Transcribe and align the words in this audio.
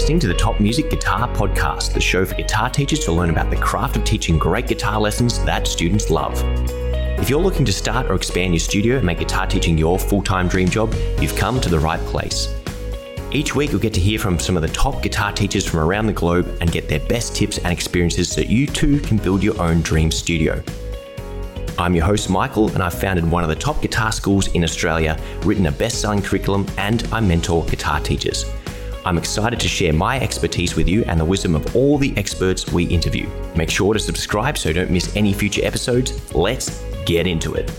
listening 0.00 0.18
to 0.18 0.28
the 0.28 0.34
Top 0.34 0.58
Music 0.60 0.88
Guitar 0.88 1.28
Podcast, 1.28 1.92
the 1.92 2.00
show 2.00 2.24
for 2.24 2.34
guitar 2.34 2.70
teachers 2.70 3.00
to 3.00 3.12
learn 3.12 3.28
about 3.28 3.50
the 3.50 3.56
craft 3.56 3.98
of 3.98 4.04
teaching 4.04 4.38
great 4.38 4.66
guitar 4.66 4.98
lessons 4.98 5.44
that 5.44 5.66
students 5.66 6.08
love. 6.08 6.42
If 7.20 7.28
you're 7.28 7.38
looking 7.38 7.66
to 7.66 7.72
start 7.72 8.10
or 8.10 8.14
expand 8.14 8.54
your 8.54 8.60
studio 8.60 8.96
and 8.96 9.04
make 9.04 9.18
guitar 9.18 9.46
teaching 9.46 9.76
your 9.76 9.98
full 9.98 10.22
time 10.22 10.48
dream 10.48 10.70
job, 10.70 10.94
you've 11.20 11.36
come 11.36 11.60
to 11.60 11.68
the 11.68 11.78
right 11.78 12.00
place. 12.06 12.48
Each 13.30 13.54
week, 13.54 13.72
you'll 13.72 13.80
get 13.80 13.92
to 13.92 14.00
hear 14.00 14.18
from 14.18 14.38
some 14.38 14.56
of 14.56 14.62
the 14.62 14.68
top 14.68 15.02
guitar 15.02 15.32
teachers 15.32 15.66
from 15.66 15.80
around 15.80 16.06
the 16.06 16.14
globe 16.14 16.48
and 16.62 16.72
get 16.72 16.88
their 16.88 17.00
best 17.00 17.36
tips 17.36 17.58
and 17.58 17.70
experiences 17.70 18.30
so 18.30 18.40
you 18.40 18.66
too 18.66 19.00
can 19.00 19.18
build 19.18 19.42
your 19.42 19.60
own 19.60 19.82
dream 19.82 20.10
studio. 20.10 20.62
I'm 21.76 21.94
your 21.94 22.06
host, 22.06 22.30
Michael, 22.30 22.70
and 22.70 22.82
I've 22.82 22.98
founded 22.98 23.30
one 23.30 23.42
of 23.42 23.50
the 23.50 23.54
top 23.54 23.82
guitar 23.82 24.12
schools 24.12 24.48
in 24.54 24.64
Australia, 24.64 25.20
written 25.42 25.66
a 25.66 25.72
best 25.72 26.00
selling 26.00 26.22
curriculum, 26.22 26.66
and 26.78 27.06
I 27.12 27.20
mentor 27.20 27.66
guitar 27.66 28.00
teachers. 28.00 28.46
I'm 29.02 29.16
excited 29.16 29.58
to 29.60 29.68
share 29.68 29.94
my 29.94 30.20
expertise 30.20 30.76
with 30.76 30.86
you 30.86 31.04
and 31.04 31.18
the 31.18 31.24
wisdom 31.24 31.54
of 31.54 31.74
all 31.74 31.96
the 31.96 32.12
experts 32.18 32.70
we 32.70 32.84
interview. 32.84 33.26
Make 33.56 33.70
sure 33.70 33.94
to 33.94 33.98
subscribe 33.98 34.58
so 34.58 34.68
you 34.68 34.74
don't 34.74 34.90
miss 34.90 35.16
any 35.16 35.32
future 35.32 35.64
episodes. 35.64 36.34
Let's 36.34 36.84
get 37.06 37.26
into 37.26 37.54
it. 37.54 37.72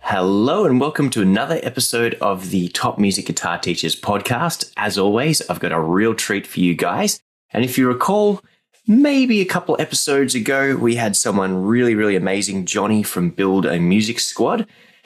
Hello, 0.00 0.64
and 0.64 0.80
welcome 0.80 1.10
to 1.10 1.22
another 1.22 1.60
episode 1.62 2.14
of 2.20 2.50
the 2.50 2.70
Top 2.70 2.98
Music 2.98 3.26
Guitar 3.26 3.58
Teachers 3.58 3.94
podcast. 3.94 4.72
As 4.76 4.98
always, 4.98 5.48
I've 5.48 5.60
got 5.60 5.70
a 5.70 5.78
real 5.78 6.16
treat 6.16 6.44
for 6.44 6.58
you 6.58 6.74
guys. 6.74 7.20
And 7.52 7.64
if 7.64 7.78
you 7.78 7.86
recall, 7.86 8.42
maybe 8.86 9.40
a 9.40 9.46
couple 9.46 9.76
episodes 9.78 10.34
ago, 10.34 10.76
we 10.76 10.96
had 10.96 11.16
someone 11.16 11.62
really, 11.62 11.94
really 11.94 12.16
amazing, 12.16 12.66
Johnny 12.66 13.02
from 13.02 13.30
Build 13.30 13.66
a 13.66 13.78
Music 13.78 14.20
School. 14.20 14.64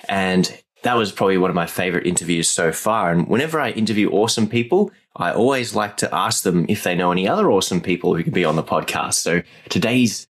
And 0.08 0.62
that 0.82 0.96
was 0.96 1.12
probably 1.12 1.38
one 1.38 1.50
of 1.50 1.56
my 1.56 1.66
favorite 1.66 2.06
interviews 2.06 2.48
so 2.48 2.72
far. 2.72 3.10
And 3.10 3.28
whenever 3.28 3.60
I 3.60 3.70
interview 3.70 4.10
awesome 4.10 4.48
people, 4.48 4.90
I 5.16 5.32
always 5.32 5.74
like 5.74 5.96
to 5.98 6.14
ask 6.14 6.44
them 6.44 6.66
if 6.68 6.84
they 6.84 6.94
know 6.94 7.10
any 7.10 7.28
other 7.28 7.50
awesome 7.50 7.80
people 7.80 8.14
who 8.14 8.22
could 8.22 8.32
be 8.32 8.44
on 8.44 8.56
the 8.56 8.62
podcast. 8.62 9.14
So 9.14 9.42
today's 9.68 10.28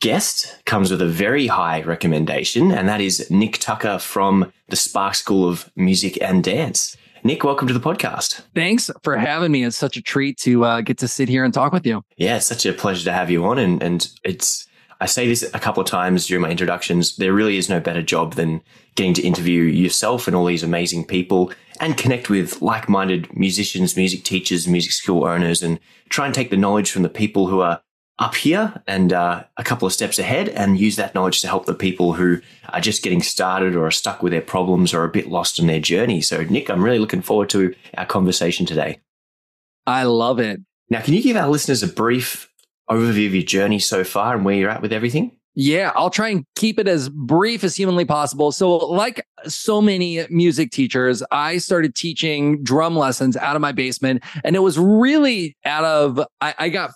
guest 0.00 0.62
comes 0.64 0.92
with 0.92 1.02
a 1.02 1.06
very 1.06 1.48
high 1.48 1.82
recommendation, 1.82 2.70
and 2.70 2.88
that 2.88 3.00
is 3.00 3.28
Nick 3.30 3.58
Tucker 3.58 3.98
from 3.98 4.52
the 4.68 4.76
Spark 4.76 5.16
School 5.16 5.48
of 5.48 5.70
Music 5.74 6.20
and 6.22 6.44
Dance. 6.44 6.96
Nick, 7.24 7.42
welcome 7.42 7.66
to 7.66 7.74
the 7.74 7.80
podcast. 7.80 8.42
Thanks 8.54 8.90
for 9.02 9.16
having 9.16 9.50
me. 9.50 9.64
It's 9.64 9.76
such 9.76 9.96
a 9.96 10.02
treat 10.02 10.38
to 10.38 10.64
uh, 10.64 10.80
get 10.82 10.98
to 10.98 11.08
sit 11.08 11.28
here 11.28 11.44
and 11.44 11.52
talk 11.52 11.72
with 11.72 11.84
you. 11.84 12.02
Yeah, 12.16 12.36
it's 12.36 12.46
such 12.46 12.64
a 12.64 12.72
pleasure 12.72 13.04
to 13.04 13.12
have 13.12 13.30
you 13.30 13.44
on. 13.44 13.58
And, 13.58 13.82
and 13.82 14.08
it's, 14.24 14.66
I 15.00 15.06
say 15.06 15.26
this 15.26 15.42
a 15.52 15.58
couple 15.58 15.80
of 15.80 15.88
times 15.88 16.26
during 16.26 16.42
my 16.42 16.50
introductions, 16.50 17.16
there 17.16 17.32
really 17.32 17.56
is 17.56 17.68
no 17.68 17.80
better 17.80 18.02
job 18.02 18.34
than 18.34 18.62
getting 18.94 19.14
to 19.14 19.22
interview 19.22 19.62
yourself 19.62 20.26
and 20.26 20.36
all 20.36 20.44
these 20.44 20.62
amazing 20.62 21.06
people 21.06 21.52
and 21.80 21.96
connect 21.96 22.30
with 22.30 22.62
like 22.62 22.88
minded 22.88 23.28
musicians, 23.36 23.96
music 23.96 24.24
teachers, 24.24 24.68
music 24.68 24.92
school 24.92 25.24
owners, 25.24 25.62
and 25.62 25.80
try 26.08 26.26
and 26.26 26.34
take 26.34 26.50
the 26.50 26.56
knowledge 26.56 26.90
from 26.90 27.02
the 27.02 27.08
people 27.08 27.48
who 27.48 27.60
are 27.60 27.80
up 28.18 28.34
here 28.34 28.82
and 28.86 29.12
uh, 29.12 29.44
a 29.56 29.64
couple 29.64 29.86
of 29.86 29.92
steps 29.92 30.18
ahead 30.18 30.48
and 30.48 30.78
use 30.78 30.96
that 30.96 31.14
knowledge 31.14 31.40
to 31.40 31.48
help 31.48 31.66
the 31.66 31.74
people 31.74 32.14
who 32.14 32.40
are 32.70 32.80
just 32.80 33.02
getting 33.02 33.22
started 33.22 33.76
or 33.76 33.86
are 33.86 33.92
stuck 33.92 34.22
with 34.22 34.32
their 34.32 34.42
problems 34.42 34.92
or 34.92 35.04
a 35.04 35.08
bit 35.08 35.28
lost 35.28 35.58
in 35.58 35.66
their 35.66 35.80
journey. 35.80 36.20
So, 36.20 36.42
Nick, 36.44 36.68
I'm 36.68 36.82
really 36.82 36.98
looking 36.98 37.22
forward 37.22 37.48
to 37.50 37.74
our 37.96 38.06
conversation 38.06 38.66
today. 38.66 39.00
I 39.86 40.02
love 40.04 40.38
it. 40.40 40.60
Now, 40.90 41.00
can 41.00 41.14
you 41.14 41.22
give 41.22 41.36
our 41.36 41.48
listeners 41.48 41.82
a 41.82 41.88
brief 41.88 42.50
overview 42.90 43.26
of 43.26 43.34
your 43.34 43.42
journey 43.42 43.78
so 43.78 44.02
far 44.04 44.34
and 44.34 44.44
where 44.44 44.54
you're 44.54 44.70
at 44.70 44.82
with 44.82 44.92
everything? 44.92 45.32
Yeah, 45.54 45.92
I'll 45.96 46.10
try 46.10 46.28
and 46.28 46.44
keep 46.54 46.78
it 46.78 46.86
as 46.86 47.08
brief 47.08 47.64
as 47.64 47.74
humanly 47.74 48.04
possible. 48.04 48.52
So, 48.52 48.76
like 48.76 49.26
so 49.46 49.80
many 49.80 50.24
music 50.30 50.70
teachers, 50.70 51.22
I 51.32 51.58
started 51.58 51.94
teaching 51.96 52.62
drum 52.62 52.96
lessons 52.96 53.36
out 53.36 53.56
of 53.56 53.62
my 53.62 53.72
basement. 53.72 54.22
And 54.44 54.54
it 54.54 54.60
was 54.60 54.78
really 54.78 55.56
out 55.64 55.84
of, 55.84 56.20
I, 56.40 56.54
I 56.58 56.68
got 56.68 56.92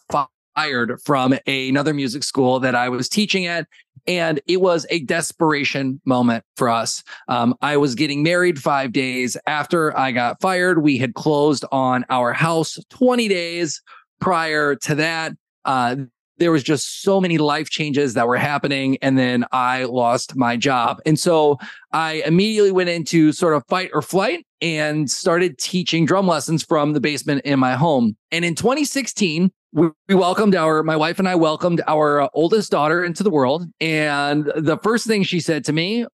fired 0.55 1.01
from 1.05 1.35
another 1.47 1.95
music 1.95 2.25
school 2.25 2.61
that 2.61 2.75
I 2.75 2.89
was 2.89 3.09
teaching 3.09 3.47
at. 3.47 3.67
And 4.07 4.41
it 4.47 4.61
was 4.61 4.85
a 4.91 5.01
desperation 5.01 6.01
moment 6.05 6.45
for 6.57 6.69
us. 6.69 7.05
Um, 7.29 7.55
I 7.63 7.77
was 7.77 7.95
getting 7.95 8.23
married 8.23 8.61
five 8.61 8.93
days 8.93 9.37
after 9.47 9.97
I 9.97 10.11
got 10.11 10.41
fired. 10.41 10.83
We 10.83 10.99
had 10.99 11.15
closed 11.15 11.65
on 11.71 12.05
our 12.11 12.33
house 12.33 12.79
20 12.91 13.29
days 13.29 13.81
prior 14.21 14.75
to 14.75 14.95
that. 14.97 15.33
Uh, 15.65 15.97
there 16.39 16.51
was 16.51 16.65
just 16.65 17.03
so 17.03 17.21
many 17.21 17.39
life 17.39 17.71
changes 17.71 18.15
that 18.15 18.27
were 18.27 18.37
happening 18.37 18.97
and 19.01 19.17
then 19.17 19.45
i 19.53 19.84
lost 19.84 20.34
my 20.34 20.57
job 20.57 21.01
and 21.07 21.19
so 21.19 21.59
i 21.93 22.15
immediately 22.27 22.73
went 22.73 22.89
into 22.89 23.31
sort 23.31 23.55
of 23.55 23.63
fight 23.69 23.91
or 23.93 24.03
flight 24.03 24.45
and 24.61 25.09
started 25.09 25.57
teaching 25.59 26.05
drum 26.05 26.27
lessons 26.27 26.65
from 26.65 26.95
the 26.95 27.01
basement 27.01 27.43
in 27.45 27.61
my 27.61 27.75
home 27.75 28.17
and 28.33 28.45
in 28.45 28.55
2016 28.55 29.53
we, 29.72 29.88
we 30.09 30.15
welcomed 30.15 30.55
our 30.55 30.83
my 30.83 30.97
wife 30.97 31.19
and 31.19 31.28
I 31.28 31.34
welcomed 31.34 31.83
our 31.87 32.28
oldest 32.34 32.71
daughter 32.71 33.05
into 33.05 33.22
the 33.22 33.31
world. 33.31 33.65
And 33.81 34.53
the 34.56 34.78
first 34.83 35.06
thing 35.06 35.22
she 35.22 35.41
said 35.41 35.65
to 35.65 35.72
me 35.72 36.06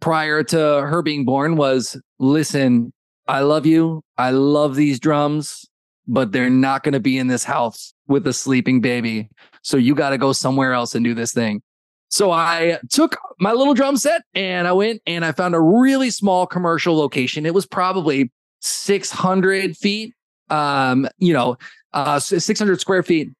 prior 0.00 0.42
to 0.44 0.58
her 0.58 1.02
being 1.02 1.24
born 1.24 1.56
was 1.56 2.00
listen 2.18 2.92
I 3.28 3.40
love 3.40 3.64
you. 3.64 4.02
I 4.18 4.30
love 4.30 4.74
these 4.74 4.98
drums 4.98 5.66
but 6.10 6.32
they're 6.32 6.50
not 6.50 6.82
going 6.82 6.92
to 6.92 7.00
be 7.00 7.16
in 7.16 7.28
this 7.28 7.44
house 7.44 7.94
with 8.08 8.26
a 8.26 8.32
sleeping 8.32 8.80
baby. 8.80 9.28
So 9.62 9.76
you 9.76 9.94
got 9.94 10.10
to 10.10 10.18
go 10.18 10.32
somewhere 10.32 10.72
else 10.72 10.94
and 10.96 11.04
do 11.04 11.14
this 11.14 11.32
thing. 11.32 11.62
So 12.08 12.32
I 12.32 12.80
took 12.90 13.16
my 13.38 13.52
little 13.52 13.74
drum 13.74 13.96
set 13.96 14.22
and 14.34 14.66
I 14.66 14.72
went 14.72 15.00
and 15.06 15.24
I 15.24 15.30
found 15.30 15.54
a 15.54 15.60
really 15.60 16.10
small 16.10 16.48
commercial 16.48 16.96
location. 16.96 17.46
It 17.46 17.54
was 17.54 17.64
probably 17.64 18.32
600 18.60 19.76
feet 19.76 20.14
um 20.50 21.08
you 21.18 21.32
know 21.32 21.56
uh, 21.92 22.18
600 22.18 22.80
square 22.80 23.02
feet. 23.02 23.30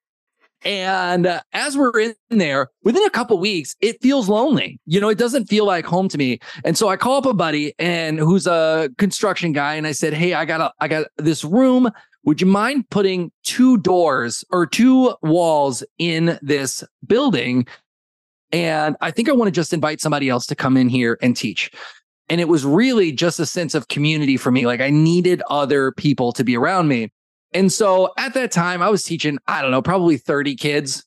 And 0.63 1.25
uh, 1.25 1.41
as 1.53 1.75
we're 1.75 1.99
in 1.99 2.15
there, 2.29 2.67
within 2.83 3.03
a 3.03 3.09
couple 3.09 3.39
weeks, 3.39 3.75
it 3.81 4.01
feels 4.01 4.29
lonely. 4.29 4.79
You 4.85 5.01
know, 5.01 5.09
it 5.09 5.17
doesn't 5.17 5.47
feel 5.47 5.65
like 5.65 5.85
home 5.85 6.07
to 6.09 6.17
me. 6.17 6.39
And 6.63 6.77
so 6.77 6.87
I 6.87 6.97
call 6.97 7.17
up 7.17 7.25
a 7.25 7.33
buddy 7.33 7.73
and 7.79 8.19
who's 8.19 8.45
a 8.45 8.89
construction 8.97 9.53
guy, 9.53 9.75
and 9.75 9.87
I 9.87 9.91
said, 9.91 10.13
"Hey, 10.13 10.33
I 10.33 10.45
got 10.45 10.61
a, 10.61 10.71
I 10.79 10.87
got 10.87 11.07
this 11.17 11.43
room. 11.43 11.89
Would 12.25 12.41
you 12.41 12.47
mind 12.47 12.87
putting 12.91 13.31
two 13.43 13.77
doors 13.77 14.43
or 14.51 14.67
two 14.67 15.15
walls 15.23 15.83
in 15.97 16.37
this 16.43 16.83
building?" 17.07 17.65
And 18.51 18.97
I 19.01 19.11
think 19.11 19.29
I 19.29 19.31
want 19.31 19.47
to 19.47 19.51
just 19.51 19.73
invite 19.73 20.01
somebody 20.01 20.29
else 20.29 20.45
to 20.47 20.55
come 20.55 20.77
in 20.77 20.89
here 20.89 21.17
and 21.21 21.35
teach. 21.35 21.71
And 22.29 22.39
it 22.39 22.47
was 22.47 22.65
really 22.65 23.11
just 23.11 23.39
a 23.39 23.45
sense 23.45 23.73
of 23.73 23.87
community 23.87 24.37
for 24.37 24.51
me. 24.51 24.65
Like 24.65 24.81
I 24.81 24.89
needed 24.89 25.41
other 25.49 25.91
people 25.93 26.31
to 26.33 26.43
be 26.43 26.55
around 26.55 26.87
me. 26.87 27.11
And 27.53 27.71
so 27.71 28.13
at 28.17 28.33
that 28.33 28.51
time, 28.51 28.81
I 28.81 28.89
was 28.89 29.03
teaching, 29.03 29.37
I 29.47 29.61
don't 29.61 29.71
know, 29.71 29.81
probably 29.81 30.17
30 30.17 30.55
kids. 30.55 31.05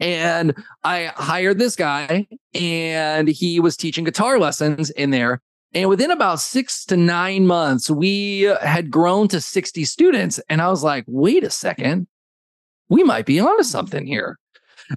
And 0.00 0.54
I 0.84 1.12
hired 1.16 1.58
this 1.58 1.74
guy, 1.74 2.28
and 2.54 3.26
he 3.26 3.58
was 3.58 3.76
teaching 3.76 4.04
guitar 4.04 4.38
lessons 4.38 4.90
in 4.90 5.10
there. 5.10 5.40
And 5.74 5.88
within 5.88 6.10
about 6.10 6.40
six 6.40 6.84
to 6.86 6.96
nine 6.96 7.46
months, 7.46 7.90
we 7.90 8.42
had 8.62 8.90
grown 8.90 9.28
to 9.28 9.40
60 9.40 9.84
students. 9.84 10.40
And 10.48 10.62
I 10.62 10.68
was 10.68 10.84
like, 10.84 11.04
wait 11.08 11.44
a 11.44 11.50
second, 11.50 12.06
we 12.88 13.02
might 13.02 13.26
be 13.26 13.40
onto 13.40 13.64
something 13.64 14.06
here. 14.06 14.38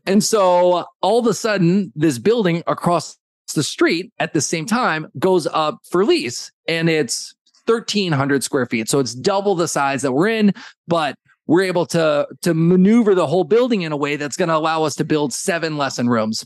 And 0.05 0.23
so 0.23 0.85
all 1.01 1.19
of 1.19 1.27
a 1.27 1.33
sudden, 1.33 1.91
this 1.95 2.17
building 2.19 2.63
across 2.67 3.17
the 3.53 3.63
street 3.63 4.13
at 4.19 4.33
the 4.33 4.39
same 4.39 4.65
time 4.65 5.07
goes 5.19 5.47
up 5.47 5.79
for 5.89 6.05
lease. 6.05 6.51
And 6.67 6.89
it's 6.89 7.35
1,300 7.65 8.43
square 8.43 8.65
feet. 8.65 8.89
So 8.89 8.99
it's 8.99 9.13
double 9.13 9.55
the 9.55 9.67
size 9.67 10.01
that 10.01 10.11
we're 10.11 10.29
in, 10.29 10.53
but 10.87 11.15
we're 11.47 11.63
able 11.63 11.85
to, 11.87 12.27
to 12.41 12.53
maneuver 12.53 13.15
the 13.15 13.27
whole 13.27 13.43
building 13.43 13.81
in 13.81 13.91
a 13.91 13.97
way 13.97 14.15
that's 14.15 14.37
going 14.37 14.49
to 14.49 14.55
allow 14.55 14.83
us 14.83 14.95
to 14.95 15.03
build 15.03 15.33
seven 15.33 15.77
lesson 15.77 16.07
rooms. 16.07 16.45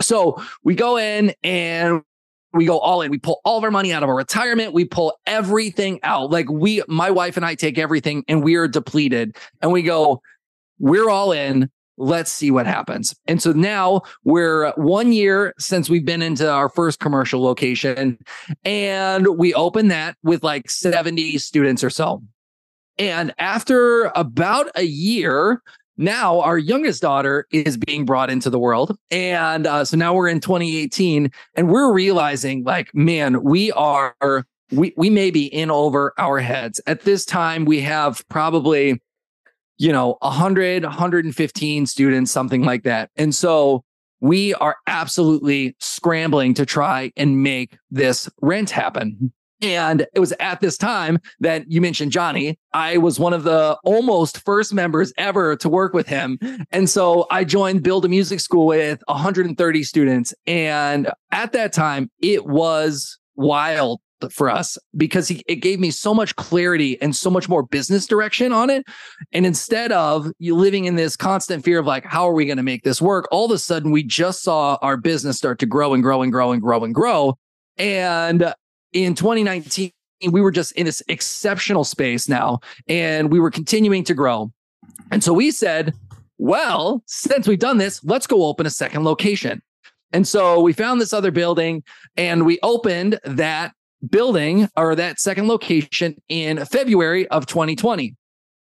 So 0.00 0.42
we 0.64 0.74
go 0.74 0.96
in 0.96 1.34
and 1.42 2.02
we 2.52 2.66
go 2.66 2.78
all 2.78 3.02
in. 3.02 3.10
We 3.10 3.18
pull 3.18 3.40
all 3.44 3.58
of 3.58 3.64
our 3.64 3.70
money 3.70 3.92
out 3.92 4.02
of 4.02 4.08
our 4.08 4.16
retirement. 4.16 4.72
We 4.72 4.84
pull 4.84 5.14
everything 5.26 6.00
out. 6.02 6.30
Like 6.30 6.50
we, 6.50 6.82
my 6.88 7.10
wife 7.10 7.36
and 7.36 7.46
I 7.46 7.54
take 7.54 7.78
everything 7.78 8.24
and 8.28 8.42
we 8.42 8.56
are 8.56 8.68
depleted 8.68 9.36
and 9.60 9.72
we 9.72 9.82
go, 9.82 10.20
we're 10.78 11.08
all 11.08 11.32
in 11.32 11.70
let's 11.96 12.32
see 12.32 12.50
what 12.50 12.66
happens. 12.66 13.14
And 13.26 13.40
so 13.40 13.52
now 13.52 14.02
we're 14.24 14.72
one 14.72 15.12
year 15.12 15.54
since 15.58 15.88
we've 15.90 16.04
been 16.04 16.22
into 16.22 16.50
our 16.50 16.68
first 16.68 17.00
commercial 17.00 17.42
location, 17.42 18.18
and 18.64 19.26
we 19.38 19.54
open 19.54 19.88
that 19.88 20.16
with 20.22 20.42
like 20.42 20.70
70 20.70 21.38
students 21.38 21.84
or 21.84 21.90
so. 21.90 22.22
And 22.98 23.34
after 23.38 24.12
about 24.14 24.68
a 24.74 24.84
year, 24.84 25.62
now 25.96 26.40
our 26.40 26.58
youngest 26.58 27.02
daughter 27.02 27.46
is 27.52 27.76
being 27.76 28.04
brought 28.04 28.30
into 28.30 28.50
the 28.50 28.58
world. 28.58 28.96
And 29.10 29.66
uh, 29.66 29.84
so 29.84 29.96
now 29.96 30.14
we're 30.14 30.28
in 30.28 30.40
2018 30.40 31.30
and 31.54 31.68
we're 31.68 31.92
realizing 31.92 32.64
like, 32.64 32.94
man, 32.94 33.42
we 33.42 33.72
are, 33.72 34.14
we, 34.70 34.94
we 34.96 35.10
may 35.10 35.30
be 35.30 35.46
in 35.46 35.70
over 35.70 36.14
our 36.18 36.38
heads. 36.40 36.80
At 36.86 37.02
this 37.02 37.24
time, 37.24 37.64
we 37.64 37.80
have 37.80 38.26
probably 38.28 39.00
you 39.82 39.92
know 39.92 40.16
100 40.20 40.84
115 40.84 41.86
students 41.86 42.30
something 42.30 42.62
like 42.62 42.84
that 42.84 43.10
and 43.16 43.34
so 43.34 43.84
we 44.22 44.54
are 44.54 44.76
absolutely 44.86 45.74
scrambling 45.80 46.54
to 46.54 46.64
try 46.64 47.12
and 47.16 47.42
make 47.42 47.76
this 47.90 48.30
rent 48.40 48.70
happen. 48.70 49.32
And 49.60 50.06
it 50.14 50.20
was 50.20 50.32
at 50.38 50.60
this 50.60 50.76
time 50.76 51.18
that 51.40 51.70
you 51.70 51.80
mentioned 51.80 52.12
Johnny. 52.12 52.56
I 52.72 52.98
was 52.98 53.18
one 53.18 53.32
of 53.32 53.42
the 53.42 53.76
almost 53.84 54.38
first 54.44 54.72
members 54.72 55.12
ever 55.18 55.56
to 55.56 55.68
work 55.68 55.92
with 55.92 56.06
him. 56.06 56.38
And 56.70 56.88
so 56.88 57.26
I 57.30 57.42
joined 57.42 57.82
Build 57.82 58.04
a 58.04 58.08
Music 58.08 58.38
School 58.38 58.66
with 58.66 59.02
130 59.06 59.82
students. 59.82 60.34
And 60.46 61.10
at 61.32 61.52
that 61.52 61.72
time, 61.72 62.08
it 62.20 62.46
was 62.46 63.18
wild 63.34 64.00
for 64.30 64.50
us 64.50 64.78
because 64.96 65.28
he, 65.28 65.42
it 65.46 65.56
gave 65.56 65.80
me 65.80 65.90
so 65.90 66.14
much 66.14 66.36
clarity 66.36 67.00
and 67.00 67.14
so 67.14 67.30
much 67.30 67.48
more 67.48 67.62
business 67.62 68.06
direction 68.06 68.52
on 68.52 68.70
it. 68.70 68.84
And 69.32 69.46
instead 69.46 69.92
of 69.92 70.30
you 70.38 70.54
living 70.54 70.84
in 70.84 70.96
this 70.96 71.16
constant 71.16 71.64
fear 71.64 71.78
of 71.78 71.86
like, 71.86 72.04
how 72.04 72.28
are 72.28 72.34
we 72.34 72.44
going 72.44 72.56
to 72.58 72.62
make 72.62 72.84
this 72.84 73.00
work? 73.00 73.26
All 73.30 73.46
of 73.46 73.50
a 73.50 73.58
sudden, 73.58 73.90
we 73.90 74.02
just 74.02 74.42
saw 74.42 74.78
our 74.82 74.96
business 74.96 75.36
start 75.38 75.58
to 75.60 75.66
grow 75.66 75.94
and 75.94 76.02
grow 76.02 76.22
and 76.22 76.32
grow 76.32 76.52
and 76.52 76.62
grow 76.62 76.84
and 76.84 76.94
grow. 76.94 77.38
And 77.78 78.52
in 78.92 79.14
2019, 79.14 79.90
we 80.30 80.40
were 80.40 80.52
just 80.52 80.72
in 80.72 80.86
this 80.86 81.02
exceptional 81.08 81.84
space 81.84 82.28
now, 82.28 82.60
and 82.86 83.32
we 83.32 83.40
were 83.40 83.50
continuing 83.50 84.04
to 84.04 84.14
grow. 84.14 84.52
And 85.10 85.22
so 85.24 85.32
we 85.32 85.50
said, 85.50 85.94
well, 86.38 87.02
since 87.06 87.48
we've 87.48 87.58
done 87.58 87.78
this, 87.78 88.02
let's 88.04 88.26
go 88.26 88.44
open 88.44 88.66
a 88.66 88.70
second 88.70 89.04
location. 89.04 89.62
And 90.12 90.28
so 90.28 90.60
we 90.60 90.72
found 90.72 91.00
this 91.00 91.12
other 91.12 91.30
building 91.30 91.82
and 92.16 92.44
we 92.44 92.58
opened 92.62 93.18
that 93.24 93.72
building 94.08 94.68
or 94.76 94.94
that 94.94 95.20
second 95.20 95.48
location 95.48 96.16
in 96.28 96.64
February 96.64 97.26
of 97.28 97.46
2020, 97.46 98.16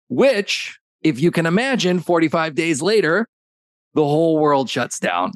which, 0.09 0.79
if 1.03 1.21
you 1.21 1.31
can 1.31 1.47
imagine, 1.47 2.01
45 2.01 2.55
days 2.55 2.83
later, 2.83 3.27
the 3.95 4.05
whole 4.05 4.39
world 4.39 4.69
shuts 4.69 4.99
down. 4.99 5.33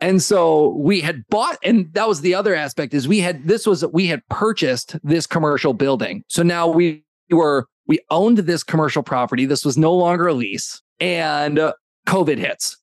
And 0.00 0.22
so 0.22 0.68
we 0.70 1.00
had 1.00 1.26
bought, 1.28 1.58
and 1.62 1.92
that 1.94 2.08
was 2.08 2.20
the 2.20 2.34
other 2.34 2.54
aspect 2.54 2.94
is 2.94 3.08
we 3.08 3.18
had 3.18 3.44
this 3.44 3.66
was 3.66 3.84
we 3.86 4.06
had 4.06 4.26
purchased 4.28 4.96
this 5.02 5.26
commercial 5.26 5.74
building. 5.74 6.22
So 6.28 6.42
now 6.42 6.68
we 6.68 7.04
were 7.30 7.66
we 7.86 7.98
owned 8.10 8.38
this 8.38 8.62
commercial 8.62 9.02
property. 9.02 9.44
This 9.44 9.64
was 9.64 9.76
no 9.76 9.92
longer 9.92 10.28
a 10.28 10.34
lease, 10.34 10.80
and 11.00 11.58
uh, 11.58 11.72
COVID 12.06 12.38
hits, 12.38 12.76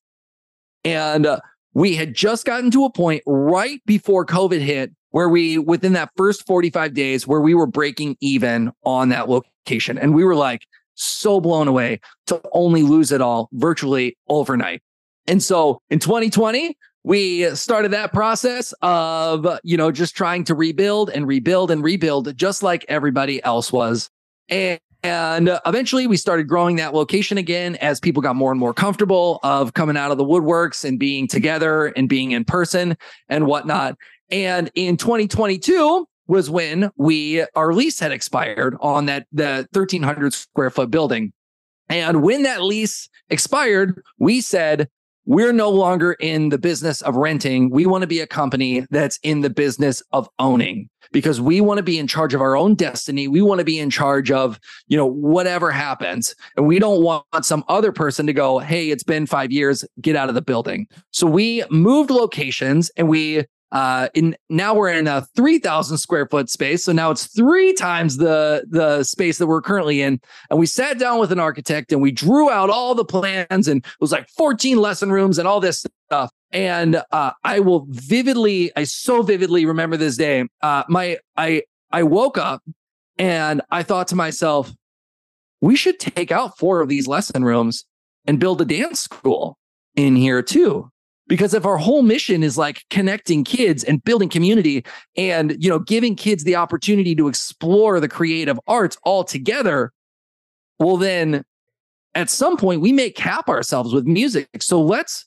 and 0.84 1.26
uh, 1.26 1.40
we 1.74 1.96
had 1.96 2.14
just 2.14 2.46
gotten 2.46 2.70
to 2.72 2.84
a 2.84 2.92
point 2.92 3.24
right 3.26 3.80
before 3.86 4.26
COVID 4.26 4.60
hit 4.60 4.92
where 5.16 5.30
we 5.30 5.58
within 5.58 5.94
that 5.94 6.10
first 6.18 6.46
45 6.46 6.94
days 6.94 7.26
where 7.26 7.40
we 7.40 7.54
were 7.54 7.68
breaking 7.68 8.18
even 8.20 8.70
on 8.84 9.08
that 9.08 9.30
location, 9.30 9.98
and 9.98 10.14
we 10.14 10.26
were 10.26 10.36
like 10.36 10.68
so 10.96 11.40
blown 11.40 11.70
away 11.70 12.02
to 12.28 12.42
only 12.52 12.84
lose 12.84 13.14
it 13.14 13.22
all 13.22 13.48
virtually 13.54 14.18
overnight. 14.28 14.82
And 15.26 15.42
so 15.42 15.80
in 15.90 16.00
2020, 16.00 16.78
we 17.06 17.46
started 17.56 17.92
that 17.92 18.12
process 18.12 18.74
of, 18.82 19.48
you 19.64 19.78
know, 19.78 19.90
just 19.90 20.18
trying 20.18 20.44
to 20.44 20.54
rebuild 20.54 21.10
and 21.12 21.26
rebuild 21.26 21.72
and 21.72 21.82
rebuild, 21.82 22.36
just 22.36 22.62
like 22.62 22.84
everybody 22.90 23.42
else 23.46 23.72
was. 23.72 24.10
And, 24.50 24.82
and 25.06 25.50
uh, 25.50 25.60
eventually 25.66 26.08
we 26.08 26.18
started 26.18 26.48
growing 26.48 26.78
that 26.78 26.94
location 26.94 27.38
again 27.38 27.76
as 27.78 28.00
people 28.00 28.22
got 28.22 28.36
more 28.36 28.52
and 28.52 28.60
more 28.60 28.74
comfortable 28.74 29.40
of 29.44 29.74
coming 29.74 29.98
out 29.98 30.12
of 30.12 30.18
the 30.18 30.26
woodworks 30.26 30.84
and 30.84 31.00
being 31.00 31.28
together 31.28 31.88
and 31.88 32.10
being 32.10 32.32
in 32.32 32.44
person 32.46 32.98
and 33.30 33.46
whatnot. 33.46 33.98
And 34.30 34.72
in 34.76 34.98
2022 34.98 36.08
was 36.28 36.50
when 36.50 36.92
we, 36.98 37.46
our 37.56 37.74
lease 37.74 38.00
had 38.00 38.12
expired 38.12 38.76
on 38.80 39.06
that, 39.06 39.28
the 39.32 39.68
1300 39.74 40.34
square 40.34 40.70
foot 40.70 40.90
building. 40.90 41.34
And 41.88 42.24
when 42.24 42.44
that 42.44 42.64
lease 42.64 43.08
expired, 43.30 44.02
we 44.18 44.42
said, 44.42 44.90
we're 45.28 45.54
no 45.54 45.70
longer 45.70 46.14
in 46.14 46.50
the 46.50 46.58
business 46.58 47.02
of 47.02 47.16
renting. 47.16 47.70
We 47.70 47.86
want 47.86 48.02
to 48.02 48.08
be 48.08 48.20
a 48.20 48.28
company 48.28 48.86
that's 48.92 49.20
in 49.24 49.42
the 49.42 49.50
business 49.50 50.04
of 50.12 50.30
owning 50.38 50.90
because 51.16 51.40
we 51.40 51.62
want 51.62 51.78
to 51.78 51.84
be 51.84 51.98
in 51.98 52.08
charge 52.08 52.34
of 52.34 52.42
our 52.42 52.58
own 52.58 52.76
destiny. 52.76 53.26
We 53.30 53.42
want 53.42 53.60
to 53.60 53.64
be 53.64 53.80
in 53.80 53.90
charge 53.90 54.32
of, 54.32 54.60
you 54.88 54.98
know, 54.98 55.06
whatever 55.06 55.72
happens. 55.72 56.36
And 56.58 56.68
we 56.68 56.78
don't 56.78 57.02
want 57.02 57.24
some 57.44 57.64
other 57.70 57.94
person 57.94 58.28
to 58.28 58.34
go, 58.34 58.60
Hey, 58.60 58.90
it's 58.90 59.02
been 59.02 59.26
five 59.26 59.50
years, 59.50 59.86
get 60.02 60.18
out 60.18 60.28
of 60.28 60.36
the 60.36 60.42
building. 60.42 60.88
So 61.12 61.26
we 61.26 61.64
moved 61.70 62.12
locations 62.12 62.92
and 62.98 63.08
we 63.08 63.46
uh, 63.72 64.10
in 64.14 64.36
now 64.50 64.76
we're 64.76 64.92
in 64.92 65.08
a 65.08 65.22
3000 65.38 65.98
square 65.98 66.28
foot 66.28 66.50
space. 66.50 66.84
So 66.84 66.92
now 66.92 67.12
it's 67.12 67.28
three 67.28 67.72
times 67.74 68.18
the, 68.18 68.66
the 68.70 69.04
space 69.06 69.38
that 69.38 69.48
we're 69.48 69.62
currently 69.62 70.02
in. 70.02 70.20
And 70.50 70.60
we 70.60 70.66
sat 70.66 71.00
down 71.00 71.18
with 71.20 71.32
an 71.32 71.40
architect 71.40 71.94
and 71.94 72.02
we 72.02 72.12
drew 72.12 72.50
out 72.50 72.70
all 72.70 72.94
the 72.94 73.06
plans 73.06 73.70
and 73.70 73.86
it 73.86 74.02
was 74.02 74.12
like 74.12 74.28
14 74.32 74.78
lesson 74.78 75.12
rooms 75.12 75.40
and 75.40 75.48
all 75.48 75.62
this 75.62 75.86
stuff. 76.08 76.30
And 76.56 77.04
uh, 77.12 77.32
I 77.44 77.60
will 77.60 77.86
vividly, 77.90 78.72
I 78.78 78.86
so 78.86 79.22
vividly 79.24 79.66
remember 79.66 79.98
this 79.98 80.16
day. 80.16 80.46
Uh, 80.62 80.84
my, 80.88 81.18
I, 81.36 81.64
I 81.92 82.04
woke 82.04 82.38
up 82.38 82.64
and 83.18 83.62
I 83.72 83.84
thought 83.84 84.08
to 84.08 84.16
myself, 84.16 84.72
we 85.60 85.76
should 85.76 86.00
take 86.00 86.32
out 86.32 86.58
four 86.58 86.80
of 86.80 86.88
these 86.88 87.10
lesson 87.10 87.44
rooms 87.44 87.86
and 88.26 88.40
build 88.40 88.62
a 88.62 88.66
dance 88.66 89.02
school 89.02 89.58
in 89.98 90.16
here 90.16 90.42
too 90.42 90.90
because 91.28 91.54
if 91.54 91.66
our 91.66 91.78
whole 91.78 92.02
mission 92.02 92.44
is 92.44 92.58
like 92.58 92.84
connecting 92.90 93.44
kids 93.44 93.84
and 93.84 94.04
building 94.04 94.30
community 94.30 94.86
and 95.16 95.56
you 95.64 95.70
know 95.70 95.80
giving 95.80 96.16
kids 96.16 96.44
the 96.44 96.56
opportunity 96.56 97.16
to 97.16 97.28
explore 97.28 98.00
the 98.00 98.10
creative 98.10 98.60
arts 98.68 98.98
all 99.04 99.24
together 99.24 99.92
well 100.80 100.98
then 100.98 101.44
at 102.14 102.30
some 102.30 102.58
point 102.58 102.82
we 102.82 102.92
may 102.92 103.10
cap 103.10 103.48
ourselves 103.48 103.94
with 103.94 104.06
music 104.06 104.48
so 104.60 104.82
let's 104.82 105.26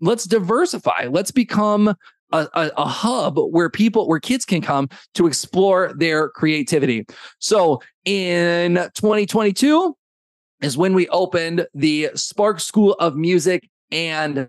let's 0.00 0.24
diversify 0.24 1.06
let's 1.10 1.30
become 1.30 1.94
a, 2.32 2.48
a, 2.54 2.70
a, 2.76 2.84
hub 2.84 3.38
where 3.38 3.70
people 3.70 4.08
where 4.08 4.18
kids 4.18 4.44
can 4.44 4.60
come 4.60 4.88
to 5.14 5.26
explore 5.26 5.92
their 5.96 6.28
creativity 6.28 7.06
so 7.38 7.80
in 8.04 8.74
2022 8.94 9.96
is 10.62 10.76
when 10.76 10.94
we 10.94 11.08
opened 11.08 11.66
the 11.74 12.10
spark 12.14 12.60
school 12.60 12.94
of 12.94 13.16
music 13.16 13.68
and 13.92 14.48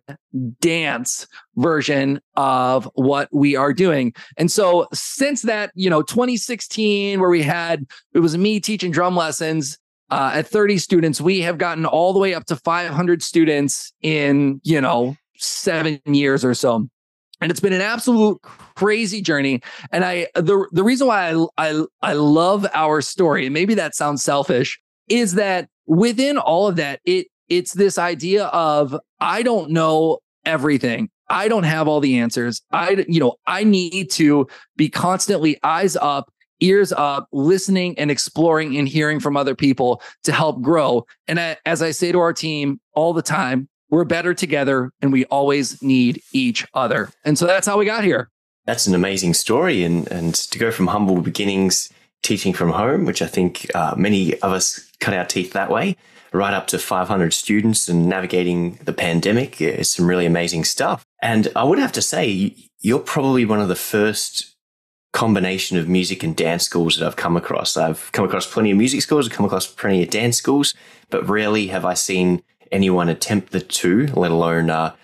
dance 0.59 1.27
version 1.55 2.19
of 2.35 2.89
what 2.95 3.29
we 3.31 3.55
are 3.55 3.73
doing. 3.73 4.13
And 4.37 4.51
so 4.51 4.87
since 4.93 5.43
that, 5.43 5.71
you 5.75 5.89
know, 5.89 6.01
2016 6.01 7.19
where 7.19 7.29
we 7.29 7.43
had 7.43 7.85
it 8.13 8.19
was 8.19 8.37
me 8.37 8.59
teaching 8.59 8.91
drum 8.91 9.15
lessons 9.15 9.77
uh, 10.09 10.31
at 10.33 10.47
30 10.47 10.77
students, 10.77 11.21
we 11.21 11.41
have 11.41 11.57
gotten 11.57 11.85
all 11.85 12.13
the 12.13 12.19
way 12.19 12.33
up 12.33 12.45
to 12.45 12.55
500 12.55 13.21
students 13.21 13.93
in, 14.01 14.61
you 14.63 14.81
know, 14.81 15.15
7 15.39 15.99
years 16.05 16.43
or 16.43 16.53
so. 16.53 16.87
And 17.39 17.51
it's 17.51 17.59
been 17.59 17.73
an 17.73 17.81
absolute 17.81 18.41
crazy 18.75 19.21
journey. 19.21 19.61
And 19.91 20.03
I 20.03 20.27
the 20.33 20.67
the 20.71 20.83
reason 20.83 21.07
why 21.07 21.29
I 21.29 21.45
I, 21.57 21.83
I 22.01 22.13
love 22.13 22.65
our 22.73 23.01
story, 23.01 23.45
and 23.45 23.53
maybe 23.53 23.75
that 23.75 23.95
sounds 23.95 24.23
selfish, 24.23 24.79
is 25.07 25.35
that 25.35 25.69
within 25.85 26.37
all 26.37 26.67
of 26.67 26.77
that, 26.77 26.99
it 27.05 27.27
it's 27.47 27.73
this 27.73 27.97
idea 27.97 28.45
of 28.45 28.95
I 29.19 29.43
don't 29.43 29.71
know 29.71 30.19
everything. 30.45 31.09
I 31.29 31.47
don't 31.47 31.63
have 31.63 31.87
all 31.87 31.99
the 31.99 32.19
answers. 32.19 32.61
I, 32.71 33.05
you 33.07 33.19
know, 33.19 33.35
I 33.47 33.63
need 33.63 34.09
to 34.11 34.47
be 34.77 34.89
constantly 34.89 35.59
eyes 35.63 35.95
up, 35.97 36.31
ears 36.61 36.93
up, 36.93 37.27
listening 37.31 37.97
and 37.99 38.09
exploring 38.09 38.77
and 38.77 38.87
hearing 38.87 39.19
from 39.19 39.35
other 39.35 39.55
people 39.55 40.01
to 40.23 40.31
help 40.31 40.61
grow. 40.61 41.05
And 41.27 41.39
I, 41.39 41.57
as 41.65 41.81
I 41.81 41.91
say 41.91 42.11
to 42.11 42.19
our 42.19 42.33
team 42.33 42.79
all 42.93 43.13
the 43.13 43.21
time, 43.21 43.67
we're 43.89 44.05
better 44.05 44.33
together 44.33 44.91
and 45.01 45.11
we 45.11 45.25
always 45.25 45.81
need 45.81 46.21
each 46.33 46.65
other. 46.73 47.09
And 47.23 47.37
so 47.37 47.45
that's 47.45 47.67
how 47.67 47.77
we 47.77 47.85
got 47.85 48.03
here. 48.03 48.29
That's 48.65 48.87
an 48.87 48.95
amazing 48.95 49.33
story. 49.33 49.83
And, 49.83 50.11
and 50.11 50.35
to 50.35 50.59
go 50.59 50.71
from 50.71 50.87
humble 50.87 51.21
beginnings, 51.21 51.89
teaching 52.21 52.53
from 52.53 52.71
home, 52.71 53.05
which 53.05 53.21
I 53.21 53.27
think 53.27 53.67
uh, 53.73 53.95
many 53.97 54.33
of 54.39 54.51
us 54.51 54.91
cut 54.99 55.13
our 55.13 55.25
teeth 55.25 55.53
that 55.53 55.69
way, 55.69 55.95
right 56.33 56.53
up 56.53 56.67
to 56.67 56.79
500 56.79 57.33
students 57.33 57.87
and 57.87 58.07
navigating 58.07 58.79
the 58.83 58.93
pandemic. 58.93 59.61
is 59.61 59.91
some 59.91 60.07
really 60.07 60.25
amazing 60.25 60.65
stuff. 60.65 61.05
And 61.21 61.47
I 61.55 61.63
would 61.63 61.79
have 61.79 61.93
to 61.93 62.01
say, 62.01 62.55
you're 62.79 62.99
probably 62.99 63.45
one 63.45 63.61
of 63.61 63.69
the 63.69 63.75
first 63.75 64.55
combination 65.13 65.77
of 65.77 65.87
music 65.87 66.21
and 66.21 66.35
dance 66.35 66.63
schools 66.63 66.97
that 66.97 67.07
I've 67.07 67.15
come 67.15 67.37
across. 67.37 67.77
I've 67.77 68.11
come 68.11 68.25
across 68.25 68.51
plenty 68.51 68.71
of 68.71 68.77
music 68.77 69.01
schools, 69.01 69.27
I've 69.27 69.33
come 69.33 69.45
across 69.45 69.65
plenty 69.65 70.03
of 70.03 70.09
dance 70.09 70.37
schools, 70.37 70.73
but 71.09 71.27
rarely 71.27 71.67
have 71.67 71.85
I 71.85 71.93
seen 71.93 72.43
anyone 72.71 73.09
attempt 73.09 73.51
the 73.51 73.59
two, 73.59 74.07
let 74.07 74.31
alone 74.31 74.69
uh, 74.69 74.95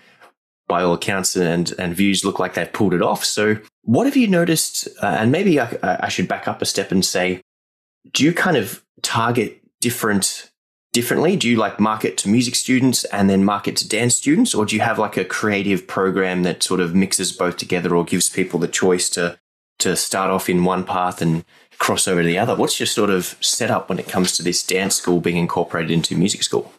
by 0.66 0.82
all 0.82 0.94
accounts 0.94 1.36
and, 1.36 1.72
and 1.78 1.94
views 1.94 2.24
look 2.24 2.38
like 2.38 2.54
they've 2.54 2.72
pulled 2.72 2.94
it 2.94 3.02
off. 3.02 3.24
So 3.24 3.58
what 3.82 4.06
have 4.06 4.16
you 4.16 4.28
noticed? 4.28 4.88
Uh, 5.02 5.16
and 5.18 5.30
maybe 5.30 5.60
I, 5.60 5.76
I 5.82 6.08
should 6.08 6.28
back 6.28 6.48
up 6.48 6.62
a 6.62 6.66
step 6.66 6.90
and 6.90 7.04
say, 7.04 7.42
do 8.12 8.24
you 8.24 8.32
kind 8.32 8.56
of 8.56 8.84
target 9.02 9.62
different 9.80 10.50
differently? 10.92 11.36
Do 11.36 11.48
you 11.48 11.56
like 11.56 11.78
market 11.78 12.16
to 12.18 12.28
music 12.28 12.54
students 12.54 13.04
and 13.06 13.28
then 13.28 13.44
market 13.44 13.76
to 13.76 13.88
dance 13.88 14.14
students? 14.14 14.54
Or 14.54 14.64
do 14.64 14.74
you 14.74 14.80
have 14.80 14.98
like 14.98 15.16
a 15.16 15.24
creative 15.24 15.86
program 15.86 16.44
that 16.44 16.62
sort 16.62 16.80
of 16.80 16.94
mixes 16.94 17.32
both 17.32 17.56
together 17.56 17.94
or 17.94 18.04
gives 18.04 18.30
people 18.30 18.58
the 18.58 18.68
choice 18.68 19.10
to, 19.10 19.38
to 19.80 19.96
start 19.96 20.30
off 20.30 20.48
in 20.48 20.64
one 20.64 20.84
path 20.84 21.20
and 21.20 21.44
cross 21.78 22.08
over 22.08 22.22
to 22.22 22.26
the 22.26 22.38
other? 22.38 22.54
What's 22.54 22.78
your 22.80 22.86
sort 22.86 23.10
of 23.10 23.36
setup 23.40 23.88
when 23.88 23.98
it 23.98 24.08
comes 24.08 24.36
to 24.36 24.42
this 24.42 24.64
dance 24.64 24.94
school 24.94 25.20
being 25.20 25.36
incorporated 25.36 25.90
into 25.90 26.16
music 26.16 26.42
school? 26.42 26.72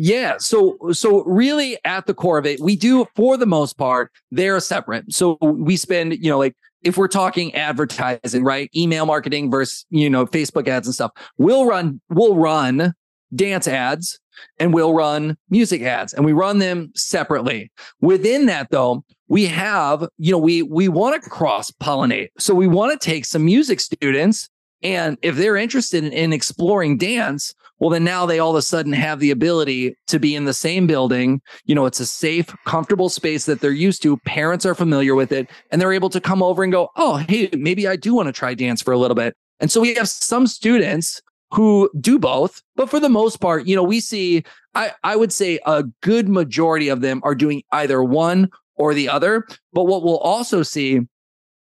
Yeah. 0.00 0.36
So, 0.38 0.78
so 0.92 1.24
really 1.24 1.76
at 1.84 2.06
the 2.06 2.14
core 2.14 2.38
of 2.38 2.46
it, 2.46 2.60
we 2.60 2.76
do 2.76 3.04
for 3.16 3.36
the 3.36 3.46
most 3.46 3.76
part, 3.76 4.12
they're 4.30 4.60
separate. 4.60 5.12
So 5.12 5.38
we 5.42 5.76
spend, 5.76 6.12
you 6.12 6.30
know, 6.30 6.38
like 6.38 6.54
if 6.84 6.96
we're 6.96 7.08
talking 7.08 7.52
advertising, 7.56 8.44
right? 8.44 8.70
Email 8.76 9.06
marketing 9.06 9.50
versus, 9.50 9.84
you 9.90 10.08
know, 10.08 10.24
Facebook 10.24 10.68
ads 10.68 10.86
and 10.86 10.94
stuff. 10.94 11.10
We'll 11.36 11.66
run, 11.66 12.00
we'll 12.10 12.36
run 12.36 12.94
dance 13.34 13.66
ads 13.66 14.20
and 14.60 14.72
we'll 14.72 14.94
run 14.94 15.36
music 15.50 15.82
ads 15.82 16.14
and 16.14 16.24
we 16.24 16.32
run 16.32 16.60
them 16.60 16.92
separately. 16.94 17.72
Within 18.00 18.46
that 18.46 18.70
though, 18.70 19.04
we 19.26 19.46
have, 19.46 20.06
you 20.16 20.30
know, 20.30 20.38
we 20.38 20.62
we 20.62 20.88
want 20.88 21.20
to 21.20 21.28
cross 21.28 21.72
pollinate. 21.72 22.28
So 22.38 22.54
we 22.54 22.68
want 22.68 22.98
to 22.98 23.04
take 23.04 23.24
some 23.24 23.44
music 23.44 23.80
students 23.80 24.48
and 24.82 25.18
if 25.22 25.34
they're 25.34 25.56
interested 25.56 26.04
in, 26.04 26.12
in, 26.12 26.32
exploring 26.32 26.98
dance, 26.98 27.52
well, 27.78 27.90
then 27.90 28.04
now 28.04 28.26
they 28.26 28.38
all 28.38 28.50
of 28.50 28.56
a 28.56 28.62
sudden 28.62 28.92
have 28.92 29.20
the 29.20 29.30
ability 29.30 29.96
to 30.08 30.18
be 30.18 30.34
in 30.34 30.44
the 30.44 30.54
same 30.54 30.86
building. 30.86 31.40
You 31.64 31.74
know, 31.74 31.86
it's 31.86 32.00
a 32.00 32.06
safe, 32.06 32.54
comfortable 32.64 33.08
space 33.08 33.46
that 33.46 33.60
they're 33.60 33.70
used 33.70 34.02
to. 34.02 34.16
Parents 34.18 34.66
are 34.66 34.74
familiar 34.74 35.14
with 35.14 35.32
it 35.32 35.48
and 35.70 35.80
they're 35.80 35.92
able 35.92 36.10
to 36.10 36.20
come 36.20 36.42
over 36.42 36.62
and 36.62 36.72
go, 36.72 36.90
Oh, 36.96 37.16
hey, 37.16 37.50
maybe 37.52 37.86
I 37.86 37.96
do 37.96 38.14
want 38.14 38.26
to 38.26 38.32
try 38.32 38.54
dance 38.54 38.82
for 38.82 38.92
a 38.92 38.98
little 38.98 39.14
bit. 39.14 39.36
And 39.60 39.70
so 39.70 39.80
we 39.80 39.94
have 39.94 40.08
some 40.08 40.46
students 40.46 41.20
who 41.52 41.90
do 42.00 42.18
both. 42.18 42.62
But 42.76 42.90
for 42.90 43.00
the 43.00 43.08
most 43.08 43.40
part, 43.40 43.66
you 43.66 43.74
know, 43.74 43.82
we 43.82 44.00
see, 44.00 44.44
I, 44.74 44.92
I 45.02 45.16
would 45.16 45.32
say 45.32 45.58
a 45.66 45.84
good 46.02 46.28
majority 46.28 46.88
of 46.88 47.00
them 47.00 47.20
are 47.24 47.34
doing 47.34 47.62
either 47.72 48.02
one 48.02 48.50
or 48.76 48.94
the 48.94 49.08
other. 49.08 49.46
But 49.72 49.84
what 49.84 50.02
we'll 50.02 50.18
also 50.18 50.62
see 50.62 51.00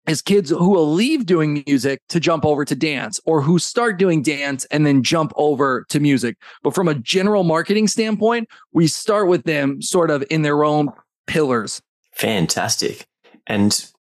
is 0.08 0.22
kids 0.22 0.50
who 0.50 0.70
will 0.70 0.92
leave 0.92 1.26
doing 1.26 1.64
music 1.66 2.02
to 2.10 2.20
jump 2.20 2.46
over 2.46 2.66
to 2.66 2.76
dance 2.76 3.20
or 3.26 3.42
who 3.42 3.60
start 3.60 3.98
doing 3.98 4.22
dance 4.22 4.66
and 4.66 4.86
then 4.86 5.04
jump 5.04 5.34
over 5.36 5.86
to 5.90 6.00
music. 6.00 6.38
But 6.64 6.76
from 6.76 6.88
a 6.88 6.96
general 6.96 7.44
marketing 7.44 7.88
standpoint, 7.88 8.48
we 8.72 8.88
start 8.88 9.28
with 9.28 9.44
them 9.44 9.82
sort 9.82 10.12
of 10.12 10.24
in 10.30 10.44
their 10.44 10.64
own 10.64 10.90
pillars. 11.28 11.82
Fantastic. 12.14 13.06
And 13.48 13.92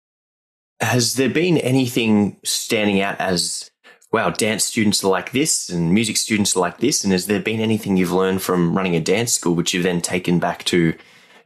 has 0.81 1.15
there 1.15 1.29
been 1.29 1.59
anything 1.59 2.39
standing 2.45 3.01
out 3.01 3.19
as 3.21 3.71
wow, 4.13 4.31
dance 4.31 4.65
students 4.65 5.03
are 5.03 5.09
like 5.09 5.33
this 5.33 5.69
and 5.69 5.93
music 5.93 6.17
students 6.17 6.57
are 6.57 6.61
like 6.61 6.79
this? 6.79 7.03
And 7.03 7.13
has 7.13 7.27
there 7.27 7.41
been 7.41 7.59
anything 7.59 7.97
you've 7.97 8.13
learned 8.13 8.43
from 8.43 8.77
running 8.77 8.95
a 8.95 9.01
dance 9.01 9.33
school 9.33 9.57
which 9.57 9.75
you've 9.75 9.83
then 9.83 10.01
taken 10.01 10.39
back 10.39 10.63
to 10.67 10.95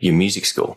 your 0.00 0.12
music 0.12 0.44
school? 0.44 0.76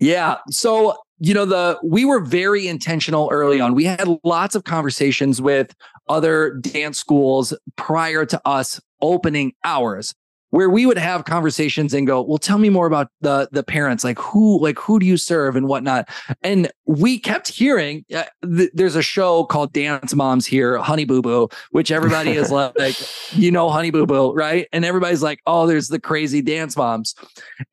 Yeah. 0.00 0.38
So, 0.50 0.96
you 1.18 1.34
know, 1.34 1.44
the 1.44 1.78
we 1.82 2.04
were 2.04 2.20
very 2.20 2.66
intentional 2.66 3.28
early 3.30 3.60
on. 3.60 3.74
We 3.74 3.84
had 3.84 4.08
lots 4.24 4.54
of 4.54 4.64
conversations 4.64 5.40
with 5.40 5.74
other 6.08 6.54
dance 6.54 6.98
schools 6.98 7.54
prior 7.76 8.26
to 8.26 8.40
us 8.44 8.80
opening 9.00 9.52
ours 9.64 10.14
where 10.54 10.70
we 10.70 10.86
would 10.86 10.98
have 10.98 11.24
conversations 11.24 11.92
and 11.92 12.06
go, 12.06 12.22
well, 12.22 12.38
tell 12.38 12.58
me 12.58 12.68
more 12.68 12.86
about 12.86 13.08
the 13.22 13.48
the 13.50 13.64
parents, 13.64 14.04
like 14.04 14.20
who, 14.20 14.62
like 14.62 14.78
who 14.78 15.00
do 15.00 15.06
you 15.06 15.16
serve 15.16 15.56
and 15.56 15.66
whatnot. 15.66 16.08
And 16.44 16.70
we 16.86 17.18
kept 17.18 17.48
hearing 17.48 18.04
uh, 18.14 18.22
th- 18.44 18.70
there's 18.72 18.94
a 18.94 19.02
show 19.02 19.46
called 19.46 19.72
Dance 19.72 20.14
Moms 20.14 20.46
here, 20.46 20.78
Honey 20.78 21.06
Boo 21.06 21.22
Boo, 21.22 21.48
which 21.72 21.90
everybody 21.90 22.32
is 22.32 22.52
like, 22.52 22.96
you 23.32 23.50
know, 23.50 23.68
Honey 23.68 23.90
Boo 23.90 24.06
Boo, 24.06 24.32
right? 24.32 24.68
And 24.72 24.84
everybody's 24.84 25.24
like, 25.24 25.40
oh, 25.44 25.66
there's 25.66 25.88
the 25.88 25.98
crazy 25.98 26.40
dance 26.40 26.76
moms, 26.76 27.16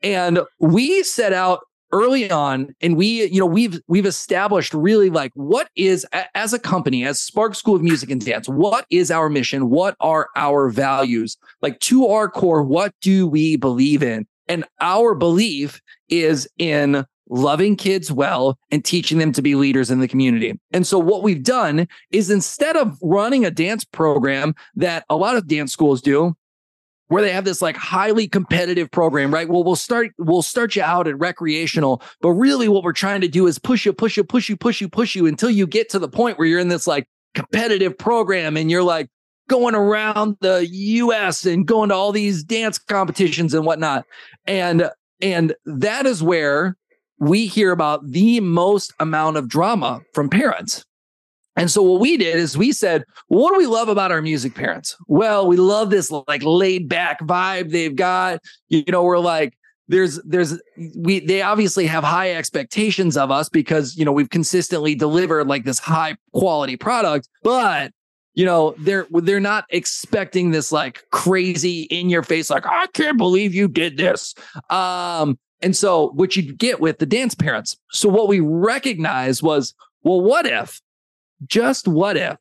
and 0.02 0.40
we 0.58 1.04
set 1.04 1.34
out 1.34 1.60
early 1.92 2.30
on 2.30 2.74
and 2.82 2.96
we 2.96 3.26
you 3.26 3.40
know 3.40 3.46
we've 3.46 3.80
we've 3.88 4.06
established 4.06 4.74
really 4.74 5.10
like 5.10 5.32
what 5.36 5.70
is 5.76 6.06
as 6.36 6.54
a 6.54 6.60
company 6.60 7.06
as 7.06 7.20
spark 7.20 7.56
school 7.56 7.76
of 7.76 7.82
music 7.82 8.10
and 8.10 8.24
dance 8.24 8.48
what 8.48 8.86
is 8.90 9.12
our 9.12 9.30
mission? 9.30 9.70
What 9.70 9.96
are 10.00 10.30
our 10.36 10.70
values? 10.70 11.38
Like 11.62 11.80
to 11.82 12.08
our 12.08 12.30
core 12.30 12.64
what 12.64 12.94
do 13.02 13.28
we 13.28 13.56
believe 13.56 14.04
in? 14.04 14.28
And 14.48 14.66
our 14.80 15.16
belief 15.16 15.82
is 16.10 16.48
in 16.58 17.06
loving 17.30 17.78
kids 17.78 18.12
well 18.12 18.58
and 18.70 18.84
teaching 18.84 19.18
them 19.18 19.32
to 19.32 19.42
be 19.42 19.56
leaders 19.56 19.90
in 19.90 20.02
the 20.02 20.08
community. 20.08 20.60
And 20.72 20.86
so 20.86 21.00
what 21.00 21.24
we've 21.24 21.44
done 21.44 21.88
is 22.12 22.30
instead 22.30 22.76
of 22.76 22.98
running 23.02 23.46
a 23.46 23.52
dance 23.52 23.86
program 23.86 24.54
that 24.76 25.06
a 25.10 25.16
lot 25.16 25.38
of 25.38 25.48
dance 25.48 25.72
schools 25.72 26.02
do, 26.02 26.36
where 27.12 27.22
they 27.22 27.34
have 27.34 27.44
this 27.44 27.62
like 27.62 27.76
highly 27.76 28.26
competitive 28.26 28.90
program, 28.90 29.34
right? 29.34 29.50
Well, 29.50 29.66
we'll 29.66 29.76
start 29.76 30.12
we'll 30.18 30.42
start 30.42 30.78
you 30.78 30.82
out 30.82 31.10
at 31.10 31.20
recreational, 31.20 32.02
but 32.22 32.30
really 32.30 32.70
what 32.70 32.86
we're 32.86 32.94
trying 32.94 33.20
to 33.20 33.28
do 33.28 33.48
is 33.48 33.60
push 33.60 33.86
you, 33.86 33.92
push 33.92 34.16
you, 34.16 34.24
push 34.24 34.48
you, 34.48 34.56
push 34.56 34.80
you, 34.80 34.88
push 34.88 35.14
you 35.14 35.26
until 35.26 35.50
you 35.50 35.68
get 35.68 35.90
to 35.90 36.00
the 36.00 36.08
point 36.08 36.40
where 36.40 36.48
you're 36.48 36.62
in 36.62 36.70
this 36.70 36.88
like 36.88 37.10
competitive 37.36 37.98
program 37.98 38.56
and 38.56 38.72
you're 38.72 38.82
like 38.82 39.10
going 39.50 39.76
around 39.76 40.38
the 40.40 40.66
US 40.72 41.46
and 41.46 41.68
going 41.68 41.90
to 41.90 41.96
all 41.96 42.14
these 42.14 42.46
dance 42.46 42.78
competitions 42.78 43.54
and 43.54 43.66
whatnot. 43.66 44.06
And 44.48 44.90
and 45.22 45.54
that 45.66 46.06
is 46.06 46.24
where 46.24 46.78
we 47.20 47.46
hear 47.46 47.74
about 47.74 48.10
the 48.10 48.40
most 48.40 48.94
amount 49.02 49.36
of 49.36 49.50
drama 49.50 50.00
from 50.14 50.30
parents 50.30 50.86
and 51.56 51.70
so 51.70 51.82
what 51.82 52.00
we 52.00 52.18
did 52.18 52.38
is 52.38 52.58
we 52.58 52.72
said, 52.72 53.04
what 53.28 53.52
do 53.52 53.58
we 53.58 53.68
love 53.68 53.90
about 53.90 54.12
our 54.12 54.22
music 54.22 54.56
parents? 54.56 54.96
Well, 55.08 55.48
we 55.48 55.58
love 55.58 55.90
this 55.90 56.10
like 56.10 56.44
laid 56.44 56.88
back 56.88 57.20
vibe 57.22 57.72
they've 57.72 57.96
got. 57.96 58.40
You 58.70 58.84
know, 58.88 59.04
we're 59.04 59.20
like, 59.20 59.54
there's 59.88 60.22
there's 60.24 60.60
we 60.96 61.20
they 61.20 61.42
obviously 61.42 61.86
have 61.86 62.04
high 62.04 62.32
expectations 62.32 63.18
of 63.18 63.30
us 63.30 63.50
because 63.50 63.98
you 63.98 64.06
know 64.06 64.14
we've 64.14 64.30
consistently 64.30 64.96
delivered 64.96 65.48
like 65.48 65.66
this 65.66 65.80
high 65.80 66.16
quality 66.34 66.78
product, 66.78 67.28
but 67.44 67.92
you 68.34 68.46
know 68.46 68.74
they're 68.80 69.06
they're 69.12 69.42
not 69.42 69.66
expecting 69.70 70.52
this 70.52 70.72
like 70.72 71.04
crazy 71.12 71.82
in 71.84 72.10
your 72.10 72.24
face 72.24 72.50
like 72.50 72.66
I 72.66 72.88
can't 72.94 73.18
believe 73.18 73.54
you 73.54 73.68
did 73.68 73.98
this. 73.98 74.34
Um 74.70 75.38
and 75.62 75.76
so 75.76 76.12
what 76.12 76.38
you 76.38 76.54
get 76.54 76.80
with 76.80 77.00
the 77.00 77.06
dance 77.06 77.36
parents. 77.36 77.78
So 77.92 78.08
what 78.08 78.30
we 78.30 78.40
recognized 78.40 79.44
was 79.44 79.74
well 80.04 80.22
what 80.22 80.46
if 80.46 80.80
just 81.48 81.88
what 81.88 82.18
if 82.18 82.38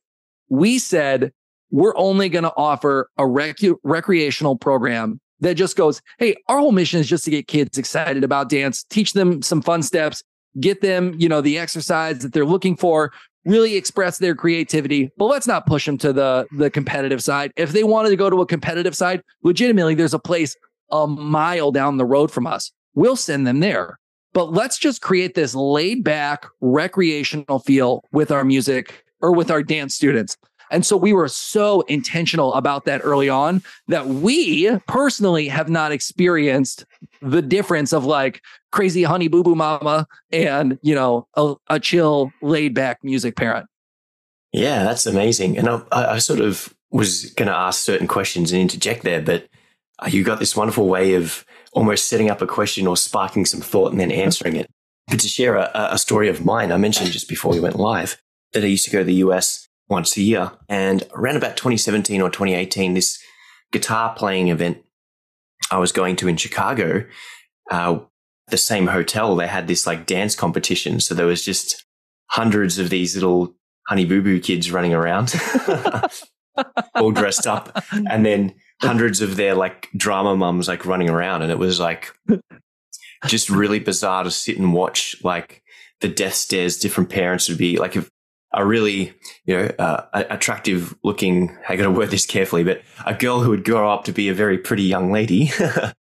we 0.49 0.79
said 0.79 1.33
we're 1.71 1.97
only 1.97 2.29
going 2.29 2.43
to 2.43 2.53
offer 2.57 3.09
a 3.17 3.27
rec- 3.27 3.59
recreational 3.85 4.57
program 4.57 5.21
that 5.41 5.55
just 5.55 5.77
goes, 5.77 6.03
hey, 6.19 6.37
our 6.49 6.59
whole 6.59 6.73
mission 6.73 7.01
is 7.01 7.09
just 7.09 7.25
to 7.25 7.31
get 7.31 7.47
kids 7.47 7.79
excited 7.79 8.25
about 8.25 8.49
dance, 8.49 8.85
teach 8.85 9.13
them 9.13 9.41
some 9.41 9.63
fun 9.63 9.83
steps, 9.83 10.23
get 10.59 10.81
them, 10.81 11.15
you 11.19 11.29
know, 11.29 11.41
the 11.41 11.59
exercise 11.59 12.19
that 12.19 12.33
they're 12.33 12.45
looking 12.45 12.77
for, 12.77 13.13
really 13.45 13.77
express 13.77 14.19
their 14.19 14.35
creativity, 14.35 15.11
but 15.17 15.27
let's 15.27 15.47
not 15.47 15.67
push 15.67 15.87
them 15.87 15.97
to 15.99 16.13
the 16.13 16.47
the 16.53 16.71
competitive 16.71 17.23
side. 17.23 17.53
If 17.57 17.73
they 17.73 17.85
wanted 17.85 18.11
to 18.11 18.17
go 18.17 18.29
to 18.29 18.43
a 18.43 18.47
competitive 18.47 18.95
side, 18.95 19.23
legitimately 19.43 19.95
there's 19.95 20.15
a 20.15 20.19
place 20.19 20.57
a 20.91 21.07
mile 21.07 21.73
down 21.73 21.97
the 21.97 22.05
road 22.05 22.31
from 22.31 22.47
us. 22.47 22.73
We'll 22.95 23.17
send 23.17 23.47
them 23.47 23.61
there. 23.61 23.99
But 24.33 24.53
let's 24.53 24.79
just 24.79 25.03
create 25.03 25.35
this 25.35 25.55
laid 25.55 26.05
back 26.05 26.47
recreational 26.61 27.59
feel 27.59 28.05
with 28.13 28.31
our 28.31 28.45
music 28.45 29.05
or 29.21 29.33
with 29.33 29.51
our 29.51 29.63
dance 29.63 29.95
students. 29.95 30.37
And 30.71 30.87
so 30.87 30.97
we 30.97 31.13
were 31.13 31.27
so 31.27 31.81
intentional 31.83 32.55
about 32.55 32.85
that 32.85 33.01
early 33.03 33.29
on 33.29 33.61
that 33.89 34.07
we 34.07 34.71
personally 34.87 35.49
have 35.49 35.69
not 35.69 35.91
experienced 35.91 36.85
the 37.21 37.43
difference 37.43 37.93
of 37.93 38.05
like 38.05 38.41
crazy 38.71 39.03
honey 39.03 39.27
boo 39.27 39.43
boo 39.43 39.57
mama 39.57 40.07
and, 40.31 40.79
you 40.83 40.95
know, 40.95 41.27
a, 41.35 41.55
a 41.69 41.81
chill, 41.81 42.33
laid 42.41 42.73
back 42.73 43.01
music 43.03 43.35
parent. 43.35 43.67
Yeah, 44.53 44.85
that's 44.85 45.07
amazing. 45.07 45.59
And 45.59 45.69
I, 45.69 45.83
I 45.91 46.19
sort 46.19 46.41
of 46.41 46.73
was 46.93 47.31
going 47.31 47.49
to 47.49 47.57
ask 47.57 47.83
certain 47.83 48.07
questions 48.07 48.53
and 48.53 48.61
interject 48.61 49.03
there, 49.03 49.21
but 49.21 49.49
uh, 49.99 50.09
you 50.09 50.23
got 50.23 50.39
this 50.39 50.57
wonderful 50.57 50.87
way 50.87 51.15
of 51.15 51.45
almost 51.73 52.09
setting 52.09 52.31
up 52.31 52.43
a 52.43 52.47
question 52.47 52.87
or 52.87 52.97
sparking 52.97 53.45
some 53.45 53.61
thought 53.61 53.93
and 53.93 54.01
then 54.01 54.11
answering 54.11 54.57
it. 54.57 54.69
But 55.09 55.21
to 55.21 55.29
share 55.29 55.57
a, 55.57 55.71
a 55.75 55.99
story 55.99 56.29
of 56.29 56.45
mine, 56.45 56.73
I 56.73 56.77
mentioned 56.77 57.11
just 57.11 57.29
before 57.29 57.53
we 57.53 57.61
went 57.61 57.77
live 57.77 58.21
that 58.53 58.65
I 58.65 58.69
used 58.69 58.85
to 58.85 58.91
go 58.91 58.99
to 58.99 59.05
the 59.05 59.15
US 59.15 59.69
once 59.89 60.17
a 60.17 60.23
year. 60.23 60.53
And 60.69 61.07
around 61.15 61.37
about 61.37 61.57
2017 61.57 62.21
or 62.21 62.31
2018, 62.31 62.95
this 62.95 63.21
guitar 63.73 64.15
playing 64.15 64.49
event 64.49 64.79
I 65.71 65.79
was 65.79 65.93
going 65.93 66.17
to 66.17 66.29
in 66.29 66.37
Chicago, 66.37 67.05
uh, 67.71 68.01
the 68.49 68.57
same 68.57 68.89
hotel, 68.89 69.37
they 69.37 69.47
had 69.47 69.69
this 69.69 69.87
like 69.87 70.07
dance 70.07 70.35
competition. 70.35 71.01
So 71.01 71.15
there 71.15 71.27
was 71.27 71.45
just 71.45 71.85
hundreds 72.27 72.79
of 72.79 72.91
these 72.91 73.15
little 73.15 73.55
honey 73.87 74.05
boo 74.05 74.23
boo 74.23 74.41
kids 74.41 74.73
running 74.73 74.95
around, 74.95 75.35
all 76.95 77.13
dressed 77.13 77.47
up. 77.47 77.85
And 77.93 78.27
then 78.27 78.55
hundreds 78.89 79.21
of 79.21 79.37
their 79.37 79.55
like 79.55 79.89
drama 79.97 80.37
mums 80.37 80.69
like 80.69 80.87
running 80.87 81.11
around. 81.11 81.43
And 81.43 81.53
it 81.53 81.59
was 81.59 81.81
like 81.81 82.15
just 83.27 83.51
really 83.51 83.79
bizarre 83.79 84.25
to 84.25 84.31
sit 84.31 84.59
and 84.59 84.73
watch 84.73 85.17
like 85.23 85.63
the 86.01 86.09
death 86.09 86.35
stares 86.35 86.79
different 86.79 87.11
parents 87.11 87.49
would 87.49 87.59
be 87.59 87.79
like 87.79 87.97
if 87.97 88.11
a 88.53 88.65
really 88.65 89.13
you 89.45 89.57
know 89.57 89.71
uh, 89.79 90.05
attractive 90.13 90.95
looking 91.05 91.57
i 91.69 91.77
gotta 91.77 91.91
word 91.91 92.11
this 92.11 92.27
carefully 92.27 92.65
but 92.65 92.83
a 93.07 93.15
girl 93.15 93.41
who 93.41 93.51
would 93.51 93.65
grow 93.65 93.93
up 93.93 94.05
to 94.05 94.13
be 94.13 94.29
a 94.29 94.35
very 94.35 94.59
pretty 94.59 94.83
young 94.83 95.13
lady 95.13 95.51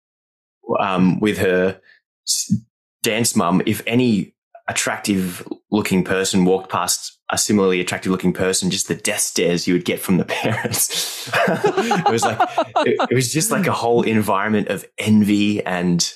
um, 0.80 1.20
with 1.20 1.38
her 1.38 1.80
dance 3.04 3.36
mum 3.36 3.62
if 3.66 3.82
any 3.86 4.34
attractive 4.68 5.48
looking 5.72 6.04
person 6.04 6.44
walked 6.44 6.72
past 6.72 7.15
a 7.30 7.38
similarly 7.38 7.80
attractive 7.80 8.12
looking 8.12 8.34
person, 8.34 8.70
just 8.70 8.88
the 8.88 8.96
death 8.96 9.20
stares 9.20 9.68
you 9.68 9.74
would 9.74 9.86
get 9.86 10.00
from 10.00 10.18
the 10.18 10.26
parents. 10.44 11.28
it 11.28 12.12
was 12.12 12.24
like 12.24 12.38
it, 12.86 12.98
it, 13.10 13.16
was 13.16 13.34
just 13.34 13.52
like 13.52 13.68
a 13.68 13.72
whole 13.72 14.04
environment 14.04 14.68
of 14.68 14.86
envy 14.98 15.64
and 15.66 16.14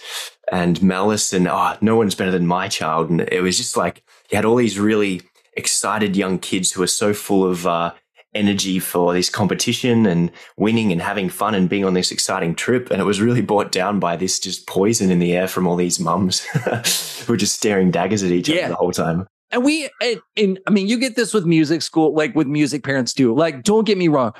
and 0.51 0.81
malice 0.81 1.33
and 1.33 1.47
oh, 1.47 1.77
no 1.81 1.95
one's 1.95 2.15
better 2.15 2.31
than 2.31 2.47
my 2.47 2.67
child. 2.67 3.09
And 3.09 3.21
it 3.21 3.41
was 3.41 3.57
just 3.57 3.75
like 3.75 4.03
you 4.31 4.35
had 4.35 4.45
all 4.45 4.55
these 4.55 4.79
really 4.79 5.21
excited 5.53 6.15
young 6.15 6.39
kids 6.39 6.71
who 6.71 6.81
were 6.81 6.87
so 6.87 7.13
full 7.13 7.45
of 7.45 7.65
uh, 7.65 7.93
energy 8.35 8.79
for 8.79 9.13
this 9.13 9.29
competition 9.29 10.05
and 10.05 10.31
winning 10.57 10.91
and 10.91 11.01
having 11.01 11.29
fun 11.29 11.55
and 11.55 11.69
being 11.69 11.85
on 11.85 11.93
this 11.93 12.11
exciting 12.11 12.53
trip. 12.53 12.91
And 12.91 13.01
it 13.01 13.05
was 13.05 13.21
really 13.21 13.41
brought 13.41 13.71
down 13.71 13.99
by 13.99 14.15
this 14.15 14.39
just 14.39 14.67
poison 14.67 15.09
in 15.09 15.19
the 15.19 15.35
air 15.35 15.47
from 15.47 15.67
all 15.67 15.75
these 15.75 15.99
mums 15.99 16.41
who 17.25 17.33
were 17.33 17.37
just 17.37 17.55
staring 17.55 17.91
daggers 17.91 18.23
at 18.23 18.31
each 18.31 18.49
yeah. 18.49 18.61
other 18.61 18.69
the 18.69 18.75
whole 18.75 18.91
time. 18.91 19.27
And 19.51 19.63
we, 19.63 19.89
and, 20.01 20.21
and 20.37 20.59
I 20.67 20.71
mean, 20.71 20.87
you 20.87 20.99
get 20.99 21.15
this 21.15 21.33
with 21.33 21.45
music 21.45 21.81
school, 21.81 22.13
like 22.13 22.35
with 22.35 22.47
music 22.47 22.83
parents 22.83 23.13
do 23.13 23.33
Like, 23.33 23.63
don't 23.63 23.85
get 23.85 23.97
me 23.97 24.07
wrong. 24.07 24.33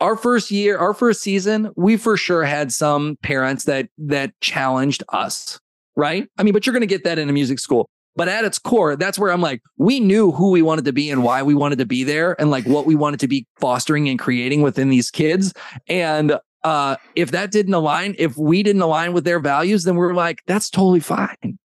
Our 0.00 0.16
first 0.16 0.50
year, 0.50 0.76
our 0.76 0.92
first 0.92 1.22
season, 1.22 1.70
we 1.76 1.96
for 1.96 2.16
sure 2.16 2.44
had 2.44 2.72
some 2.72 3.16
parents 3.22 3.64
that 3.64 3.88
that 3.98 4.32
challenged 4.40 5.04
us, 5.10 5.60
right? 5.96 6.28
I 6.36 6.42
mean, 6.42 6.52
but 6.52 6.66
you're 6.66 6.72
going 6.72 6.80
to 6.80 6.86
get 6.86 7.04
that 7.04 7.18
in 7.18 7.30
a 7.30 7.32
music 7.32 7.58
school. 7.60 7.88
But 8.16 8.28
at 8.28 8.44
its 8.44 8.58
core, 8.58 8.96
that's 8.96 9.18
where 9.18 9.32
I'm 9.32 9.40
like, 9.40 9.60
we 9.76 9.98
knew 9.98 10.30
who 10.30 10.50
we 10.50 10.62
wanted 10.62 10.84
to 10.84 10.92
be 10.92 11.10
and 11.10 11.24
why 11.24 11.42
we 11.42 11.54
wanted 11.54 11.78
to 11.78 11.86
be 11.86 12.04
there 12.04 12.40
and 12.40 12.50
like 12.50 12.64
what 12.64 12.86
we 12.86 12.94
wanted 12.94 13.20
to 13.20 13.28
be 13.28 13.46
fostering 13.58 14.08
and 14.08 14.18
creating 14.18 14.62
within 14.62 14.88
these 14.88 15.10
kids. 15.10 15.52
And 15.88 16.38
uh, 16.62 16.96
if 17.16 17.32
that 17.32 17.50
didn't 17.50 17.74
align, 17.74 18.14
if 18.18 18.36
we 18.36 18.62
didn't 18.62 18.82
align 18.82 19.12
with 19.12 19.24
their 19.24 19.40
values, 19.40 19.82
then 19.84 19.96
we're 19.96 20.14
like, 20.14 20.42
that's 20.46 20.70
totally 20.70 21.00
fine. 21.00 21.58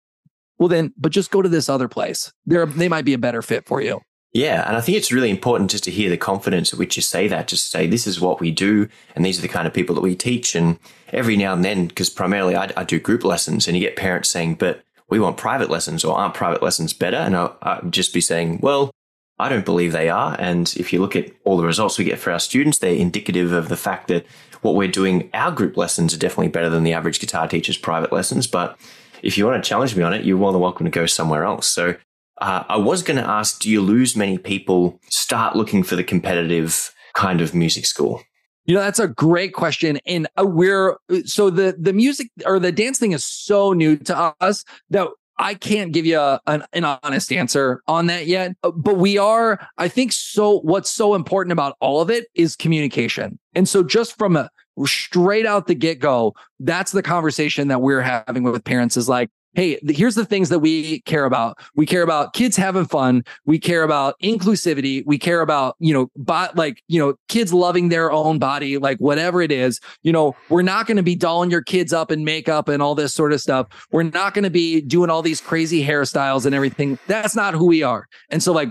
Well, 0.59 0.69
then, 0.69 0.93
but 0.97 1.13
just 1.13 1.31
go 1.31 1.43
to 1.43 1.49
this 1.49 1.69
other 1.69 1.89
place. 1.89 2.33
They're, 2.47 2.67
they 2.67 2.89
might 2.89 3.05
be 3.05 3.15
a 3.15 3.19
better 3.19 3.43
fit 3.43 3.67
for 3.67 3.81
you. 3.81 4.01
Yeah. 4.33 4.67
And 4.67 4.77
I 4.77 4.81
think 4.81 4.99
it's 4.99 5.13
really 5.13 5.31
important 5.31 5.71
just 5.71 5.85
to 5.85 5.91
hear 5.91 6.11
the 6.11 6.17
confidence 6.17 6.73
at 6.73 6.79
which 6.79 6.97
you 6.97 7.03
say 7.03 7.29
that, 7.29 7.49
just 7.49 7.71
say, 7.71 7.87
this 7.87 8.07
is 8.07 8.21
what 8.21 8.41
we 8.41 8.51
do. 8.51 8.89
And 9.17 9.25
these 9.25 9.39
are 9.39 9.43
the 9.43 9.49
kind 9.49 9.67
of 9.67 9.73
people 9.73 9.95
that 9.95 10.03
we 10.03 10.15
teach. 10.15 10.55
And 10.55 10.79
every 11.13 11.37
now 11.37 11.55
and 11.55 11.65
then, 11.65 11.87
because 11.87 12.11
primarily 12.11 12.55
I, 12.55 12.71
I 12.77 12.85
do 12.85 13.01
group 13.01 13.25
lessons 13.25 13.67
and 13.67 13.77
you 13.77 13.83
get 13.83 13.97
parents 13.97 14.29
saying, 14.29 14.57
but 14.57 14.83
we 15.09 15.19
want 15.19 15.39
private 15.39 15.71
lessons 15.71 16.05
or 16.05 16.17
aren't 16.17 16.35
private 16.35 16.63
lessons 16.63 16.93
better? 16.93 17.17
And 17.17 17.35
I'll, 17.35 17.57
I'll 17.63 17.89
just 17.89 18.13
be 18.13 18.21
saying, 18.21 18.61
well, 18.63 18.91
I 19.39 19.49
don't 19.49 19.65
believe 19.65 19.93
they 19.93 20.11
are. 20.11 20.37
And 20.39 20.75
if 20.77 20.93
you 20.93 21.01
look 21.01 21.17
at 21.17 21.31
all 21.45 21.57
the 21.57 21.65
results 21.65 21.97
we 21.97 22.05
get 22.05 22.19
for 22.19 22.33
our 22.33 22.41
students, 22.41 22.79
they're 22.79 22.93
indicative 22.93 23.53
of 23.53 23.69
the 23.69 23.77
fact 23.77 24.09
that 24.09 24.27
what 24.63 24.75
we're 24.75 24.89
doing, 24.89 25.31
our 25.33 25.53
group 25.53 25.77
lessons 25.77 26.13
are 26.13 26.19
definitely 26.19 26.49
better 26.49 26.69
than 26.69 26.83
the 26.83 26.93
average 26.93 27.21
guitar 27.21 27.47
teacher's 27.47 27.79
private 27.79 28.13
lessons. 28.13 28.47
But 28.47 28.77
if 29.23 29.39
you 29.39 29.47
want 29.47 29.63
to 29.63 29.69
challenge 29.69 29.97
me 29.97 30.03
on 30.03 30.13
it, 30.13 30.25
you're 30.25 30.39
more 30.39 30.53
than 30.53 30.61
welcome 30.61 30.85
to 30.85 30.91
go 30.91 31.07
somewhere 31.07 31.45
else. 31.45 31.67
So 31.67 31.95
uh, 32.41 32.65
I 32.69 32.77
was 32.77 33.03
going 33.03 33.17
to 33.17 33.29
ask, 33.29 33.61
do 33.61 33.71
you 33.71 33.81
lose 33.81 34.17
many 34.17 34.39
people 34.39 35.01
start 35.11 35.57
looking 35.57 35.83
for 35.83 35.97
the 35.97 36.05
competitive 36.05 36.93
kind 37.15 37.41
of 37.41 37.55
music 37.55 37.87
school? 37.87 38.23
You 38.65 38.75
know, 38.75 38.81
that's 38.81 38.99
a 38.99 39.09
great 39.09 39.55
question. 39.55 39.99
And 40.07 40.29
uh, 40.39 40.45
we're 40.47 40.99
so 41.25 41.49
the 41.49 41.75
the 41.79 41.95
music 41.95 42.31
or 42.45 42.59
the 42.59 42.71
dance 42.71 42.99
thing 42.99 43.13
is 43.13 43.25
so 43.25 43.73
new 43.73 43.97
to 43.97 44.35
us 44.41 44.63
that 44.91 45.09
I 45.39 45.55
can't 45.55 45.93
give 45.93 46.05
you 46.05 46.19
a, 46.19 46.41
an, 46.47 46.65
an, 46.73 46.85
honest 46.85 47.33
answer 47.33 47.81
on 47.87 48.07
that 48.07 48.27
yet. 48.27 48.57
Uh, 48.63 48.73
but 48.73 48.97
we 48.97 49.19
are, 49.19 49.67
I 49.79 49.89
think, 49.89 50.13
so 50.13 50.61
what's 50.61 50.91
so 50.91 51.15
important 51.15 51.53
about 51.53 51.77
all 51.81 52.01
of 52.01 52.11
it 52.11 52.27
is 52.35 52.57
communication. 52.57 53.39
And 53.55 53.69
so 53.69 53.83
just 53.83 54.19
from 54.19 54.37
a 54.37 54.51
straight 54.87 55.47
out 55.47 55.67
the 55.67 55.75
get 55.75 55.99
go, 55.99 56.35
that's 56.61 56.93
the 56.93 57.03
conversation 57.03 57.69
that 57.69 57.81
we're 57.81 58.01
having 58.01 58.43
with 58.43 58.65
parents 58.65 58.97
is 58.97 59.09
like, 59.09 59.31
hey, 59.55 59.79
here's 59.89 60.15
the 60.15 60.25
things 60.25 60.49
that 60.51 60.61
we 60.61 61.01
care 61.01 61.25
about. 61.25 61.59
We 61.75 61.87
care 61.87 62.03
about 62.03 62.33
kids 62.33 62.57
having 62.57 62.85
fun. 62.85 63.25
We 63.45 63.59
care 63.59 63.83
about 63.83 64.15
inclusivity. 64.23 65.03
We 65.07 65.19
care 65.19 65.41
about, 65.41 65.77
you 65.79 65.93
know, 65.93 66.11
like, 66.55 66.83
you 66.89 67.01
know, 67.01 67.15
kids 67.29 67.53
loving 67.53 67.89
their 67.89 68.13
own 68.13 68.39
body, 68.39 68.79
like 68.79 68.99
whatever 68.99 69.43
it 69.43 69.51
is. 69.51 69.81
You 70.03 70.13
know, 70.13 70.37
we're 70.49 70.63
not 70.63 70.87
going 70.87 70.97
to 70.97 71.03
be 71.03 71.17
dolling 71.17 71.51
your 71.51 71.63
kids 71.63 71.93
up 71.93 72.13
in 72.13 72.25
makeup 72.25 72.69
and 72.69 72.83
all 72.83 72.95
this 72.95 73.15
sort 73.15 73.33
of 73.33 73.41
stuff. 73.41 73.67
We're 73.91 74.05
not 74.05 74.35
going 74.35 74.45
to 74.45 74.51
be 74.51 74.81
doing 74.81 75.11
all 75.11 75.23
these 75.23 75.41
crazy 75.41 75.85
hairstyles 75.85 76.47
and 76.47 76.55
everything. 76.55 76.99
That's 77.07 77.35
not 77.35 77.55
who 77.55 77.67
we 77.67 77.83
are. 77.83 78.07
And 78.31 78.43
so, 78.43 78.53
like, 78.53 78.71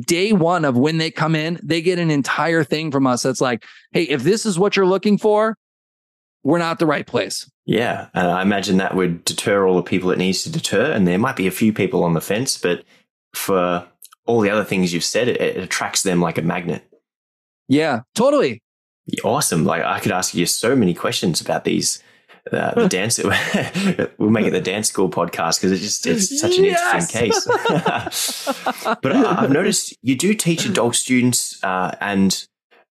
day 0.00 0.32
one 0.32 0.64
of 0.64 0.76
when 0.76 0.98
they 0.98 1.10
come 1.10 1.34
in, 1.34 1.58
they 1.62 1.82
get 1.82 1.98
an 1.98 2.10
entire 2.10 2.64
thing 2.64 2.90
from 2.90 3.06
us 3.06 3.22
that's 3.22 3.40
like, 3.40 3.64
hey, 3.92 4.04
if 4.04 4.22
this 4.22 4.46
is 4.46 4.58
what 4.58 4.76
you're 4.76 4.86
looking 4.86 5.18
for, 5.18 5.56
we're 6.44 6.58
not 6.58 6.78
the 6.78 6.86
right 6.86 7.06
place. 7.06 7.50
Yeah. 7.66 8.08
And 8.14 8.28
I 8.28 8.42
imagine 8.42 8.76
that 8.76 8.94
would 8.94 9.24
deter 9.24 9.66
all 9.66 9.76
the 9.76 9.82
people 9.82 10.10
it 10.10 10.18
needs 10.18 10.42
to 10.44 10.52
deter. 10.52 10.92
And 10.92 11.08
there 11.08 11.18
might 11.18 11.36
be 11.36 11.46
a 11.46 11.50
few 11.50 11.72
people 11.72 12.04
on 12.04 12.12
the 12.12 12.20
fence, 12.20 12.58
but 12.58 12.84
for 13.32 13.88
all 14.26 14.40
the 14.40 14.50
other 14.50 14.64
things 14.64 14.92
you've 14.92 15.04
said, 15.04 15.28
it, 15.28 15.40
it 15.40 15.56
attracts 15.56 16.02
them 16.02 16.20
like 16.20 16.38
a 16.38 16.42
magnet. 16.42 16.84
Yeah, 17.66 18.02
totally. 18.14 18.62
Awesome. 19.24 19.64
Like 19.64 19.82
I 19.82 20.00
could 20.00 20.12
ask 20.12 20.34
you 20.34 20.44
so 20.46 20.76
many 20.76 20.94
questions 20.94 21.40
about 21.40 21.64
these. 21.64 22.02
Uh, 22.52 22.74
the 22.74 22.88
dance 22.90 23.18
we'll 24.18 24.28
make 24.28 24.44
it 24.44 24.50
the 24.50 24.60
dance 24.60 24.90
school 24.90 25.08
podcast 25.08 25.58
because 25.58 25.72
it's 25.72 25.80
just 25.80 26.06
it's 26.06 26.38
such 26.38 26.58
an 26.58 26.64
yes! 26.64 26.78
interesting 26.78 27.30
case 27.30 28.84
but 28.84 29.12
I, 29.12 29.40
have 29.40 29.50
noticed 29.50 29.96
you 30.02 30.14
do 30.14 30.34
teach 30.34 30.66
adult 30.66 30.94
students 30.94 31.58
uh, 31.64 31.96
and 32.02 32.46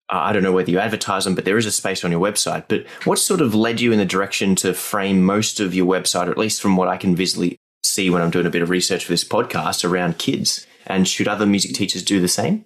I 0.09 0.33
don't 0.33 0.43
know 0.43 0.51
whether 0.51 0.69
you 0.69 0.79
advertise 0.79 1.23
them, 1.23 1.35
but 1.35 1.45
there 1.45 1.57
is 1.57 1.65
a 1.65 1.71
space 1.71 2.03
on 2.03 2.11
your 2.11 2.19
website. 2.19 2.65
But 2.67 2.85
what 3.05 3.19
sort 3.19 3.41
of 3.41 3.55
led 3.55 3.81
you 3.81 3.91
in 3.91 3.99
the 3.99 4.05
direction 4.05 4.55
to 4.57 4.73
frame 4.73 5.23
most 5.23 5.59
of 5.59 5.73
your 5.73 5.85
website, 5.85 6.27
or 6.27 6.31
at 6.31 6.37
least 6.37 6.61
from 6.61 6.75
what 6.75 6.87
I 6.87 6.97
can 6.97 7.15
visually 7.15 7.57
see 7.83 8.09
when 8.09 8.21
I'm 8.21 8.31
doing 8.31 8.45
a 8.45 8.51
bit 8.51 8.61
of 8.61 8.69
research 8.69 9.05
for 9.05 9.11
this 9.11 9.23
podcast 9.23 9.87
around 9.89 10.17
kids? 10.17 10.67
And 10.85 11.07
should 11.07 11.27
other 11.27 11.45
music 11.45 11.73
teachers 11.73 12.03
do 12.03 12.19
the 12.19 12.27
same? 12.27 12.65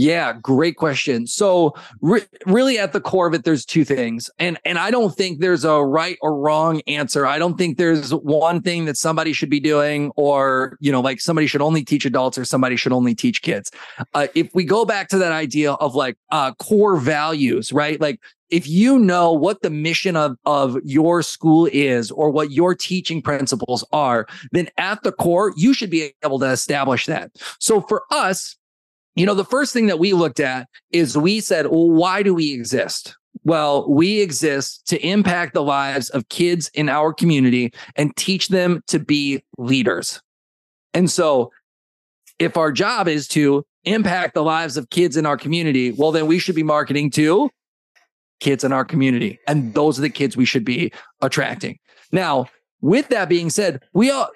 Yeah, 0.00 0.32
great 0.32 0.76
question. 0.76 1.26
So 1.26 1.74
re- 2.00 2.22
really 2.46 2.78
at 2.78 2.92
the 2.92 3.00
core 3.00 3.26
of 3.26 3.34
it 3.34 3.42
there's 3.42 3.64
two 3.64 3.84
things. 3.84 4.30
And 4.38 4.56
and 4.64 4.78
I 4.78 4.92
don't 4.92 5.12
think 5.12 5.40
there's 5.40 5.64
a 5.64 5.82
right 5.82 6.16
or 6.22 6.38
wrong 6.38 6.80
answer. 6.86 7.26
I 7.26 7.36
don't 7.40 7.58
think 7.58 7.78
there's 7.78 8.14
one 8.14 8.62
thing 8.62 8.84
that 8.84 8.96
somebody 8.96 9.32
should 9.32 9.50
be 9.50 9.58
doing 9.58 10.12
or, 10.14 10.76
you 10.78 10.92
know, 10.92 11.00
like 11.00 11.20
somebody 11.20 11.48
should 11.48 11.62
only 11.62 11.82
teach 11.82 12.06
adults 12.06 12.38
or 12.38 12.44
somebody 12.44 12.76
should 12.76 12.92
only 12.92 13.12
teach 13.12 13.42
kids. 13.42 13.72
Uh, 14.14 14.28
if 14.36 14.54
we 14.54 14.62
go 14.62 14.84
back 14.84 15.08
to 15.08 15.18
that 15.18 15.32
idea 15.32 15.72
of 15.72 15.96
like 15.96 16.16
uh, 16.30 16.54
core 16.60 16.96
values, 16.96 17.72
right? 17.72 18.00
Like 18.00 18.20
if 18.50 18.68
you 18.68 19.00
know 19.00 19.32
what 19.32 19.62
the 19.62 19.70
mission 19.70 20.14
of, 20.14 20.36
of 20.44 20.78
your 20.84 21.22
school 21.22 21.68
is 21.72 22.12
or 22.12 22.30
what 22.30 22.52
your 22.52 22.72
teaching 22.76 23.20
principles 23.20 23.84
are, 23.90 24.28
then 24.52 24.68
at 24.78 25.02
the 25.02 25.10
core, 25.10 25.52
you 25.56 25.74
should 25.74 25.90
be 25.90 26.14
able 26.24 26.38
to 26.38 26.46
establish 26.46 27.06
that. 27.06 27.32
So 27.58 27.80
for 27.80 28.04
us, 28.12 28.54
you 29.18 29.26
know, 29.26 29.34
the 29.34 29.44
first 29.44 29.72
thing 29.72 29.86
that 29.86 29.98
we 29.98 30.12
looked 30.12 30.38
at 30.38 30.68
is 30.92 31.18
we 31.18 31.40
said, 31.40 31.66
well, 31.66 31.90
why 31.90 32.22
do 32.22 32.34
we 32.34 32.52
exist? 32.52 33.16
Well, 33.42 33.90
we 33.90 34.20
exist 34.20 34.86
to 34.88 35.06
impact 35.06 35.54
the 35.54 35.62
lives 35.62 36.08
of 36.10 36.28
kids 36.28 36.70
in 36.74 36.88
our 36.88 37.12
community 37.12 37.72
and 37.96 38.14
teach 38.16 38.48
them 38.48 38.80
to 38.86 39.00
be 39.00 39.42
leaders. 39.56 40.20
And 40.94 41.10
so, 41.10 41.50
if 42.38 42.56
our 42.56 42.70
job 42.70 43.08
is 43.08 43.26
to 43.28 43.64
impact 43.84 44.34
the 44.34 44.44
lives 44.44 44.76
of 44.76 44.90
kids 44.90 45.16
in 45.16 45.26
our 45.26 45.36
community, 45.36 45.90
well, 45.90 46.12
then 46.12 46.26
we 46.26 46.38
should 46.38 46.54
be 46.54 46.62
marketing 46.62 47.10
to 47.12 47.50
kids 48.38 48.62
in 48.62 48.72
our 48.72 48.84
community. 48.84 49.40
And 49.48 49.74
those 49.74 49.98
are 49.98 50.02
the 50.02 50.10
kids 50.10 50.36
we 50.36 50.44
should 50.44 50.64
be 50.64 50.92
attracting. 51.20 51.78
Now, 52.12 52.46
with 52.80 53.08
that 53.08 53.28
being 53.28 53.50
said, 53.50 53.82
we 53.92 54.10
all, 54.10 54.28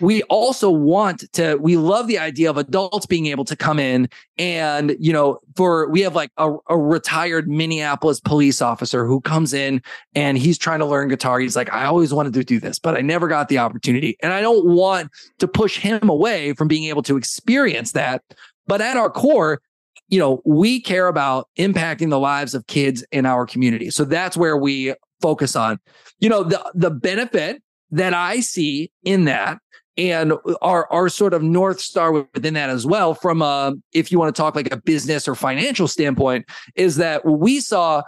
we 0.00 0.22
also 0.24 0.70
want 0.70 1.30
to 1.32 1.56
we 1.56 1.76
love 1.76 2.06
the 2.06 2.18
idea 2.18 2.48
of 2.48 2.56
adults 2.56 3.06
being 3.06 3.26
able 3.26 3.44
to 3.44 3.56
come 3.56 3.78
in 3.78 4.08
and 4.38 4.96
you 5.00 5.12
know 5.12 5.40
for 5.56 5.88
we 5.90 6.02
have 6.02 6.14
like 6.14 6.30
a, 6.36 6.54
a, 6.68 6.78
retired 6.78 7.48
Minneapolis 7.48 8.20
police 8.20 8.62
officer 8.62 9.04
who 9.04 9.20
comes 9.20 9.52
in 9.52 9.82
and 10.14 10.38
he's 10.38 10.58
trying 10.58 10.78
to 10.78 10.86
learn 10.86 11.08
guitar. 11.08 11.40
He's 11.40 11.56
like, 11.56 11.72
I 11.72 11.86
always 11.86 12.14
wanted 12.14 12.34
to 12.34 12.44
do 12.44 12.60
this, 12.60 12.78
but 12.78 12.96
I 12.96 13.00
never 13.00 13.26
got 13.26 13.48
the 13.48 13.58
opportunity, 13.58 14.16
and 14.22 14.32
I 14.32 14.40
don't 14.40 14.66
want 14.66 15.10
to 15.38 15.48
push 15.48 15.78
him 15.78 16.08
away 16.08 16.52
from 16.52 16.68
being 16.68 16.84
able 16.84 17.02
to 17.02 17.16
experience 17.16 17.92
that. 17.92 18.22
But 18.66 18.80
at 18.80 18.96
our 18.96 19.10
core, 19.10 19.60
you 20.08 20.18
know, 20.18 20.40
we 20.44 20.80
care 20.80 21.08
about 21.08 21.48
impacting 21.58 22.10
the 22.10 22.18
lives 22.18 22.54
of 22.54 22.66
kids 22.66 23.04
in 23.10 23.26
our 23.26 23.46
community. 23.46 23.90
So 23.90 24.04
that's 24.04 24.36
where 24.36 24.56
we 24.56 24.94
focus 25.20 25.56
on. 25.56 25.80
You 26.20 26.28
know, 26.28 26.44
the 26.44 26.64
the 26.74 26.90
benefit 26.90 27.62
that 27.90 28.14
I 28.14 28.40
see 28.40 28.90
in 29.04 29.24
that 29.24 29.58
and 29.96 30.32
our 30.62 30.90
our 30.92 31.08
sort 31.08 31.34
of 31.34 31.42
north 31.42 31.80
star 31.80 32.12
within 32.12 32.54
that 32.54 32.70
as 32.70 32.86
well 32.86 33.14
from 33.14 33.42
a 33.42 33.74
if 33.92 34.12
you 34.12 34.18
want 34.18 34.34
to 34.34 34.40
talk 34.40 34.54
like 34.54 34.72
a 34.72 34.76
business 34.76 35.26
or 35.26 35.34
financial 35.34 35.88
standpoint 35.88 36.46
is 36.76 36.96
that 36.96 37.24
what 37.24 37.40
we 37.40 37.60
saw 37.60 38.02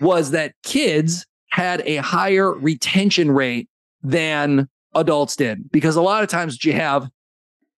was 0.00 0.30
that 0.30 0.54
kids 0.62 1.26
had 1.50 1.82
a 1.82 1.96
higher 1.96 2.52
retention 2.52 3.30
rate 3.30 3.68
than 4.02 4.68
adults 4.94 5.36
did 5.36 5.70
because 5.72 5.96
a 5.96 6.02
lot 6.02 6.22
of 6.22 6.28
times 6.28 6.64
you 6.64 6.72
have 6.72 7.08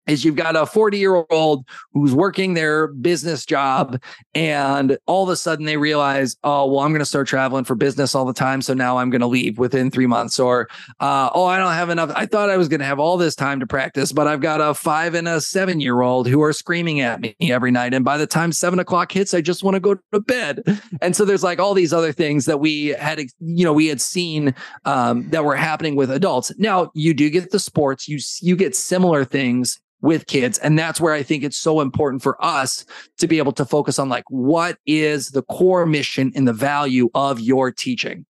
is 0.07 0.25
you've 0.25 0.37
got 0.37 0.57
a 0.57 0.67
40 0.67 0.99
year 0.99 1.25
old 1.31 1.65
who's 1.93 2.15
working 2.15 2.55
their 2.55 2.89
business 2.89 3.47
job 3.47 4.03
and 4.35 4.99
all 5.07 5.23
of 5.23 5.29
a 5.29 5.37
sudden 5.37 5.65
they 5.67 5.77
realize 5.77 6.37
oh 6.45 6.67
well 6.67 6.81
i'm 6.81 6.91
going 6.91 7.01
to 7.01 7.07
start 7.07 7.27
traveling 7.27 7.65
for 7.65 7.75
business 7.75 8.15
all 8.15 8.25
the 8.25 8.33
time 8.33 8.63
so 8.63 8.75
now 8.75 8.99
i'm 8.99 9.11
going 9.11 9.21
to 9.21 9.27
leave 9.27 9.59
within 9.59 9.91
three 9.91 10.07
months 10.07 10.41
or 10.41 10.69
uh, 11.01 11.31
oh 11.35 11.45
i 11.45 11.59
don't 11.59 11.75
have 11.75 11.91
enough 11.91 12.11
i 12.15 12.27
thought 12.27 12.51
i 12.51 12.57
was 12.57 12.69
going 12.69 12.81
to 12.81 12.87
have 12.87 12.99
all 12.99 13.17
this 13.17 13.35
time 13.35 13.61
to 13.61 13.67
practice 13.67 14.13
but 14.13 14.27
i've 14.27 14.41
got 14.41 14.61
a 14.61 14.75
five 14.75 15.15
and 15.15 15.29
a 15.29 15.41
seven 15.41 15.81
year 15.81 16.01
old 16.01 16.27
who 16.27 16.43
are 16.43 16.53
screaming 16.53 17.01
at 17.01 17.21
me 17.21 17.35
every 17.41 17.71
night 17.71 17.95
and 17.95 18.05
by 18.05 18.17
the 18.17 18.27
time 18.27 18.53
seven 18.53 18.79
o'clock 18.79 19.13
hits 19.13 19.35
i 19.35 19.41
just 19.41 19.63
want 19.63 19.75
to 19.75 19.81
go 19.81 19.95
to 19.95 20.21
bed. 20.21 20.63
And 21.01 21.15
so 21.15 21.25
there's 21.25 21.43
like 21.43 21.59
all 21.59 21.75
these 21.75 21.93
other 21.93 22.13
things 22.13 22.47
that 22.47 22.59
we 22.59 22.89
had 22.89 23.21
you 23.41 23.65
know 23.65 23.73
we 23.73 23.87
had 23.87 24.01
seen 24.01 24.55
um, 24.85 25.29
that 25.31 25.45
were 25.45 25.57
happening 25.57 25.97
with 25.97 26.11
adults. 26.11 26.53
Now 26.59 26.91
you 26.95 27.15
do 27.15 27.29
get 27.31 27.51
the 27.51 27.59
sports 27.59 28.09
you 28.09 28.19
you 28.41 28.57
get 28.57 28.75
similar 28.75 29.25
things 29.25 29.81
with 30.03 30.27
kids. 30.27 30.59
And 30.59 30.79
that's 30.79 31.01
where 31.01 31.15
I 31.15 31.23
think 31.23 31.45
it's 31.45 31.57
so 31.57 31.81
important 31.81 32.23
for 32.23 32.43
us 32.45 32.85
to 33.19 33.29
be 33.29 33.39
able 33.39 33.53
to 33.53 33.65
focus 33.65 33.99
on 33.99 34.09
like, 34.09 34.25
what 34.29 34.77
is 34.85 35.31
the 35.31 35.43
core 35.43 35.87
mission 35.87 36.33
and 36.35 36.47
the 36.47 36.53
value 36.53 37.09
of 37.15 37.41
your 37.41 37.71
teaching? 37.71 38.27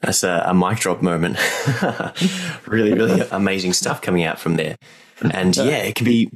That's 0.00 0.24
a, 0.24 0.42
a 0.46 0.52
mic 0.52 0.78
drop 0.78 1.00
moment. 1.00 1.38
really, 2.66 2.92
really 2.92 3.20
amazing 3.30 3.72
stuff 3.72 4.02
coming 4.02 4.24
out 4.24 4.38
from 4.38 4.56
there. 4.56 4.76
And 5.20 5.56
yeah, 5.56 5.78
it 5.78 5.94
can 5.94 6.04
be 6.04 6.28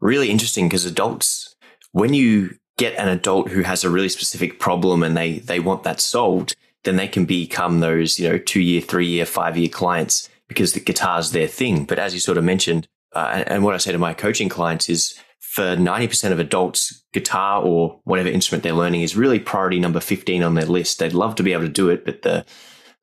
really 0.00 0.28
interesting 0.30 0.68
because 0.68 0.84
adults, 0.84 1.54
when 1.92 2.12
you 2.12 2.56
get 2.76 2.94
an 2.96 3.08
adult 3.08 3.50
who 3.50 3.62
has 3.62 3.84
a 3.84 3.90
really 3.90 4.08
specific 4.08 4.58
problem 4.58 5.04
and 5.04 5.16
they 5.16 5.38
they 5.38 5.60
want 5.60 5.84
that 5.84 6.00
solved, 6.00 6.56
then 6.82 6.96
they 6.96 7.06
can 7.06 7.24
become 7.24 7.78
those, 7.78 8.18
you 8.18 8.28
know, 8.28 8.38
two 8.38 8.60
year, 8.60 8.80
three 8.80 9.06
year, 9.06 9.24
five 9.24 9.56
year 9.56 9.68
clients 9.68 10.28
because 10.48 10.72
the 10.72 10.80
guitar's 10.80 11.30
their 11.30 11.46
thing. 11.46 11.84
But 11.84 12.00
as 12.00 12.12
you 12.12 12.20
sort 12.20 12.38
of 12.38 12.44
mentioned, 12.44 12.88
uh, 13.16 13.44
and 13.46 13.64
what 13.64 13.74
I 13.74 13.78
say 13.78 13.92
to 13.92 13.98
my 13.98 14.12
coaching 14.12 14.48
clients 14.48 14.88
is 14.88 15.18
for 15.40 15.74
90% 15.74 16.32
of 16.32 16.38
adults, 16.38 17.02
guitar 17.14 17.62
or 17.62 17.98
whatever 18.04 18.28
instrument 18.28 18.62
they're 18.62 18.74
learning 18.74 19.00
is 19.00 19.16
really 19.16 19.38
priority 19.38 19.80
number 19.80 20.00
15 20.00 20.42
on 20.42 20.54
their 20.54 20.66
list. 20.66 20.98
They'd 20.98 21.14
love 21.14 21.34
to 21.36 21.42
be 21.42 21.54
able 21.54 21.62
to 21.62 21.70
do 21.70 21.88
it, 21.88 22.04
but 22.04 22.20
the, 22.20 22.44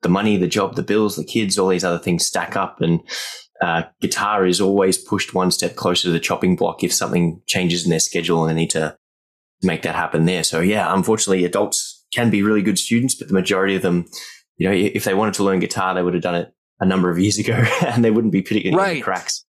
the 0.02 0.08
money, 0.08 0.36
the 0.36 0.46
job, 0.46 0.76
the 0.76 0.84
bills, 0.84 1.16
the 1.16 1.24
kids, 1.24 1.58
all 1.58 1.68
these 1.68 1.82
other 1.82 1.98
things 1.98 2.24
stack 2.24 2.54
up. 2.54 2.80
And 2.80 3.00
uh, 3.60 3.82
guitar 4.00 4.46
is 4.46 4.60
always 4.60 4.98
pushed 4.98 5.34
one 5.34 5.50
step 5.50 5.74
closer 5.74 6.04
to 6.04 6.12
the 6.12 6.20
chopping 6.20 6.54
block 6.54 6.84
if 6.84 6.92
something 6.92 7.42
changes 7.48 7.82
in 7.82 7.90
their 7.90 7.98
schedule 7.98 8.44
and 8.44 8.50
they 8.50 8.60
need 8.62 8.70
to 8.70 8.96
make 9.64 9.82
that 9.82 9.96
happen 9.96 10.26
there. 10.26 10.44
So 10.44 10.60
yeah, 10.60 10.94
unfortunately, 10.94 11.44
adults 11.44 12.04
can 12.14 12.30
be 12.30 12.44
really 12.44 12.62
good 12.62 12.78
students, 12.78 13.16
but 13.16 13.26
the 13.26 13.34
majority 13.34 13.74
of 13.74 13.82
them, 13.82 14.04
you 14.58 14.68
know, 14.68 14.74
if 14.74 15.02
they 15.02 15.14
wanted 15.14 15.34
to 15.34 15.44
learn 15.44 15.58
guitar, 15.58 15.92
they 15.92 16.02
would 16.04 16.14
have 16.14 16.22
done 16.22 16.36
it 16.36 16.54
a 16.78 16.86
number 16.86 17.10
of 17.10 17.18
years 17.18 17.38
ago 17.38 17.54
and 17.86 18.04
they 18.04 18.12
wouldn't 18.12 18.32
be 18.32 18.42
picking 18.42 18.76
right. 18.76 19.02
cracks. 19.02 19.44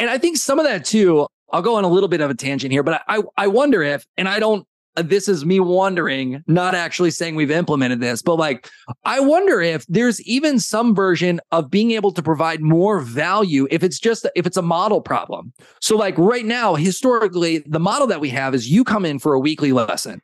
And 0.00 0.08
I 0.08 0.16
think 0.16 0.38
some 0.38 0.58
of 0.58 0.64
that 0.64 0.86
too, 0.86 1.26
I'll 1.52 1.60
go 1.60 1.76
on 1.76 1.84
a 1.84 1.88
little 1.88 2.08
bit 2.08 2.22
of 2.22 2.30
a 2.30 2.34
tangent 2.34 2.72
here, 2.72 2.82
but 2.82 3.02
I, 3.06 3.22
I 3.36 3.48
wonder 3.48 3.82
if, 3.82 4.06
and 4.16 4.28
I 4.28 4.38
don't, 4.38 4.66
this 4.96 5.28
is 5.28 5.44
me 5.44 5.60
wondering, 5.60 6.42
not 6.46 6.74
actually 6.74 7.10
saying 7.10 7.34
we've 7.34 7.50
implemented 7.50 8.00
this, 8.00 8.22
but 8.22 8.36
like, 8.36 8.68
I 9.04 9.20
wonder 9.20 9.60
if 9.60 9.84
there's 9.88 10.20
even 10.22 10.58
some 10.58 10.94
version 10.94 11.38
of 11.52 11.70
being 11.70 11.90
able 11.90 12.12
to 12.12 12.22
provide 12.22 12.62
more 12.62 13.00
value 13.00 13.68
if 13.70 13.82
it's 13.82 13.98
just, 13.98 14.26
if 14.34 14.46
it's 14.46 14.56
a 14.56 14.62
model 14.62 15.02
problem. 15.02 15.52
So, 15.82 15.96
like, 15.96 16.16
right 16.16 16.46
now, 16.46 16.76
historically, 16.76 17.58
the 17.66 17.78
model 17.78 18.06
that 18.06 18.20
we 18.20 18.30
have 18.30 18.54
is 18.54 18.70
you 18.70 18.82
come 18.82 19.04
in 19.04 19.18
for 19.18 19.34
a 19.34 19.38
weekly 19.38 19.72
lesson 19.72 20.22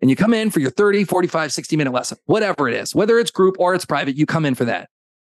and 0.00 0.08
you 0.08 0.16
come 0.16 0.32
in 0.32 0.50
for 0.50 0.60
your 0.60 0.70
30, 0.70 1.04
45, 1.04 1.52
60 1.52 1.76
minute 1.76 1.92
lesson, 1.92 2.16
whatever 2.24 2.66
it 2.66 2.74
is, 2.74 2.94
whether 2.94 3.18
it's 3.18 3.30
group 3.30 3.56
or 3.58 3.74
it's 3.74 3.84
private, 3.84 4.16
you 4.16 4.24
come 4.24 4.46
in 4.46 4.54
for 4.54 4.64
that. 4.64 4.88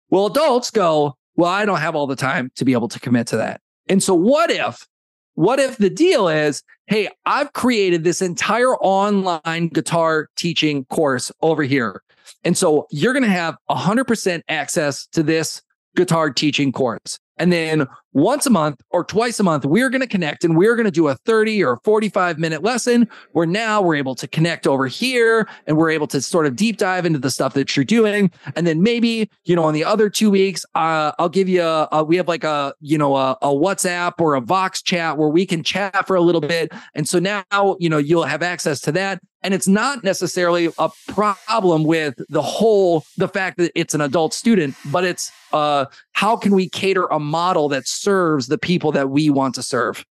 Well, 0.09 0.27
adults 0.27 0.71
go, 0.71 1.17
well, 1.37 1.51
I 1.51 1.65
don't 1.65 1.81
have 1.81 1.95
all 1.95 2.07
the 2.07 2.17
time 2.17 2.51
to 2.57 2.65
be 2.65 2.73
able 2.73 2.89
to 2.89 3.01
commit 3.01 3.27
to 3.29 3.37
that. 3.39 3.61
And 3.89 4.03
so 4.03 4.15
what 4.15 4.51
if, 4.51 4.87
what 5.35 5.61
if 5.61 5.77
the 5.77 5.91
deal 5.91 6.29
is, 6.29 6.63
hey, 6.87 7.09
I've 7.25 7.53
created 7.53 8.05
this 8.05 8.21
entire 8.21 8.75
online 8.77 9.69
guitar 9.69 10.29
teaching 10.37 10.85
course 10.87 11.31
over 11.43 11.63
here. 11.63 12.03
And 12.45 12.57
so 12.57 12.87
you're 12.91 13.13
going 13.13 13.25
to 13.25 13.31
have 13.31 13.57
100% 13.71 14.43
access 14.49 15.07
to 15.09 15.23
this 15.23 15.63
guitar 15.97 16.31
teaching 16.31 16.73
course. 16.73 17.19
And 17.39 17.53
then 17.53 17.87
once 18.13 18.47
a 18.47 18.51
month 18.51 18.81
or 18.91 19.05
twice 19.05 19.39
a 19.39 19.43
month, 19.43 19.65
we're 19.65 19.91
going 19.91 20.01
to 20.01 20.07
connect 20.07 20.45
and 20.45 20.57
we're 20.57 20.75
going 20.75 20.87
to 20.87 20.91
do 20.91 21.09
a 21.09 21.15
30 21.15 21.63
or 21.63 21.79
45 21.85 22.39
minute 22.39 22.63
lesson 22.63 23.09
where 23.33 23.47
now 23.47 23.81
we're 23.81 23.95
able 23.95 24.15
to 24.17 24.27
connect 24.27 24.67
over 24.67 24.87
here 24.87 25.49
and 25.67 25.77
we're 25.77 25.91
able 25.91 26.07
to 26.09 26.21
sort 26.21 26.47
of 26.47 26.57
deep 26.57 26.79
dive 26.79 27.07
into 27.07 27.19
the 27.19 27.31
stuff 27.31 27.55
that 27.55 27.77
you're 27.77 27.85
doing. 27.85 28.31
And 28.57 28.67
then 28.67 28.83
maybe, 28.83 29.31
you 29.45 29.55
know, 29.55 29.65
on 29.65 29.75
the 29.75 29.85
other 29.85 30.11
two 30.11 30.31
weeks, 30.31 30.65
uh, 30.75 31.13
I'll 31.19 31.29
give 31.29 31.49
you 31.49 31.63
a, 31.63 31.89
a, 31.93 32.05
we 32.05 32.17
have 32.17 32.29
like 32.29 32.45
a, 32.45 32.75
you 32.81 32.99
know, 32.99 33.15
a, 33.15 33.33
a 33.43 33.49
WhatsApp 33.49 34.15
or 34.19 34.35
a 34.35 34.41
Vox 34.41 34.83
chat 34.83 35.17
where 35.17 35.29
we 35.29 35.47
can 35.47 35.63
chat 35.63 36.07
for 36.07 36.17
a 36.17 36.21
little 36.21 36.41
bit. 36.41 36.73
And 36.95 37.09
so 37.09 37.19
now, 37.19 37.45
you 37.79 37.89
know, 37.89 37.99
you'll 37.99 38.25
have 38.25 38.43
access 38.43 38.81
to 38.83 38.93
that. 38.93 39.21
And 39.43 39.55
it's 39.55 39.69
not 39.69 40.03
necessarily 40.03 40.69
a 40.79 40.91
problem 41.07 41.85
with 41.85 42.15
the 42.29 42.43
whole, 42.43 43.05
the 43.17 43.29
fact 43.29 43.59
that 43.59 43.71
it's 43.77 43.95
an 43.95 44.01
adult 44.01 44.35
student, 44.35 44.75
but 44.87 45.05
it's 45.05 45.31
uh, 45.53 45.87
how 46.19 46.37
can 46.37 46.53
we 46.53 46.69
cater 46.69 47.07
a 47.07 47.21
model 47.21 47.69
that 47.69 47.87
serves 47.87 48.49
the 48.49 48.59
people 48.59 48.91
that 48.91 49.09
we 49.09 49.31
want 49.31 49.55
to 49.55 49.63
serve? 49.63 50.05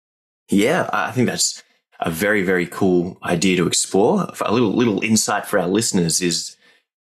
Yeah, 0.48 0.88
I 0.92 1.10
think 1.10 1.26
that's 1.26 1.64
a 1.98 2.10
very, 2.10 2.42
very 2.42 2.64
cool 2.66 3.18
idea 3.24 3.56
to 3.56 3.66
explore. 3.66 4.28
A 4.40 4.52
little, 4.52 4.72
little 4.72 5.02
insight 5.02 5.46
for 5.46 5.58
our 5.58 5.66
listeners 5.66 6.22
is 6.22 6.56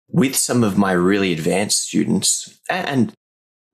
with 0.09 0.35
some 0.35 0.65
of 0.65 0.79
my 0.79 0.93
really 0.93 1.35
advanced 1.35 1.83
students, 1.83 2.59
and 2.71 3.13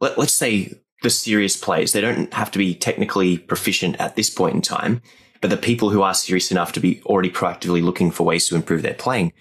let, 0.01 0.19
let's 0.19 0.35
say 0.35 0.73
the 1.05 1.11
serious 1.11 1.57
players, 1.57 1.93
they 1.93 2.01
don't 2.01 2.35
have 2.35 2.51
to 2.51 2.59
be 2.59 2.75
technically 2.75 3.39
proficient 3.39 4.01
at 4.01 4.17
this 4.17 4.29
point 4.29 4.57
in 4.57 4.61
time 4.61 5.03
but 5.43 5.51
the 5.51 5.57
people 5.57 5.91
who 5.91 6.03
are 6.03 6.15
serious 6.15 6.53
enough 6.53 6.73
to 6.73 6.81
be 6.81 7.03
already 7.05 7.29
proactively 7.29 7.83
looking 7.83 8.13
for 8.13 8.23
ways 8.23 8.47
to 8.47 8.55
improve 8.55 8.83
their 8.83 8.95
playing, 8.95 9.33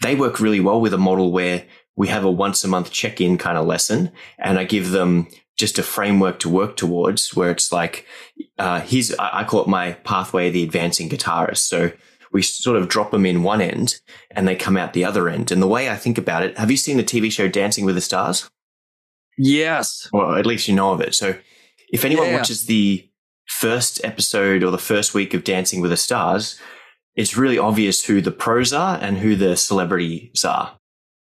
they 0.00 0.14
work 0.14 0.40
really 0.40 0.60
well 0.60 0.80
with 0.80 0.94
a 0.94 0.98
model 0.98 1.32
where 1.32 1.64
we 1.96 2.08
have 2.08 2.24
a 2.24 2.30
once 2.30 2.64
a 2.64 2.68
month 2.68 2.90
check 2.90 3.20
in 3.20 3.38
kind 3.38 3.58
of 3.58 3.66
lesson 3.66 4.10
and 4.38 4.58
I 4.58 4.64
give 4.64 4.90
them 4.90 5.28
just 5.56 5.78
a 5.78 5.82
framework 5.82 6.38
to 6.40 6.48
work 6.48 6.76
towards 6.76 7.36
where 7.36 7.50
it's 7.50 7.70
like, 7.70 8.06
uh, 8.58 8.80
here's, 8.80 9.14
I 9.18 9.44
call 9.44 9.62
it 9.62 9.68
my 9.68 9.92
pathway 9.92 10.50
the 10.50 10.62
advancing 10.62 11.08
guitarist. 11.08 11.58
So 11.58 11.92
we 12.32 12.42
sort 12.42 12.78
of 12.78 12.88
drop 12.88 13.10
them 13.10 13.26
in 13.26 13.42
one 13.42 13.60
end 13.60 14.00
and 14.30 14.48
they 14.48 14.56
come 14.56 14.76
out 14.76 14.94
the 14.94 15.04
other 15.04 15.28
end. 15.28 15.52
And 15.52 15.62
the 15.62 15.68
way 15.68 15.90
I 15.90 15.96
think 15.96 16.16
about 16.16 16.42
it, 16.42 16.56
have 16.56 16.70
you 16.70 16.76
seen 16.76 16.96
the 16.96 17.04
TV 17.04 17.30
show 17.30 17.48
Dancing 17.48 17.84
with 17.84 17.94
the 17.94 18.00
Stars? 18.00 18.50
Yes. 19.36 20.08
Well, 20.12 20.34
at 20.34 20.46
least 20.46 20.68
you 20.68 20.74
know 20.74 20.92
of 20.92 21.00
it. 21.00 21.14
So 21.14 21.36
if 21.92 22.04
anyone 22.04 22.28
yeah. 22.28 22.36
watches 22.36 22.64
the 22.64 23.08
first 23.46 24.02
episode 24.04 24.62
or 24.62 24.70
the 24.70 24.78
first 24.78 25.14
week 25.14 25.34
of 25.34 25.44
Dancing 25.44 25.80
with 25.82 25.90
the 25.90 25.96
Stars, 25.96 26.58
it's 27.14 27.36
really 27.36 27.58
obvious 27.58 28.04
who 28.04 28.22
the 28.22 28.30
pros 28.30 28.72
are 28.72 28.98
and 29.00 29.18
who 29.18 29.36
the 29.36 29.56
celebrities 29.56 30.44
are. 30.44 30.78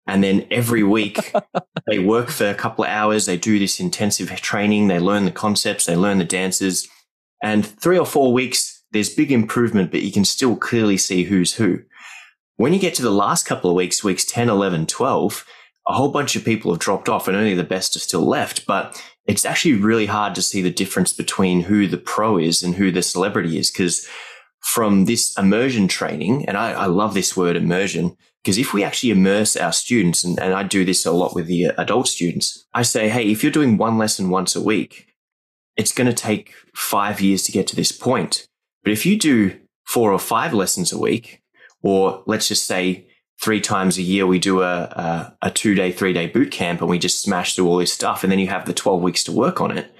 And 0.07 0.23
then 0.23 0.47
every 0.51 0.83
week 0.83 1.33
they 1.87 1.99
work 1.99 2.29
for 2.29 2.49
a 2.49 2.55
couple 2.55 2.85
of 2.85 2.91
hours. 2.91 3.27
They 3.27 3.37
do 3.37 3.59
this 3.59 3.81
intensive 3.81 4.31
training. 4.41 4.89
They 4.89 4.99
learn 4.99 5.25
the 5.25 5.31
concepts. 5.31 5.87
They 5.87 5.97
learn 5.97 6.19
the 6.19 6.25
dances. 6.25 6.89
And 7.43 7.65
three 7.65 7.99
or 7.99 8.07
four 8.07 8.33
weeks, 8.33 8.83
there's 8.93 9.15
big 9.15 9.33
improvement, 9.33 9.91
but 9.91 10.03
you 10.03 10.13
can 10.13 10.25
still 10.25 10.57
clearly 10.57 10.97
see 10.97 11.25
who's 11.25 11.55
who. 11.55 11.81
When 12.57 12.73
you 12.73 12.79
get 12.79 12.95
to 12.95 13.03
the 13.03 13.11
last 13.11 13.45
couple 13.47 13.71
of 13.71 13.77
weeks, 13.77 14.05
weeks 14.05 14.25
10, 14.25 14.49
11, 14.49 14.87
12, 14.87 15.45
a 15.89 15.93
whole 15.93 16.11
bunch 16.11 16.37
of 16.37 16.45
people 16.45 16.73
have 16.73 16.81
dropped 16.81 17.09
off 17.09 17.29
and 17.29 17.37
only 17.37 17.55
the 17.55 17.65
best 17.65 17.97
are 17.97 18.01
still 18.01 18.27
left. 18.27 18.67
But 18.67 19.03
it's 19.27 19.45
actually 19.45 19.75
really 19.75 20.07
hard 20.07 20.35
to 20.37 20.43
see 20.43 20.63
the 20.63 20.71
difference 20.71 21.13
between 21.13 21.63
who 21.63 21.87
the 21.87 21.99
pro 21.99 22.39
is 22.39 22.63
and 22.63 22.75
who 22.75 22.91
the 22.91 23.03
celebrity 23.03 23.59
is. 23.59 23.71
Because 23.71 24.07
from 24.65 25.05
this 25.05 25.37
immersion 25.37 25.87
training, 25.87 26.49
and 26.49 26.57
I, 26.57 26.73
I 26.73 26.87
love 26.87 27.13
this 27.13 27.37
word 27.37 27.55
immersion, 27.55 28.17
because 28.43 28.57
if 28.57 28.73
we 28.73 28.83
actually 28.83 29.11
immerse 29.11 29.57
our 29.57 29.73
students, 29.73 30.25
and, 30.25 30.41
and 30.41 30.55
I 30.55 30.63
do 30.63 30.87
this 30.87 31.05
a 31.05 31.13
lot 31.13 31.35
with 31.35 31.47
the 31.47 31.67
uh, 31.67 31.73
adult 31.77 32.09
students, 32.09 32.65
I 32.73 32.81
say, 32.81 33.11
hey, 33.11 33.31
if 33.31 33.43
you're 33.43 33.53
doing 33.53 33.77
one 33.77 33.99
lesson 33.99 34.31
once 34.31 34.57
a 34.57 34.63
week, 34.63 35.09
it's 35.77 35.93
going 35.93 36.07
to 36.07 36.15
take 36.15 36.55
five 36.75 37.21
years 37.21 37.43
to 37.45 37.53
get 37.53 37.67
to 37.69 37.77
this 37.77 37.93
point. 37.93 38.49
But 38.83 38.93
if 38.93 39.05
you 39.05 39.19
do 39.19 39.61
four 39.85 40.13
or 40.13 40.19
five 40.19 40.55
lessons 40.55 40.93
a 40.93 40.99
week, 40.99 41.43
or 41.83 42.23
let's 42.27 42.49
just 42.49 42.67
say 42.67 43.07
three 43.43 43.61
times 43.61 43.99
a 43.99 44.03
year 44.03 44.27
we 44.27 44.39
do 44.39 44.63
a, 44.63 44.85
a, 44.85 45.37
a 45.43 45.51
two 45.51 45.75
day, 45.75 45.93
three 45.93 46.15
day 46.15 46.27
boot 46.27 46.51
camp 46.51 46.81
and 46.81 46.89
we 46.89 46.99
just 46.99 47.21
smash 47.21 47.55
through 47.55 47.69
all 47.69 47.77
this 47.77 47.93
stuff. 47.93 48.23
And 48.23 48.33
then 48.33 48.39
you 48.39 48.49
have 48.49 48.65
the 48.65 48.73
12 48.73 49.03
weeks 49.03 49.25
to 49.25 49.33
work 49.33 49.61
on 49.61 49.77
it. 49.77 49.95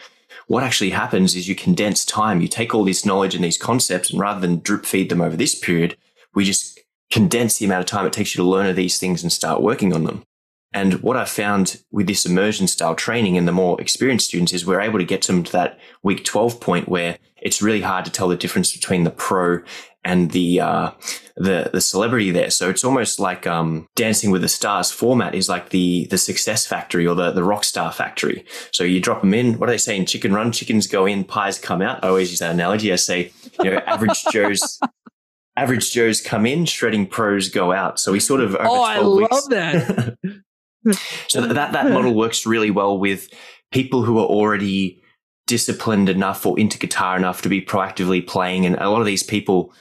What 0.47 0.63
actually 0.63 0.91
happens 0.91 1.35
is 1.35 1.49
you 1.49 1.55
condense 1.55 2.05
time. 2.05 2.41
You 2.41 2.49
take 2.49 2.75
all 2.75 2.85
this 2.85 3.07
knowledge 3.07 3.35
and 3.35 3.43
these 3.43 3.59
concepts 3.59 4.11
and 4.11 4.21
rather 4.21 4.41
than 4.41 4.61
drip 4.61 4.85
feed 4.85 5.09
them 5.09 5.21
over 5.21 5.37
this 5.37 5.55
period, 5.55 5.97
we 6.35 6.45
just 6.45 6.81
condense 7.11 7.59
the 7.59 7.65
amount 7.65 7.81
of 7.81 7.87
time 7.87 8.07
it 8.07 8.13
takes 8.13 8.35
you 8.35 8.43
to 8.43 8.49
learn 8.49 8.75
these 8.75 8.99
things 8.99 9.23
and 9.23 9.33
start 9.33 9.63
working 9.63 9.93
on 9.95 10.05
them. 10.05 10.25
And 10.73 10.95
what 10.95 11.17
I 11.17 11.25
found 11.25 11.81
with 11.93 12.09
this 12.09 12.27
immersion 12.27 12.67
style 12.67 12.97
training 12.97 13.39
and 13.39 13.47
the 13.47 13.53
more 13.53 13.81
experienced 13.81 14.27
students 14.27 14.53
is 14.53 14.67
we're 14.67 14.81
able 14.81 14.99
to 14.99 15.05
get 15.05 15.23
them 15.23 15.45
to 15.45 15.53
that 15.53 15.79
week 16.03 16.25
12 16.25 16.59
point 16.61 16.89
where 16.89 17.19
it's 17.41 17.63
really 17.63 17.83
hard 17.83 18.05
to 18.07 18.11
tell 18.11 18.27
the 18.27 18.37
difference 18.37 18.73
between 18.73 19.05
the 19.05 19.11
pro 19.11 19.61
and 20.05 20.31
the 20.31 20.61
uh, 20.61 20.91
the 21.37 21.71
the 21.73 21.81
celebrity 21.81 22.31
there. 22.31 22.51
So 22.51 22.69
it's 22.69 22.85
almost 22.85 23.19
like 23.19 23.47
um, 23.47 23.89
Dancing 23.95 24.31
with 24.31 24.43
the 24.43 24.49
Stars 24.49 24.91
format 24.91 25.35
is 25.35 25.49
like 25.49 25.71
the 25.71 26.07
the 26.11 26.19
success 26.19 26.67
factory 26.67 27.07
or 27.07 27.15
the 27.15 27.33
the 27.33 27.45
rock 27.45 27.65
star 27.65 27.93
factory. 27.93 28.45
So 28.71 28.85
you 28.85 29.01
drop 29.01 29.23
them 29.23 29.35
in. 29.35 29.59
What 29.59 29.69
are 29.69 29.73
they 29.73 29.79
saying? 29.79 30.07
Chicken 30.07 30.33
run, 30.33 30.53
chickens 30.53 30.87
go 30.87 31.07
in, 31.07 31.25
pies 31.25 31.59
come 31.59 31.83
out. 31.83 32.05
I 32.05 32.09
always 32.09 32.31
use 32.31 32.41
that 32.41 32.53
analogy. 32.53 32.93
I 32.93 32.97
say, 32.97 33.33
you 33.63 33.71
know, 33.71 33.79
average 33.87 34.25
Joe's. 34.33 34.79
Average 35.57 35.93
Joes 35.93 36.21
come 36.21 36.47
in, 36.47 36.65
shredding 36.65 37.07
pros 37.07 37.49
go 37.49 37.71
out. 37.71 38.01
So 38.01 38.11
we 38.11 38.19
sort 38.19 38.41
of 38.41 38.57
oh, 38.59 38.83
I 38.83 38.99
love 38.99 39.31
weeks, 39.31 39.47
that. 39.47 40.17
so 41.29 41.41
that 41.47 41.73
that 41.73 41.91
model 41.91 42.13
works 42.13 42.45
really 42.45 42.73
well 42.73 42.99
with 42.99 43.29
people 43.71 44.03
who 44.03 44.19
are 44.19 44.27
already 44.27 45.01
disciplined 45.47 46.09
enough 46.09 46.47
or 46.47 46.59
into 46.59 46.79
guitar 46.79 47.17
enough 47.17 47.43
to 47.43 47.49
be 47.49 47.61
proactively 47.61 48.27
playing. 48.27 48.65
And 48.67 48.77
a 48.77 48.89
lot 48.89 49.01
of 49.01 49.07
these 49.07 49.23
people, 49.23 49.73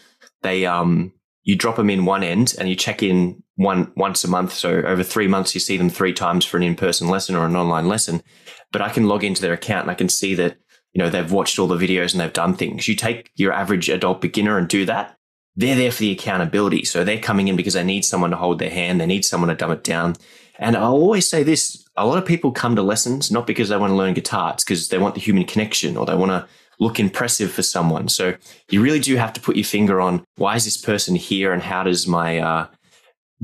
they 0.44 0.66
um 0.66 1.14
you 1.44 1.56
drop 1.58 1.76
them 1.76 1.90
in 1.90 2.06
one 2.06 2.24
end 2.24 2.56
and 2.58 2.70
you 2.70 2.76
check 2.76 3.04
in 3.04 3.44
one 3.56 3.92
once 3.96 4.24
a 4.24 4.30
month. 4.30 4.54
So 4.54 4.82
over 4.82 5.04
three 5.04 5.28
months, 5.28 5.54
you 5.54 5.60
see 5.60 5.78
them 5.78 5.90
three 5.90 6.14
times 6.14 6.46
for 6.46 6.58
an 6.58 6.64
in-person 6.64 7.10
lesson 7.10 7.36
or 7.36 7.46
an 7.46 7.56
online 7.56 7.88
lesson. 7.88 8.24
But 8.72 8.82
I 8.82 8.90
can 8.90 9.08
log 9.08 9.24
into 9.24 9.42
their 9.42 9.54
account 9.54 9.84
and 9.84 9.92
I 9.92 9.96
can 9.96 10.10
see 10.10 10.36
that 10.36 10.58
you 10.94 11.00
know 11.00 11.10
they've 11.10 11.32
watched 11.32 11.60
all 11.60 11.68
the 11.68 11.78
videos 11.78 12.14
and 12.14 12.22
they've 12.22 12.34
done 12.34 12.56
things. 12.56 12.88
You 12.88 12.96
take 12.96 13.32
your 13.36 13.52
average 13.52 13.90
adult 13.90 14.22
beginner 14.22 14.58
and 14.58 14.68
do 14.68 14.86
that. 14.86 15.18
They're 15.56 15.76
there 15.76 15.92
for 15.92 16.00
the 16.00 16.12
accountability. 16.12 16.86
So 16.86 17.04
they're 17.04 17.20
coming 17.20 17.48
in 17.48 17.56
because 17.56 17.76
they 17.76 17.84
need 17.84 18.06
someone 18.06 18.32
to 18.32 18.38
hold 18.38 18.58
their 18.58 18.72
hand. 18.72 19.00
They 19.00 19.06
need 19.06 19.26
someone 19.26 19.50
to 19.50 19.56
dumb 19.56 19.72
it 19.72 19.84
down. 19.84 20.16
And 20.58 20.76
I'll 20.76 20.94
always 20.94 21.28
say 21.28 21.44
this: 21.44 21.86
a 21.96 22.08
lot 22.08 22.18
of 22.18 22.26
people 22.26 22.52
come 22.52 22.76
to 22.76 22.82
lessons 22.82 23.32
not 23.32 23.48
because 23.48 23.70
they 23.70 23.78
want 23.78 23.92
to 23.92 23.98
learn 23.98 24.14
guitar; 24.14 24.54
it's 24.54 24.64
because 24.64 24.90
they 24.90 24.98
want 24.98 25.16
the 25.16 25.22
human 25.22 25.46
connection 25.46 25.98
or 25.98 26.06
they 26.06 26.16
want 26.16 26.32
to 26.32 26.48
look 26.84 27.00
impressive 27.00 27.52
for 27.52 27.64
someone. 27.64 28.08
So 28.08 28.36
you 28.70 28.82
really 28.82 29.00
do 29.00 29.16
have 29.16 29.34
to 29.34 29.42
put 29.42 29.56
your 29.56 29.66
finger 29.66 30.02
on 30.02 30.24
why 30.36 30.56
is 30.56 30.66
this 30.66 30.78
person 30.78 31.16
here 31.16 31.54
and 31.54 31.62
how 31.62 31.84
does 31.84 32.08
my 32.08 32.40
uh, 32.40 32.68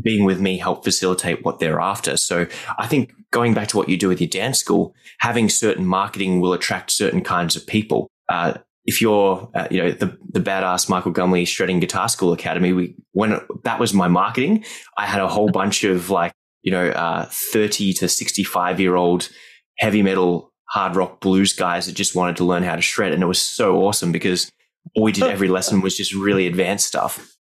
being 0.02 0.26
with 0.26 0.40
me 0.40 0.58
help 0.58 0.84
facilitate 0.84 1.44
what 1.44 1.60
they're 1.60 1.80
after. 1.80 2.18
So 2.18 2.48
I 2.78 2.88
think 2.88 3.12
going 3.32 3.54
back 3.54 3.68
to 3.70 3.78
what 3.78 3.90
you 3.90 3.98
do 3.98 4.08
with 4.08 4.22
your 4.22 4.30
dance 4.30 4.60
school, 4.60 4.94
having 5.20 5.50
certain 5.50 5.86
marketing 5.86 6.42
will 6.42 6.54
attract 6.54 6.92
certain 6.92 7.22
kinds 7.22 7.56
of 7.56 7.66
people. 7.66 8.10
Uh, 8.28 8.54
if 8.86 9.02
you're, 9.02 9.50
uh, 9.54 9.68
you 9.70 9.84
know, 9.84 9.92
the 9.92 10.18
the 10.30 10.40
badass 10.40 10.90
Michael 10.90 11.14
Gumley 11.14 11.46
Shredding 11.46 11.80
Guitar 11.80 12.10
School 12.10 12.34
Academy, 12.34 12.74
we 12.74 12.96
when 13.12 13.40
that 13.64 13.80
was 13.80 13.94
my 13.94 14.08
marketing, 14.08 14.64
I 14.98 15.06
had 15.06 15.22
a 15.22 15.28
whole 15.28 15.50
bunch 15.50 15.84
of 15.84 16.10
like, 16.10 16.32
you 16.64 16.72
know, 16.72 16.90
uh, 16.90 17.26
thirty 17.54 17.94
to 17.94 18.08
sixty 18.08 18.44
five 18.44 18.80
year 18.80 18.96
old 18.96 19.30
heavy 19.78 20.02
metal 20.02 20.52
hard 20.70 20.96
rock 20.96 21.20
blues 21.20 21.54
guys 21.54 21.86
that 21.86 21.94
just 21.94 22.16
wanted 22.16 22.38
to 22.38 22.44
learn 22.44 22.64
how 22.64 22.76
to 22.76 22.82
shred. 22.82 23.12
And 23.12 23.24
it 23.24 23.28
was 23.28 23.42
so 23.42 23.84
awesome 23.84 24.12
because 24.12 24.52
all 24.96 25.04
we 25.04 25.12
did 25.12 25.24
every 25.24 25.48
lesson 25.48 25.82
was 25.82 25.98
just 25.98 26.14
really 26.14 26.48
advanced 26.48 26.88
stuff. 26.88 27.36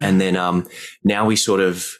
And 0.00 0.20
then 0.20 0.36
um, 0.36 0.66
now 1.02 1.24
we 1.26 1.36
sort 1.36 1.60
of, 1.60 1.98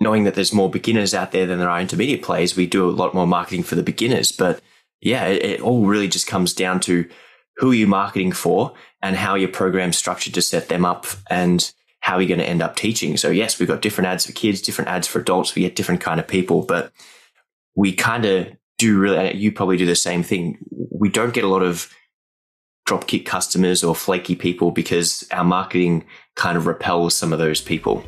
knowing 0.00 0.24
that 0.24 0.34
there's 0.34 0.52
more 0.52 0.70
beginners 0.70 1.14
out 1.14 1.32
there 1.32 1.46
than 1.46 1.58
there 1.58 1.70
are 1.70 1.80
intermediate 1.80 2.22
players, 2.22 2.54
we 2.54 2.66
do 2.66 2.88
a 2.88 2.90
lot 2.90 3.14
more 3.14 3.26
marketing 3.26 3.64
for 3.64 3.74
the 3.74 3.82
beginners. 3.82 4.30
But 4.30 4.60
yeah, 5.00 5.26
it, 5.26 5.42
it 5.42 5.60
all 5.60 5.86
really 5.86 6.06
just 6.06 6.26
comes 6.26 6.52
down 6.52 6.80
to 6.80 7.08
who 7.56 7.72
are 7.72 7.74
you 7.74 7.86
marketing 7.86 8.32
for 8.32 8.74
and 9.02 9.16
how 9.16 9.34
your 9.34 9.48
program's 9.48 9.96
structured 9.96 10.34
to 10.34 10.42
set 10.42 10.68
them 10.68 10.84
up 10.84 11.06
and 11.30 11.72
how 12.00 12.14
are 12.14 12.22
you're 12.22 12.28
going 12.28 12.38
to 12.38 12.48
end 12.48 12.62
up 12.62 12.76
teaching. 12.76 13.16
So 13.16 13.30
yes, 13.30 13.58
we've 13.58 13.68
got 13.68 13.82
different 13.82 14.06
ads 14.06 14.26
for 14.26 14.32
kids, 14.32 14.60
different 14.60 14.88
ads 14.88 15.08
for 15.08 15.18
adults. 15.18 15.54
We 15.54 15.62
get 15.62 15.74
different 15.74 16.00
kind 16.00 16.20
of 16.20 16.28
people, 16.28 16.62
but 16.62 16.92
we 17.74 17.92
kind 17.92 18.24
of 18.24 18.48
do 18.78 18.98
really, 18.98 19.18
uh, 19.18 19.32
you 19.32 19.52
probably 19.52 19.76
do 19.76 19.86
the 19.86 19.96
same 19.96 20.22
thing. 20.22 20.58
We 20.90 21.08
don't 21.08 21.34
get 21.34 21.44
a 21.44 21.48
lot 21.48 21.62
of 21.62 21.92
dropkick 22.88 23.26
customers 23.26 23.84
or 23.84 23.94
flaky 23.94 24.34
people 24.34 24.70
because 24.70 25.26
our 25.30 25.44
marketing 25.44 26.06
kind 26.36 26.56
of 26.56 26.66
repels 26.66 27.14
some 27.14 27.32
of 27.32 27.38
those 27.38 27.60
people. 27.60 28.02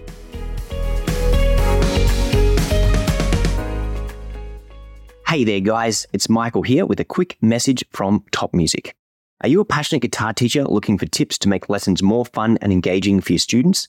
Hey 5.26 5.44
there, 5.44 5.60
guys. 5.60 6.06
It's 6.12 6.28
Michael 6.28 6.62
here 6.62 6.86
with 6.86 6.98
a 6.98 7.04
quick 7.04 7.36
message 7.40 7.84
from 7.90 8.24
Top 8.32 8.54
Music. 8.54 8.96
Are 9.42 9.48
you 9.48 9.60
a 9.60 9.64
passionate 9.64 10.02
guitar 10.02 10.32
teacher 10.32 10.64
looking 10.64 10.98
for 10.98 11.06
tips 11.06 11.38
to 11.38 11.48
make 11.48 11.68
lessons 11.68 12.02
more 12.02 12.26
fun 12.26 12.58
and 12.60 12.72
engaging 12.72 13.20
for 13.20 13.32
your 13.32 13.38
students? 13.38 13.88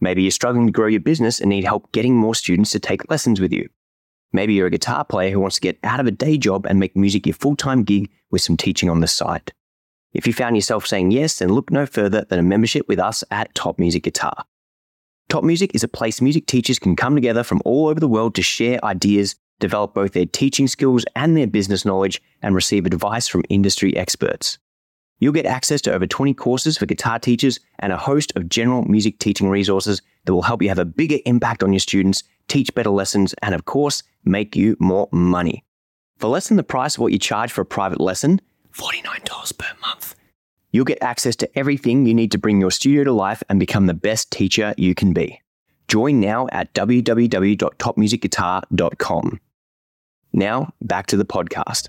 Maybe 0.00 0.22
you're 0.22 0.30
struggling 0.30 0.66
to 0.66 0.72
grow 0.72 0.86
your 0.86 1.00
business 1.00 1.40
and 1.40 1.50
need 1.50 1.64
help 1.64 1.90
getting 1.92 2.14
more 2.14 2.34
students 2.34 2.70
to 2.70 2.80
take 2.80 3.10
lessons 3.10 3.40
with 3.40 3.52
you. 3.52 3.68
Maybe 4.32 4.54
you're 4.54 4.66
a 4.66 4.70
guitar 4.70 5.04
player 5.04 5.30
who 5.30 5.40
wants 5.40 5.56
to 5.56 5.60
get 5.60 5.78
out 5.82 6.00
of 6.00 6.06
a 6.06 6.10
day 6.10 6.36
job 6.36 6.66
and 6.66 6.78
make 6.78 6.96
music 6.96 7.26
your 7.26 7.34
full 7.34 7.56
time 7.56 7.84
gig 7.84 8.10
with 8.30 8.42
some 8.42 8.56
teaching 8.56 8.90
on 8.90 9.00
the 9.00 9.08
side. 9.08 9.52
If 10.12 10.26
you 10.26 10.32
found 10.32 10.56
yourself 10.56 10.86
saying 10.86 11.10
yes, 11.10 11.38
then 11.38 11.50
look 11.52 11.70
no 11.70 11.86
further 11.86 12.24
than 12.28 12.38
a 12.38 12.42
membership 12.42 12.88
with 12.88 12.98
us 12.98 13.22
at 13.30 13.54
Top 13.54 13.78
Music 13.78 14.02
Guitar. 14.02 14.44
Top 15.28 15.44
Music 15.44 15.74
is 15.74 15.84
a 15.84 15.88
place 15.88 16.20
music 16.20 16.46
teachers 16.46 16.78
can 16.78 16.96
come 16.96 17.14
together 17.14 17.42
from 17.42 17.60
all 17.64 17.88
over 17.88 18.00
the 18.00 18.08
world 18.08 18.34
to 18.36 18.42
share 18.42 18.82
ideas, 18.84 19.36
develop 19.58 19.92
both 19.92 20.12
their 20.12 20.26
teaching 20.26 20.68
skills 20.68 21.04
and 21.14 21.36
their 21.36 21.46
business 21.46 21.84
knowledge, 21.84 22.22
and 22.42 22.54
receive 22.54 22.86
advice 22.86 23.26
from 23.26 23.42
industry 23.48 23.96
experts. 23.96 24.58
You'll 25.18 25.32
get 25.32 25.46
access 25.46 25.80
to 25.82 25.92
over 25.92 26.06
20 26.06 26.34
courses 26.34 26.76
for 26.76 26.86
guitar 26.86 27.18
teachers 27.18 27.58
and 27.78 27.92
a 27.92 27.96
host 27.96 28.32
of 28.36 28.48
general 28.48 28.84
music 28.84 29.18
teaching 29.18 29.48
resources 29.48 30.02
that 30.24 30.34
will 30.34 30.42
help 30.42 30.62
you 30.62 30.68
have 30.68 30.78
a 30.78 30.84
bigger 30.84 31.18
impact 31.24 31.62
on 31.62 31.72
your 31.72 31.80
students, 31.80 32.22
teach 32.48 32.74
better 32.74 32.90
lessons, 32.90 33.34
and 33.42 33.54
of 33.54 33.64
course, 33.64 34.02
make 34.24 34.54
you 34.54 34.76
more 34.78 35.08
money. 35.12 35.64
For 36.18 36.28
less 36.28 36.48
than 36.48 36.58
the 36.58 36.62
price 36.62 36.96
of 36.96 37.00
what 37.00 37.12
you 37.12 37.18
charge 37.18 37.52
for 37.52 37.62
a 37.62 37.66
private 37.66 38.00
lesson, 38.00 38.40
$49 38.74 39.58
per 39.58 39.72
month, 39.80 40.14
you'll 40.70 40.84
get 40.84 41.02
access 41.02 41.34
to 41.36 41.58
everything 41.58 42.04
you 42.04 42.14
need 42.14 42.32
to 42.32 42.38
bring 42.38 42.60
your 42.60 42.70
studio 42.70 43.04
to 43.04 43.12
life 43.12 43.42
and 43.48 43.58
become 43.58 43.86
the 43.86 43.94
best 43.94 44.30
teacher 44.30 44.74
you 44.76 44.94
can 44.94 45.14
be. 45.14 45.40
Join 45.88 46.20
now 46.20 46.46
at 46.52 46.74
www.topmusicguitar.com. 46.74 49.40
Now, 50.32 50.72
back 50.82 51.06
to 51.06 51.16
the 51.16 51.24
podcast. 51.24 51.88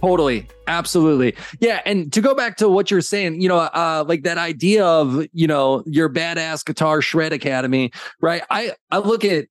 Totally. 0.00 0.46
Absolutely. 0.66 1.34
Yeah. 1.60 1.80
And 1.86 2.12
to 2.12 2.20
go 2.20 2.34
back 2.34 2.56
to 2.58 2.68
what 2.68 2.90
you're 2.90 3.00
saying, 3.00 3.40
you 3.40 3.48
know, 3.48 3.58
uh, 3.58 4.04
like 4.06 4.22
that 4.24 4.38
idea 4.38 4.84
of, 4.84 5.26
you 5.32 5.46
know, 5.46 5.82
your 5.86 6.08
badass 6.08 6.64
guitar 6.64 7.00
shred 7.00 7.32
academy, 7.32 7.92
right? 8.20 8.42
I, 8.50 8.72
I 8.90 8.98
look 8.98 9.24
at, 9.24 9.46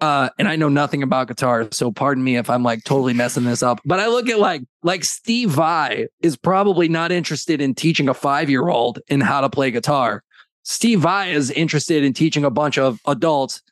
uh, 0.00 0.28
and 0.38 0.46
I 0.46 0.56
know 0.56 0.68
nothing 0.68 1.02
about 1.02 1.28
guitar, 1.28 1.68
so 1.70 1.90
pardon 1.90 2.22
me 2.22 2.36
if 2.36 2.50
I'm 2.50 2.62
like 2.62 2.84
totally 2.84 3.14
messing 3.14 3.44
this 3.44 3.62
up. 3.62 3.80
But 3.86 3.98
I 3.98 4.08
look 4.08 4.28
at 4.28 4.38
like 4.38 4.62
like 4.82 5.04
Steve 5.04 5.50
Vai 5.50 6.08
is 6.20 6.36
probably 6.36 6.86
not 6.86 7.10
interested 7.10 7.62
in 7.62 7.74
teaching 7.74 8.06
a 8.06 8.12
five 8.12 8.50
year 8.50 8.68
old 8.68 8.98
in 9.08 9.22
how 9.22 9.40
to 9.40 9.48
play 9.48 9.70
guitar. 9.70 10.22
Steve 10.64 11.00
Vai 11.00 11.30
is 11.30 11.50
interested 11.50 12.04
in 12.04 12.12
teaching 12.12 12.44
a 12.44 12.50
bunch 12.50 12.76
of 12.76 13.00
adults 13.06 13.62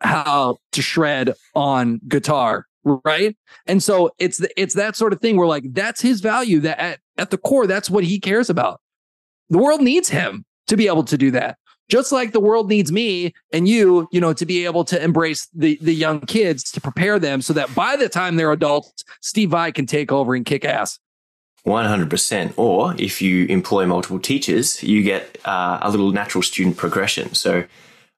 how 0.00 0.58
to 0.70 0.82
shred 0.82 1.34
on 1.54 2.00
guitar 2.06 2.66
right? 2.84 3.36
And 3.66 3.82
so 3.82 4.10
it's 4.18 4.38
the, 4.38 4.60
it's 4.60 4.74
that 4.74 4.96
sort 4.96 5.12
of 5.12 5.20
thing 5.20 5.36
where 5.36 5.46
like 5.46 5.64
that's 5.72 6.00
his 6.00 6.20
value 6.20 6.60
that 6.60 6.78
at, 6.80 7.00
at 7.18 7.30
the 7.30 7.38
core 7.38 7.66
that's 7.66 7.90
what 7.90 8.04
he 8.04 8.18
cares 8.18 8.50
about. 8.50 8.80
The 9.50 9.58
world 9.58 9.82
needs 9.82 10.08
him 10.08 10.44
to 10.68 10.76
be 10.76 10.86
able 10.86 11.04
to 11.04 11.18
do 11.18 11.30
that. 11.32 11.58
Just 11.88 12.12
like 12.12 12.32
the 12.32 12.40
world 12.40 12.68
needs 12.68 12.90
me 12.90 13.34
and 13.52 13.68
you 13.68 14.08
you 14.12 14.20
know 14.20 14.32
to 14.32 14.46
be 14.46 14.64
able 14.64 14.84
to 14.86 15.02
embrace 15.02 15.48
the 15.52 15.78
the 15.82 15.94
young 15.94 16.20
kids 16.20 16.70
to 16.72 16.80
prepare 16.80 17.18
them 17.18 17.42
so 17.42 17.52
that 17.52 17.74
by 17.74 17.96
the 17.96 18.08
time 18.08 18.36
they're 18.36 18.52
adults 18.52 19.04
steve 19.20 19.50
vai 19.50 19.72
can 19.72 19.84
take 19.86 20.10
over 20.10 20.34
and 20.34 20.46
kick 20.46 20.64
ass. 20.64 20.98
100% 21.66 22.54
or 22.56 22.94
if 22.98 23.22
you 23.22 23.46
employ 23.46 23.86
multiple 23.86 24.18
teachers 24.18 24.82
you 24.82 25.02
get 25.02 25.38
uh, 25.44 25.78
a 25.82 25.90
little 25.90 26.10
natural 26.10 26.42
student 26.42 26.76
progression. 26.76 27.34
So 27.34 27.64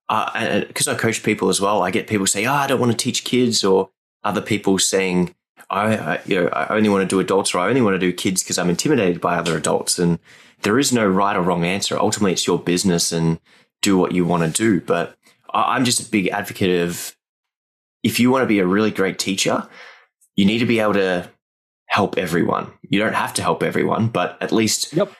because 0.08 0.88
uh, 0.88 0.92
I 0.92 0.94
coach 0.96 1.22
people 1.22 1.48
as 1.48 1.60
well, 1.60 1.82
I 1.82 1.90
get 1.90 2.06
people 2.06 2.26
say, 2.26 2.44
"Oh, 2.44 2.52
I 2.52 2.66
don't 2.66 2.80
want 2.80 2.92
to 2.92 2.98
teach 2.98 3.24
kids," 3.24 3.64
or 3.64 3.90
other 4.24 4.40
people 4.40 4.78
saying, 4.78 5.34
I, 5.70 5.96
I, 5.96 6.20
you 6.26 6.40
know, 6.40 6.48
I 6.48 6.74
only 6.74 6.88
want 6.88 7.02
to 7.02 7.14
do 7.14 7.20
adults 7.20 7.54
or 7.54 7.58
I 7.58 7.68
only 7.68 7.82
want 7.82 7.94
to 7.94 7.98
do 7.98 8.12
kids 8.12 8.42
because 8.42 8.58
I'm 8.58 8.70
intimidated 8.70 9.20
by 9.20 9.36
other 9.36 9.56
adults. 9.56 9.98
And 9.98 10.18
there 10.62 10.78
is 10.78 10.92
no 10.92 11.06
right 11.06 11.36
or 11.36 11.42
wrong 11.42 11.64
answer. 11.64 11.98
Ultimately, 11.98 12.32
it's 12.32 12.46
your 12.46 12.58
business 12.58 13.12
and 13.12 13.38
do 13.82 13.96
what 13.96 14.12
you 14.12 14.24
want 14.24 14.42
to 14.42 14.50
do. 14.50 14.80
But 14.80 15.16
I'm 15.52 15.84
just 15.84 16.06
a 16.06 16.10
big 16.10 16.28
advocate 16.28 16.82
of 16.82 17.16
if 18.02 18.18
you 18.20 18.30
want 18.30 18.42
to 18.42 18.46
be 18.46 18.58
a 18.58 18.66
really 18.66 18.90
great 18.90 19.18
teacher, 19.18 19.68
you 20.36 20.44
need 20.44 20.58
to 20.58 20.66
be 20.66 20.80
able 20.80 20.94
to 20.94 21.30
help 21.86 22.18
everyone. 22.18 22.72
You 22.82 22.98
don't 23.00 23.14
have 23.14 23.34
to 23.34 23.42
help 23.42 23.62
everyone, 23.62 24.08
but 24.08 24.36
at 24.42 24.52
least 24.52 24.92
yep. 24.92 25.12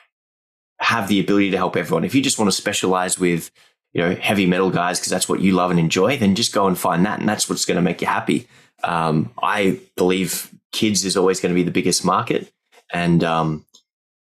have 0.79 1.07
the 1.07 1.19
ability 1.19 1.51
to 1.51 1.57
help 1.57 1.75
everyone. 1.75 2.03
If 2.03 2.13
you 2.13 2.21
just 2.21 2.37
want 2.37 2.49
to 2.49 2.55
specialize 2.55 3.17
with, 3.17 3.49
you 3.93 4.01
know, 4.01 4.15
heavy 4.15 4.45
metal 4.45 4.71
guys 4.71 4.99
because 4.99 5.11
that's 5.11 5.29
what 5.29 5.39
you 5.39 5.53
love 5.53 5.71
and 5.71 5.79
enjoy, 5.79 6.17
then 6.17 6.35
just 6.35 6.53
go 6.53 6.67
and 6.67 6.77
find 6.77 7.05
that, 7.05 7.19
and 7.19 7.29
that's 7.29 7.49
what's 7.49 7.65
going 7.65 7.77
to 7.77 7.81
make 7.81 8.01
you 8.01 8.07
happy. 8.07 8.47
Um, 8.85 9.31
I 9.41 9.79
believe 9.97 10.51
kids 10.71 11.03
is 11.03 11.17
always 11.17 11.39
going 11.39 11.53
to 11.53 11.59
be 11.59 11.63
the 11.63 11.71
biggest 11.71 12.05
market, 12.05 12.51
and 12.93 13.23
um, 13.23 13.65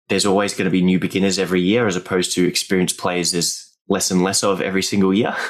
there's 0.10 0.26
always 0.26 0.54
going 0.54 0.66
to 0.66 0.72
be 0.72 0.82
new 0.82 1.00
beginners 1.00 1.38
every 1.38 1.62
year, 1.62 1.88
as 1.88 1.96
opposed 1.96 2.34
to 2.34 2.48
experienced 2.48 2.98
players. 2.98 3.32
There's 3.32 3.72
less 3.88 4.12
and 4.12 4.24
less 4.24 4.44
of 4.44 4.62
every 4.62 4.84
single 4.84 5.14
year. 5.14 5.36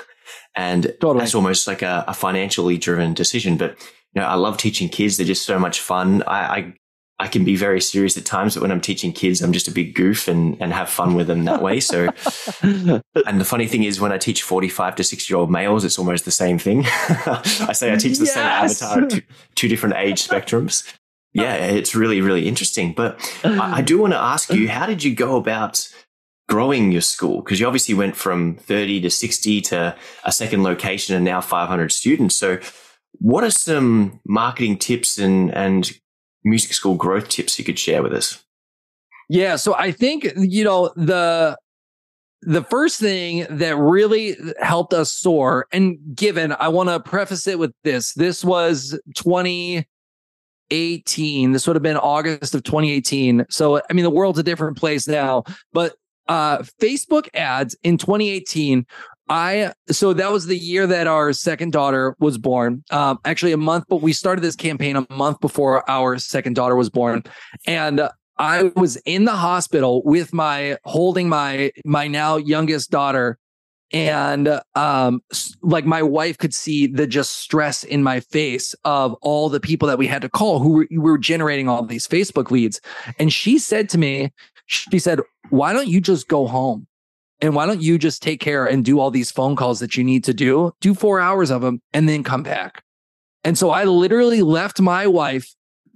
And 0.57 0.83
Totally. 1.01 1.19
that's 1.19 1.35
almost 1.35 1.67
like 1.67 1.81
a, 1.81 2.05
a 2.07 2.13
financially 2.13 2.77
driven 2.77 3.13
decision. 3.13 3.57
But 3.57 3.77
you 4.13 4.21
know, 4.21 4.25
I 4.25 4.35
love 4.35 4.57
teaching 4.57 4.87
kids. 4.87 5.17
They're 5.17 5.25
just 5.25 5.45
so 5.45 5.59
much 5.59 5.81
fun. 5.81 6.23
I, 6.23 6.39
I 6.39 6.73
I 7.17 7.27
can 7.27 7.45
be 7.45 7.55
very 7.55 7.79
serious 7.79 8.17
at 8.17 8.25
times, 8.25 8.55
but 8.55 8.61
when 8.61 8.71
I'm 8.71 8.81
teaching 8.81 9.13
kids, 9.13 9.41
I'm 9.41 9.53
just 9.53 9.69
a 9.69 9.71
big 9.71 9.95
goof 9.95 10.27
and, 10.27 10.57
and 10.61 10.73
have 10.73 10.89
fun 10.89 11.15
with 11.15 11.27
them 11.27 11.45
that 11.45 11.61
way. 11.61 11.79
So, 11.79 12.09
and 12.61 13.01
the 13.39 13.45
funny 13.45 13.67
thing 13.67 13.83
is, 13.83 14.01
when 14.01 14.11
I 14.11 14.17
teach 14.17 14.43
45 14.43 14.95
to 14.97 15.03
60 15.03 15.31
year 15.33 15.39
old 15.39 15.49
males, 15.49 15.85
it's 15.85 15.97
almost 15.97 16.25
the 16.25 16.31
same 16.31 16.59
thing. 16.59 16.83
I 16.87 17.71
say 17.73 17.93
I 17.93 17.95
teach 17.95 18.17
the 18.19 18.25
same 18.25 18.43
Yes. 18.43 18.81
avatar, 18.81 19.07
two, 19.07 19.21
two 19.55 19.67
different 19.69 19.95
age 19.95 20.27
spectrums. 20.27 20.83
Yeah, 21.33 21.55
it's 21.55 21.95
really, 21.95 22.19
really 22.21 22.47
interesting. 22.47 22.93
But 22.93 23.19
I, 23.43 23.77
I 23.77 23.81
do 23.81 23.97
want 23.99 24.13
to 24.13 24.19
ask 24.19 24.53
you, 24.53 24.67
how 24.69 24.85
did 24.85 25.03
you 25.03 25.13
go 25.15 25.37
about 25.37 25.87
growing 26.49 26.91
your 26.91 27.01
school? 27.01 27.41
Because 27.41 27.59
you 27.59 27.65
obviously 27.67 27.93
went 27.95 28.15
from 28.15 28.55
30 28.55 29.01
to 29.01 29.09
60 29.09 29.61
to 29.61 29.95
a 30.25 30.31
second 30.31 30.63
location 30.63 31.15
and 31.15 31.23
now 31.25 31.39
500 31.41 31.91
students. 31.91 32.35
So, 32.35 32.59
what 33.19 33.43
are 33.45 33.51
some 33.51 34.19
marketing 34.25 34.77
tips 34.77 35.17
and, 35.17 35.53
and 35.53 35.97
music 36.45 36.71
school 36.73 36.95
growth 36.95 37.27
tips 37.27 37.59
you 37.59 37.65
could 37.65 37.79
share 37.79 38.01
with 38.01 38.13
us? 38.13 38.41
Yeah, 39.27 39.57
so 39.57 39.75
I 39.75 39.91
think 39.91 40.31
you 40.37 40.63
know 40.63 40.93
the 40.95 41.57
the 42.43 42.63
first 42.63 42.97
thing 42.99 43.47
that 43.49 43.75
really 43.75 44.37
helped 44.61 44.93
us 44.93 45.11
soar 45.11 45.65
and 45.71 45.97
given 46.13 46.55
I 46.59 46.67
want 46.67 46.89
to 46.89 46.99
preface 46.99 47.47
it 47.47 47.57
with 47.57 47.73
this. 47.83 48.13
This 48.13 48.45
was 48.45 48.99
2018. 49.15 51.51
This 51.51 51.65
would 51.65 51.75
have 51.75 51.81
been 51.81 51.97
August 51.97 52.53
of 52.53 52.61
2018. 52.63 53.47
So 53.49 53.81
I 53.89 53.93
mean 53.93 54.03
the 54.03 54.11
world's 54.11 54.37
a 54.37 54.43
different 54.43 54.77
place 54.77 55.07
now, 55.07 55.43
but 55.73 55.95
uh 56.27 56.59
Facebook 56.79 57.27
ads 57.33 57.75
in 57.83 57.97
2018 57.97 58.85
I 59.27 59.73
so 59.89 60.13
that 60.13 60.31
was 60.31 60.45
the 60.45 60.57
year 60.57 60.85
that 60.85 61.07
our 61.07 61.33
second 61.33 61.71
daughter 61.71 62.15
was 62.19 62.37
born. 62.37 62.83
Um, 62.91 63.19
actually, 63.25 63.53
a 63.53 63.57
month, 63.57 63.85
but 63.89 64.01
we 64.01 64.13
started 64.13 64.41
this 64.41 64.55
campaign 64.55 64.95
a 64.95 65.07
month 65.09 65.39
before 65.39 65.89
our 65.89 66.17
second 66.19 66.55
daughter 66.55 66.75
was 66.75 66.89
born, 66.89 67.23
and 67.65 68.07
I 68.37 68.71
was 68.75 68.97
in 68.97 69.25
the 69.25 69.35
hospital 69.35 70.03
with 70.03 70.33
my 70.33 70.77
holding 70.83 71.27
my 71.27 71.71
my 71.85 72.07
now 72.07 72.37
youngest 72.37 72.91
daughter, 72.91 73.39
and 73.91 74.61
um, 74.75 75.21
like 75.63 75.85
my 75.85 76.03
wife 76.03 76.37
could 76.37 76.53
see 76.53 76.85
the 76.85 77.07
just 77.07 77.37
stress 77.37 77.83
in 77.83 78.03
my 78.03 78.19
face 78.19 78.75
of 78.83 79.13
all 79.21 79.49
the 79.49 79.59
people 79.59 79.87
that 79.87 79.97
we 79.97 80.05
had 80.05 80.21
to 80.21 80.29
call 80.29 80.59
who 80.59 80.69
were, 80.69 80.87
who 80.91 81.01
were 81.01 81.17
generating 81.17 81.67
all 81.67 81.83
these 81.83 82.07
Facebook 82.07 82.51
leads, 82.51 82.79
and 83.17 83.33
she 83.33 83.57
said 83.57 83.89
to 83.89 83.97
me, 83.97 84.31
she 84.67 84.99
said, 84.99 85.19
"Why 85.49 85.73
don't 85.73 85.87
you 85.87 85.99
just 85.99 86.27
go 86.27 86.45
home?" 86.45 86.85
And 87.45 87.53
why 87.53 87.67
don't 87.67 87.79
you 87.79 87.99
just 87.99 88.23
take 88.23 88.39
care 88.39 88.65
and 88.65 88.83
do 88.83 88.99
all 88.99 89.11
these 89.11 89.29
phone 89.29 89.55
calls 89.55 89.79
that 89.79 89.95
you 89.95 90.03
need 90.03 90.23
to 90.23 90.33
do? 90.33 90.73
Do 90.81 90.95
four 90.95 91.19
hours 91.19 91.51
of 91.51 91.61
them 91.61 91.79
and 91.93 92.09
then 92.09 92.23
come 92.23 92.41
back. 92.41 92.83
And 93.43 93.55
so 93.55 93.69
I 93.69 93.83
literally 93.83 94.41
left 94.41 94.81
my 94.81 95.05
wife 95.05 95.53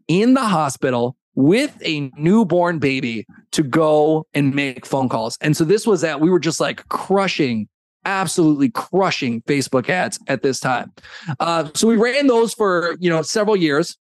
in 0.07 0.35
the 0.35 0.45
hospital 0.45 1.17
with 1.33 1.75
a 1.83 2.11
newborn 2.15 2.77
baby 2.77 3.25
to 3.53 3.63
go 3.63 4.27
and 4.35 4.53
make 4.53 4.85
phone 4.85 5.09
calls. 5.09 5.39
And 5.41 5.57
so 5.57 5.63
this 5.63 5.87
was 5.87 6.01
that 6.01 6.21
we 6.21 6.29
were 6.29 6.39
just 6.39 6.59
like 6.59 6.87
crushing, 6.89 7.67
absolutely 8.05 8.69
crushing 8.69 9.41
Facebook 9.41 9.89
ads 9.89 10.19
at 10.27 10.43
this 10.43 10.59
time. 10.59 10.93
Uh, 11.39 11.69
so 11.73 11.87
we 11.87 11.95
ran 11.95 12.27
those 12.27 12.53
for, 12.53 12.95
you 12.99 13.09
know, 13.09 13.23
several 13.23 13.55
years. 13.55 13.97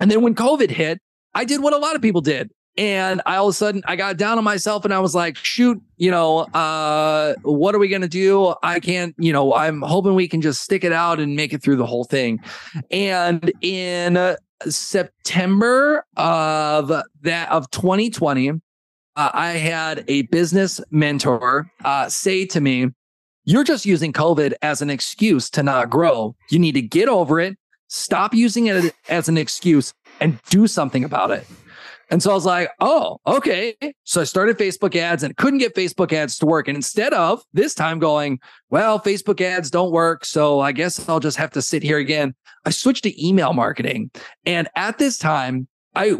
And 0.00 0.10
then 0.10 0.22
when 0.22 0.34
COVID 0.34 0.72
hit, 0.72 0.98
I 1.34 1.44
did 1.44 1.62
what 1.62 1.72
a 1.72 1.78
lot 1.78 1.94
of 1.94 2.02
people 2.02 2.20
did. 2.20 2.50
And 2.76 3.20
I 3.26 3.36
all 3.36 3.48
of 3.48 3.52
a 3.52 3.56
sudden 3.56 3.82
I 3.86 3.96
got 3.96 4.16
down 4.16 4.38
on 4.38 4.44
myself 4.44 4.84
and 4.84 4.94
I 4.94 5.00
was 5.00 5.14
like, 5.14 5.36
shoot, 5.36 5.80
you 5.96 6.10
know, 6.10 6.40
uh, 6.54 7.34
what 7.42 7.74
are 7.74 7.78
we 7.78 7.88
gonna 7.88 8.08
do? 8.08 8.54
I 8.62 8.80
can't, 8.80 9.14
you 9.18 9.32
know, 9.32 9.54
I'm 9.54 9.82
hoping 9.82 10.14
we 10.14 10.28
can 10.28 10.40
just 10.40 10.62
stick 10.62 10.84
it 10.84 10.92
out 10.92 11.20
and 11.20 11.36
make 11.36 11.52
it 11.52 11.62
through 11.62 11.76
the 11.76 11.86
whole 11.86 12.04
thing. 12.04 12.40
And 12.90 13.52
in 13.60 14.16
uh, 14.16 14.36
September 14.68 16.04
of 16.16 16.92
that 17.22 17.50
of 17.50 17.70
2020, 17.70 18.50
uh, 18.50 18.56
I 19.16 19.50
had 19.52 20.04
a 20.08 20.22
business 20.22 20.80
mentor 20.90 21.70
uh, 21.84 22.08
say 22.08 22.46
to 22.46 22.60
me, 22.60 22.88
"You're 23.44 23.64
just 23.64 23.84
using 23.84 24.12
COVID 24.12 24.54
as 24.62 24.80
an 24.80 24.90
excuse 24.90 25.50
to 25.50 25.62
not 25.62 25.90
grow. 25.90 26.36
You 26.50 26.58
need 26.58 26.72
to 26.72 26.82
get 26.82 27.08
over 27.08 27.40
it. 27.40 27.58
Stop 27.88 28.32
using 28.32 28.66
it 28.66 28.94
as 29.08 29.28
an 29.28 29.36
excuse 29.36 29.92
and 30.20 30.38
do 30.48 30.66
something 30.66 31.04
about 31.04 31.32
it." 31.32 31.46
And 32.10 32.22
so 32.22 32.32
I 32.32 32.34
was 32.34 32.44
like, 32.44 32.70
oh, 32.80 33.18
okay. 33.26 33.76
So 34.04 34.20
I 34.20 34.24
started 34.24 34.58
Facebook 34.58 34.96
ads 34.96 35.22
and 35.22 35.36
couldn't 35.36 35.60
get 35.60 35.76
Facebook 35.76 36.12
ads 36.12 36.38
to 36.38 36.46
work. 36.46 36.66
And 36.66 36.76
instead 36.76 37.14
of 37.14 37.42
this 37.52 37.74
time 37.74 37.98
going, 38.00 38.40
well, 38.68 38.98
Facebook 38.98 39.40
ads 39.40 39.70
don't 39.70 39.92
work. 39.92 40.24
So 40.24 40.60
I 40.60 40.72
guess 40.72 41.08
I'll 41.08 41.20
just 41.20 41.36
have 41.36 41.50
to 41.52 41.62
sit 41.62 41.82
here 41.82 41.98
again. 41.98 42.34
I 42.64 42.70
switched 42.70 43.04
to 43.04 43.26
email 43.26 43.52
marketing. 43.52 44.10
And 44.44 44.68
at 44.74 44.98
this 44.98 45.18
time, 45.18 45.68
I 45.94 46.16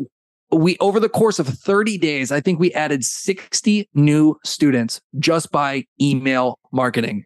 we 0.52 0.76
over 0.78 0.98
the 0.98 1.08
course 1.08 1.38
of 1.38 1.46
30 1.46 1.98
days, 1.98 2.32
I 2.32 2.40
think 2.40 2.58
we 2.58 2.72
added 2.72 3.04
60 3.04 3.88
new 3.94 4.36
students 4.44 5.00
just 5.18 5.52
by 5.52 5.84
email 6.00 6.58
marketing. 6.72 7.24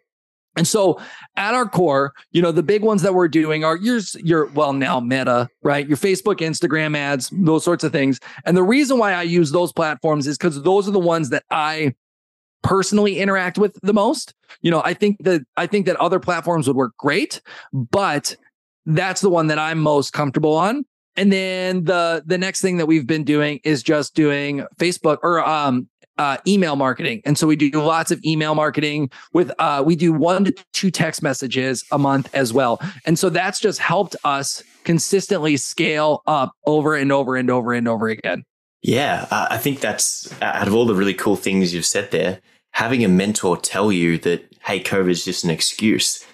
And 0.57 0.67
so 0.69 1.01
at 1.37 1.55
our 1.55 1.69
core, 1.69 2.13
you 2.31 2.41
know, 2.41 2.53
the 2.53 2.63
big 2.63 2.83
ones 2.83 3.03
that 3.03 3.15
we're 3.15 3.29
doing 3.29 3.65
are 3.65 3.77
your, 3.77 4.01
your, 4.17 4.47
well, 4.47 4.73
now 4.73 5.01
Meta, 5.01 5.49
right? 5.63 5.87
Your 5.87 5.97
Facebook, 5.97 6.37
Instagram 6.37 6.97
ads, 6.97 7.31
those 7.33 7.65
sorts 7.65 7.83
of 7.85 7.93
things. 7.93 8.21
And 8.45 8.57
the 8.57 8.63
reason 8.63 8.99
why 8.99 9.15
I 9.15 9.23
use 9.23 9.51
those 9.51 9.73
platforms 9.73 10.27
is 10.27 10.39
because 10.39 10.63
those 10.63 10.87
are 10.89 10.93
the 10.93 11.01
ones 11.01 11.31
that 11.31 11.45
I 11.51 11.95
personally 12.63 13.19
interact 13.19 13.59
with 13.59 13.79
the 13.83 13.93
most. 13.93 14.33
You 14.63 14.71
know, 14.71 14.81
I 14.85 14.95
think 14.95 15.23
that, 15.25 15.43
I 15.57 15.67
think 15.67 15.87
that 15.87 15.97
other 15.97 16.21
platforms 16.21 16.67
would 16.67 16.77
work 16.77 16.97
great, 16.97 17.41
but 17.73 18.37
that's 18.87 19.21
the 19.21 19.31
one 19.31 19.49
that 19.49 19.59
I'm 19.59 19.79
most 19.79 20.13
comfortable 20.13 20.55
on. 20.55 20.85
And 21.17 21.33
then 21.33 21.85
the, 21.85 22.23
the 22.27 22.39
next 22.39 22.61
thing 22.61 22.79
that 22.79 22.87
we've 22.87 23.07
been 23.07 23.23
doing 23.23 23.61
is 23.65 23.83
just 23.83 24.15
doing 24.15 24.65
Facebook 24.79 25.19
or, 25.23 25.47
um, 25.47 25.89
uh, 26.19 26.39
email 26.47 26.77
marketing. 26.77 27.23
And 27.25 27.37
so 27.37 27.47
we 27.47 27.57
do 27.57 27.71
lots 27.71 28.11
of 28.11 28.23
email 28.25 28.55
marketing 28.55 29.11
with, 29.33 29.53
uh, 29.59 29.83
we 29.85 29.97
do 29.97 30.13
one 30.13 30.45
to 30.45 30.55
two 30.73 30.91
text 30.91 31.23
messages 31.23 31.85
a 31.91 31.99
month 31.99 32.33
as 32.35 32.53
well. 32.53 32.81
And 33.05 33.19
so 33.19 33.31
that's 33.31 33.61
just 33.61 33.79
helped 33.79 34.17
us 34.25 34.63
consistently 34.85 35.57
scale 35.57 36.23
up 36.27 36.53
over 36.67 36.95
and 36.95 37.11
over 37.11 37.37
and 37.37 37.51
over 37.51 37.73
and 37.73 37.89
over 37.89 38.09
again. 38.09 38.45
Yeah, 38.83 39.27
uh, 39.31 39.49
I 39.51 39.59
think 39.59 39.81
that's 39.81 40.31
out 40.43 40.69
of 40.69 40.75
all 40.75 40.85
the 40.85 40.95
really 40.95 41.15
cool 41.15 41.37
things 41.37 41.73
you've 41.73 41.87
said 41.87 42.11
there, 42.11 42.41
having 42.73 43.03
a 43.03 43.09
mentor 43.09 43.57
tell 43.57 43.91
you 43.91 44.19
that, 44.19 44.55
hey, 44.65 44.81
COVID 44.81 45.09
is 45.09 45.25
just 45.25 45.43
an 45.43 45.51
excuse. 45.51 46.25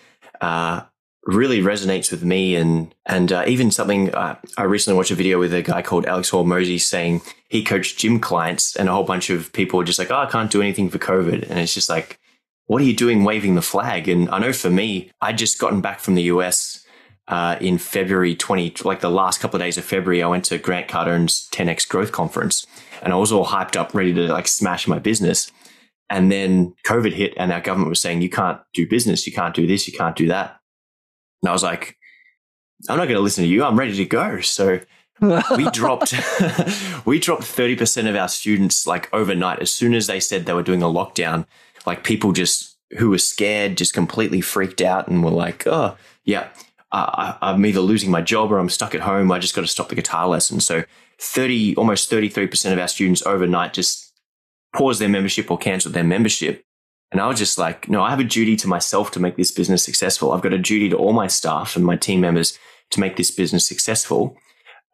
Uh, 0.41 0.83
really 1.25 1.61
resonates 1.61 2.11
with 2.11 2.25
me 2.25 2.57
and 2.57 2.95
and 3.07 3.33
uh, 3.33 3.45
even 3.47 3.71
something 3.71 4.13
uh, 4.15 4.37
I 4.57 4.65
recently 4.65 4.97
watched 4.97 5.11
a 5.11 5.17
video 5.17 5.39
with 5.39 5.53
a 5.53 5.63
guy 5.63 5.83
called 5.83 6.07
Alex 6.07 6.31
Hormozi 6.31 6.81
saying 6.81 7.21
he 7.49 7.63
coached 7.63 7.99
gym 7.99 8.21
clients 8.21 8.75
and 8.77 8.89
a 8.89 8.93
whole 8.93 9.05
bunch 9.05 9.29
of 9.29 9.53
people 9.53 9.79
were 9.79 9.85
just 9.85 9.99
like 9.99 10.11
oh 10.11 10.17
I 10.17 10.27
can't 10.27 10.51
do 10.51 10.63
anything 10.63 10.89
for 10.89 10.99
COVID. 10.99 11.49
And 11.49 11.59
it's 11.59 11.75
just 11.75 11.89
like 11.89 12.19
what 12.67 12.81
are 12.81 12.85
you 12.85 12.97
doing 12.97 13.25
waving 13.25 13.55
the 13.55 13.63
flag? 13.63 14.09
And 14.09 14.31
I 14.31 14.39
know 14.39 14.53
for 14.53 14.71
me 14.71 15.11
I'd 15.21 15.39
just 15.39 15.59
gotten 15.59 15.81
back 15.81 16.01
from 16.01 16.15
the 16.15 16.23
US 16.25 16.87
uh, 17.29 17.57
in 17.61 17.77
February 17.77 18.35
20 18.35 18.77
like 18.85 19.01
the 19.01 19.11
last 19.11 19.41
couple 19.41 19.57
of 19.57 19.63
days 19.63 19.77
of 19.77 19.85
February 19.85 20.23
I 20.23 20.27
went 20.27 20.47
to 20.47 20.59
Grant 20.59 20.89
Cardone's 20.89 21.49
10x 21.53 21.87
growth 21.87 22.13
conference 22.13 22.67
and 23.03 23.13
I 23.13 23.17
was 23.17 23.31
all 23.31 23.47
hyped 23.47 23.77
up 23.77 23.95
ready 23.95 24.15
to 24.15 24.33
like 24.33 24.49
smash 24.49 24.89
my 24.89 24.99
business. 24.99 25.53
And 26.09 26.33
then 26.33 26.75
COVID 26.87 27.13
hit 27.13 27.35
and 27.37 27.53
our 27.53 27.61
government 27.61 27.91
was 27.91 28.01
saying 28.01 28.23
you 28.23 28.31
can't 28.31 28.61
do 28.73 28.89
business. 28.89 29.27
You 29.27 29.33
can't 29.33 29.55
do 29.55 29.67
this. 29.67 29.87
You 29.87 29.97
can't 29.97 30.17
do 30.17 30.27
that 30.27 30.60
and 31.43 31.49
I 31.49 31.53
was 31.53 31.63
like, 31.63 31.97
I'm 32.89 32.97
not 32.97 33.05
going 33.05 33.17
to 33.17 33.21
listen 33.21 33.45
to 33.45 33.51
you. 33.51 33.65
I'm 33.65 33.79
ready 33.79 33.97
to 33.97 34.05
go. 34.05 34.41
So 34.41 34.81
we 35.21 35.71
dropped, 35.73 36.13
we 37.05 37.19
dropped 37.19 37.43
30% 37.43 38.09
of 38.09 38.17
our 38.17 38.29
students 38.29 38.87
like 38.87 39.13
overnight. 39.13 39.61
As 39.61 39.71
soon 39.71 39.95
as 39.95 40.07
they 40.07 40.21
said 40.21 40.47
they 40.47 40.53
were 40.53 40.63
doing 40.63 40.83
a 40.83 40.87
lockdown, 40.87 41.47
like 41.87 42.05
people 42.05 42.33
just 42.33 42.77
who 42.99 43.11
were 43.11 43.19
scared, 43.19 43.77
just 43.77 43.95
completely 43.95 44.41
freaked 44.41 44.81
out 44.81 45.09
and 45.09 45.23
were 45.23 45.31
like, 45.31 45.67
oh, 45.67 45.97
yeah, 46.25 46.49
uh, 46.93 47.37
I, 47.41 47.53
I'm 47.53 47.65
either 47.65 47.81
losing 47.81 48.11
my 48.11 48.21
job 48.21 48.51
or 48.51 48.59
I'm 48.59 48.69
stuck 48.69 48.95
at 48.95 49.03
home. 49.03 49.31
I 49.31 49.39
just 49.39 49.55
got 49.55 49.61
to 49.61 49.67
stop 49.67 49.89
the 49.89 49.95
guitar 49.95 50.27
lesson. 50.27 50.61
So 50.61 50.85
30, 51.21 51.77
almost 51.77 52.11
33% 52.11 52.73
of 52.73 52.79
our 52.79 52.89
students 52.89 53.25
overnight 53.25 53.75
just 53.75 54.13
paused 54.75 55.01
their 55.01 55.09
membership 55.09 55.51
or 55.51 55.59
canceled 55.59 55.95
their 55.95 56.05
membership. 56.05 56.65
And 57.13 57.21
I 57.21 57.27
was 57.27 57.39
just 57.39 57.59
like, 57.59 57.89
no, 57.89 58.03
I 58.03 58.11
have 58.11 58.21
a 58.21 58.25
duty 58.25 58.57
to 58.57 58.69
myself 58.69 59.11
to 59.13 59.21
make 59.21 59.37
this 59.37 59.51
business 59.51 59.85
successful. 59.85 60.33
I've 60.33 60.43
got 60.43 60.53
a 60.53 60.59
duty 60.59 60.89
to 60.91 60.97
all 60.97 61.13
my 61.13 61.27
staff 61.27 61.75
and 61.75 61.85
my 61.85 61.97
team 61.97 62.21
members 62.21 62.59
to 62.91 63.01
make 63.01 63.17
this 63.17 63.31
business 63.31 63.67
successful. 63.67 64.37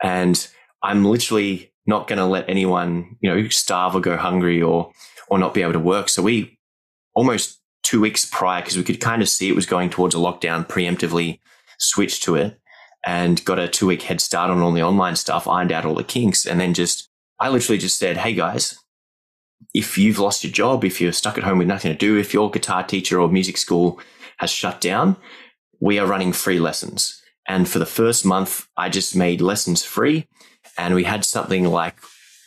And 0.02 0.46
I'm 0.82 1.04
literally 1.04 1.72
not 1.86 2.08
going 2.08 2.18
to 2.18 2.24
let 2.24 2.48
anyone, 2.48 3.16
you 3.20 3.30
know, 3.30 3.48
starve 3.48 3.94
or 3.94 4.00
go 4.00 4.16
hungry 4.16 4.62
or, 4.62 4.92
or 5.28 5.38
not 5.38 5.54
be 5.54 5.62
able 5.62 5.74
to 5.74 5.78
work. 5.78 6.08
So 6.08 6.22
we 6.22 6.58
almost 7.14 7.60
two 7.82 8.00
weeks 8.00 8.24
prior, 8.24 8.62
because 8.62 8.76
we 8.76 8.84
could 8.84 9.00
kind 9.00 9.22
of 9.22 9.28
see 9.28 9.48
it 9.48 9.56
was 9.56 9.66
going 9.66 9.90
towards 9.90 10.14
a 10.14 10.18
lockdown, 10.18 10.66
preemptively 10.66 11.40
switched 11.78 12.22
to 12.24 12.34
it 12.34 12.58
and 13.04 13.44
got 13.44 13.58
a 13.58 13.68
two 13.68 13.86
week 13.86 14.02
head 14.02 14.20
start 14.20 14.50
on 14.50 14.60
all 14.60 14.72
the 14.72 14.82
online 14.82 15.16
stuff, 15.16 15.46
ironed 15.46 15.70
out 15.70 15.84
all 15.84 15.94
the 15.94 16.02
kinks. 16.02 16.46
And 16.46 16.58
then 16.58 16.74
just, 16.74 17.08
I 17.38 17.48
literally 17.50 17.78
just 17.78 17.98
said, 17.98 18.16
Hey 18.16 18.34
guys, 18.34 18.78
if 19.74 19.98
you've 19.98 20.18
lost 20.18 20.44
your 20.44 20.52
job, 20.52 20.84
if 20.84 21.00
you're 21.00 21.12
stuck 21.12 21.36
at 21.36 21.44
home 21.44 21.58
with 21.58 21.66
nothing 21.66 21.92
to 21.92 21.98
do, 21.98 22.16
if 22.16 22.32
your 22.32 22.50
guitar 22.50 22.82
teacher 22.82 23.20
or 23.20 23.28
music 23.28 23.56
school 23.56 24.00
has 24.38 24.50
shut 24.50 24.80
down, 24.80 25.16
we 25.80 25.98
are 25.98 26.06
running 26.06 26.32
free 26.32 26.58
lessons. 26.58 27.22
And 27.48 27.68
for 27.68 27.78
the 27.78 27.86
first 27.86 28.24
month, 28.24 28.66
I 28.76 28.88
just 28.88 29.14
made 29.14 29.40
lessons 29.40 29.84
free. 29.84 30.26
And 30.78 30.94
we 30.94 31.04
had 31.04 31.24
something 31.24 31.64
like 31.66 32.00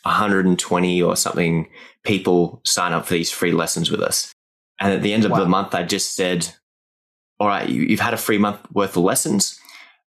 120 0.03 1.01
or 1.01 1.15
something 1.15 1.69
people 2.03 2.61
sign 2.65 2.93
up 2.93 3.05
for 3.05 3.13
these 3.13 3.31
free 3.31 3.51
lessons 3.51 3.91
with 3.91 4.01
us. 4.01 4.31
And 4.79 4.93
at 4.93 5.01
the 5.01 5.13
end 5.13 5.25
of 5.25 5.31
wow. 5.31 5.39
the 5.39 5.45
month, 5.45 5.75
I 5.75 5.83
just 5.83 6.15
said, 6.15 6.49
all 7.39 7.47
right, 7.47 7.67
you, 7.67 7.89
have 7.89 7.99
had 7.99 8.13
a 8.13 8.17
free 8.17 8.37
month 8.37 8.59
worth 8.71 8.95
of 8.95 9.03
lessons. 9.03 9.59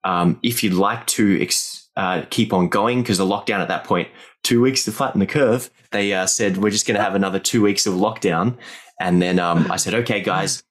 Um, 0.03 0.39
if 0.41 0.63
you'd 0.63 0.73
like 0.73 1.05
to 1.07 1.41
ex- 1.41 1.80
uh, 1.95 2.23
keep 2.29 2.53
on 2.53 2.69
going, 2.69 3.01
because 3.01 3.17
the 3.17 3.25
lockdown 3.25 3.59
at 3.59 3.67
that 3.67 3.83
point, 3.83 4.07
two 4.43 4.61
weeks 4.61 4.85
to 4.85 4.91
flatten 4.91 5.19
the 5.19 5.25
curve, 5.25 5.69
they 5.91 6.13
uh, 6.13 6.25
said, 6.25 6.57
we're 6.57 6.71
just 6.71 6.87
going 6.87 6.97
to 6.97 7.03
have 7.03 7.15
another 7.15 7.39
two 7.39 7.61
weeks 7.61 7.85
of 7.85 7.93
lockdown. 7.93 8.57
And 8.99 9.21
then 9.21 9.39
um, 9.39 9.69
I 9.71 9.77
said, 9.77 9.93
okay, 9.93 10.21
guys, 10.21 10.63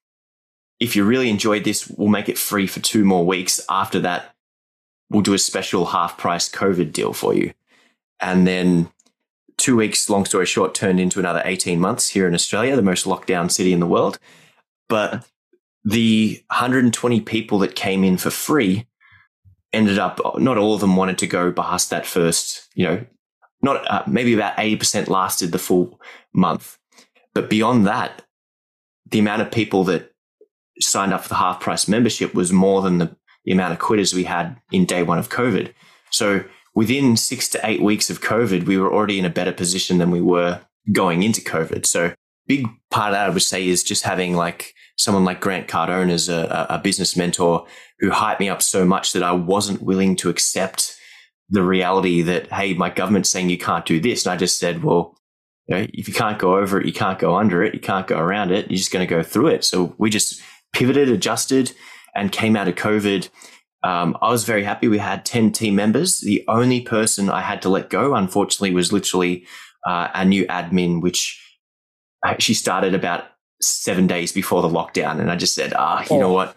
if 0.79 0.97
you 0.97 1.05
really 1.05 1.29
enjoyed 1.29 1.65
this, 1.65 1.89
we'll 1.89 2.09
make 2.09 2.29
it 2.29 2.39
free 2.39 2.67
for 2.67 2.81
two 2.81 3.05
more 3.05 3.25
weeks. 3.25 3.61
After 3.69 4.01
that, 4.01 4.35
we'll 5.11 5.23
do 5.23 5.35
a 5.35 5.39
special 5.39 5.87
half 5.87 6.17
price 6.17 6.49
COVID 6.49 6.93
deal 6.93 7.13
for 7.13 7.35
you. 7.35 7.53
And 8.21 8.47
then 8.47 8.91
two 9.59 9.77
weeks, 9.77 10.09
long 10.09 10.25
story 10.25 10.47
short, 10.47 10.75
turned 10.75 11.01
into 11.01 11.19
another 11.19 11.43
18 11.45 11.79
months 11.79 12.09
here 12.09 12.27
in 12.27 12.35
Australia, 12.35 12.77
the 12.77 12.83
most 12.83 13.05
lockdown 13.05 13.51
city 13.51 13.73
in 13.73 13.81
the 13.81 13.87
world. 13.87 14.19
But 14.89 15.27
the 15.85 16.43
120 16.49 17.21
people 17.21 17.59
that 17.61 17.75
came 17.75 18.05
in 18.05 18.17
for 18.17 18.31
free 18.31 18.87
ended 19.73 19.99
up, 19.99 20.21
not 20.39 20.59
all 20.59 20.75
of 20.75 20.81
them 20.81 20.97
wanted 20.97 21.19
to 21.19 21.27
go 21.27 21.53
past 21.53 21.91
that 21.91 22.07
first, 22.07 22.69
you 22.75 22.87
know, 22.87 23.05
not 23.63 23.89
uh, 23.91 24.03
maybe 24.07 24.35
about 24.35 24.57
80% 24.57 25.09
lasted 25.09 25.53
the 25.53 25.59
full 25.59 26.01
month. 26.33 26.79
But 27.35 27.51
beyond 27.51 27.87
that, 27.87 28.23
the 29.09 29.19
amount 29.19 29.43
of 29.43 29.51
people 29.51 29.85
that 29.85 30.13
signed 30.81 31.13
up 31.13 31.23
for 31.23 31.29
the 31.29 31.35
half 31.37 31.61
price 31.61 31.89
membership 31.89 32.35
was 32.35 32.53
more 32.53 32.83
than 32.83 32.99
the, 32.99 33.17
the 33.45 33.53
amount 33.53 33.73
of 33.73 33.79
quitters 33.79 34.15
we 34.15 34.25
had 34.25 34.57
in 34.73 34.87
day 34.87 35.03
one 35.03 35.19
of 35.19 35.29
COVID. 35.29 35.73
So 36.11 36.45
within 36.75 37.17
six 37.17 37.49
to 37.51 37.61
eight 37.65 37.83
weeks 37.83 38.11
of 38.11 38.21
COVID, 38.21 38.65
we 38.65 38.79
were 38.79 38.93
already 38.93 39.19
in 39.19 39.25
a 39.25 39.31
better 39.31 39.53
position 39.53 39.99
than 39.99 40.11
we 40.11 40.21
were 40.21 40.61
going 40.93 41.23
into 41.23 41.41
COVID. 41.41 41.87
So 41.87 42.15
big 42.47 42.67
part 42.91 43.09
of 43.09 43.13
that 43.13 43.27
I 43.27 43.29
would 43.29 43.43
say 43.43 43.69
is 43.69 43.85
just 43.85 44.03
having 44.03 44.35
like 44.35 44.75
someone 45.03 45.25
like 45.25 45.41
Grant 45.41 45.69
Cardone 45.69 46.11
as 46.11 46.29
a, 46.29 46.67
a 46.69 46.79
business 46.79 47.17
mentor 47.17 47.67
who 47.99 48.11
hyped 48.11 48.41
me 48.41 48.49
up 48.49 48.63
so 48.63 48.85
much 48.85 49.13
that 49.13 49.23
I 49.23 49.33
wasn't 49.33 49.83
willing 49.83 50.17
to 50.17 50.29
accept 50.29 50.97
the 51.49 51.63
reality 51.63 52.23
that, 52.23 52.53
hey, 52.53 52.75
my 52.75 52.91
government's 52.91 53.31
saying 53.31 53.51
you 53.51 53.59
can't 53.59 53.87
do 53.87 54.01
this. 54.01 54.25
And 54.25 54.33
I 54.33 54.37
just 54.37 54.59
said, 54.59 54.85
well, 54.85 55.17
you 55.67 55.77
know, 55.77 55.87
if 55.93 56.07
you 56.07 56.15
can't 56.15 56.39
go 56.39 56.57
over 56.57 56.81
it, 56.81 56.87
you 56.87 56.93
can't 56.93 57.19
go 57.19 57.37
under 57.37 57.63
it, 57.63 57.75
you 57.75 57.81
can't 57.81 58.07
go 58.07 58.19
around 58.19 58.51
it, 58.53 58.71
you're 58.71 58.79
just 58.79 58.93
going 58.93 59.07
to 59.07 59.15
go 59.15 59.23
through 59.23 59.49
it. 59.49 59.65
So 59.65 59.95
we 59.99 60.11
just 60.11 60.41
pivoted, 60.73 61.09
adjusted, 61.09 61.73
and 62.15 62.33
came 62.33 62.57
out 62.57 62.69
of 62.69 62.75
COVID 62.75 63.29
um, 63.83 64.17
I 64.21 64.31
was 64.31 64.45
very 64.45 64.65
happy. 64.65 64.89
We 64.89 64.99
had 64.99 65.25
10 65.25 65.53
team 65.53 65.75
members. 65.75 66.21
The 66.21 66.45
only 66.49 66.81
person 66.81 67.31
I 67.31 67.41
had 67.41 67.63
to 67.63 67.69
let 67.69 67.89
go, 67.89 68.15
unfortunately, 68.15 68.75
was 68.75 68.93
literally 68.93 69.47
uh, 69.87 70.09
a 70.15 70.25
new 70.25 70.47
admin, 70.47 71.01
which 71.01 71.43
she 72.39 72.53
started 72.53 72.95
about 72.95 73.25
seven 73.61 74.07
days 74.07 74.33
before 74.33 74.63
the 74.63 74.69
lockdown. 74.69 75.21
And 75.21 75.31
I 75.31 75.37
just 75.37 75.55
said, 75.55 75.73
ah, 75.77 76.05
you 76.11 76.19
know 76.19 76.33
what? 76.33 76.57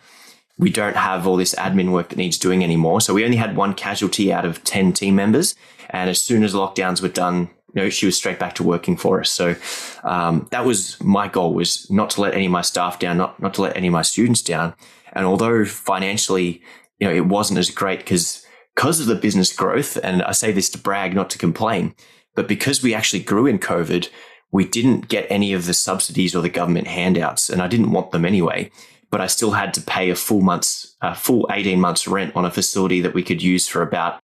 We 0.58 0.70
don't 0.70 0.96
have 0.96 1.28
all 1.28 1.36
this 1.36 1.56
admin 1.56 1.92
work 1.92 2.10
that 2.10 2.18
needs 2.18 2.38
doing 2.38 2.64
anymore. 2.64 3.02
So 3.02 3.14
we 3.14 3.26
only 3.26 3.38
had 3.38 3.56
one 3.56 3.74
casualty 3.74 4.32
out 4.32 4.46
of 4.46 4.64
10 4.64 4.94
team 4.94 5.16
members. 5.16 5.56
And 5.90 6.10
as 6.10 6.22
soon 6.22 6.44
as 6.44 6.54
lockdowns 6.54 7.02
were 7.02 7.10
done, 7.10 7.50
you 7.74 7.82
know, 7.82 7.90
she 7.90 8.06
was 8.06 8.16
straight 8.16 8.40
back 8.40 8.54
to 8.56 8.64
working 8.64 8.96
for 8.96 9.20
us. 9.20 9.32
So 9.32 9.56
um, 10.04 10.48
that 10.52 10.66
was 10.66 11.02
my 11.02 11.28
goal 11.28 11.54
was 11.54 11.90
not 11.90 12.12
to 12.12 12.22
let 12.22 12.36
any 12.36 12.46
of 12.46 12.52
my 12.52 12.62
staff 12.62 13.00
down, 13.00 13.18
not, 13.18 13.42
not 13.42 13.56
to 13.56 13.64
let 13.64 13.76
any 13.76 13.88
of 13.88 13.94
my 13.94 14.04
students 14.04 14.42
down. 14.42 14.76
And 15.14 15.26
although 15.26 15.66
financially 15.66 16.62
you 17.04 17.10
know, 17.10 17.14
it 17.14 17.26
wasn't 17.26 17.60
as 17.60 17.70
great 17.70 18.00
because 18.00 18.46
because 18.76 19.02
of 19.02 19.08
the 19.08 19.16
business 19.16 19.54
growth. 19.54 19.98
And 20.02 20.24
I 20.24 20.32
say 20.32 20.54
this 20.54 20.70
to 20.70 20.78
brag, 20.78 21.14
not 21.14 21.30
to 21.32 21.38
complain, 21.38 21.94
but 22.34 22.48
because 22.48 22.82
we 22.82 22.94
actually 22.94 23.22
grew 23.22 23.46
in 23.46 23.60
COVID, 23.60 24.10
we 24.54 24.66
didn't 24.66 25.10
get 25.10 25.26
any 25.30 25.52
of 25.52 25.66
the 25.66 25.74
subsidies 25.74 26.36
or 26.36 26.42
the 26.42 26.48
government 26.48 26.88
handouts, 26.88 27.50
and 27.50 27.62
I 27.62 27.68
didn't 27.68 27.92
want 27.92 28.12
them 28.12 28.24
anyway. 28.24 28.72
But 29.10 29.20
I 29.20 29.28
still 29.28 29.52
had 29.52 29.74
to 29.74 29.82
pay 29.82 30.10
a 30.10 30.16
full 30.16 30.42
month's, 30.42 30.96
a 31.02 31.14
full 31.14 31.48
eighteen 31.52 31.82
months 31.82 32.08
rent 32.08 32.36
on 32.36 32.46
a 32.46 32.52
facility 32.52 33.02
that 33.02 33.14
we 33.14 33.24
could 33.24 33.44
use 33.44 33.68
for 33.68 33.82
about 33.82 34.20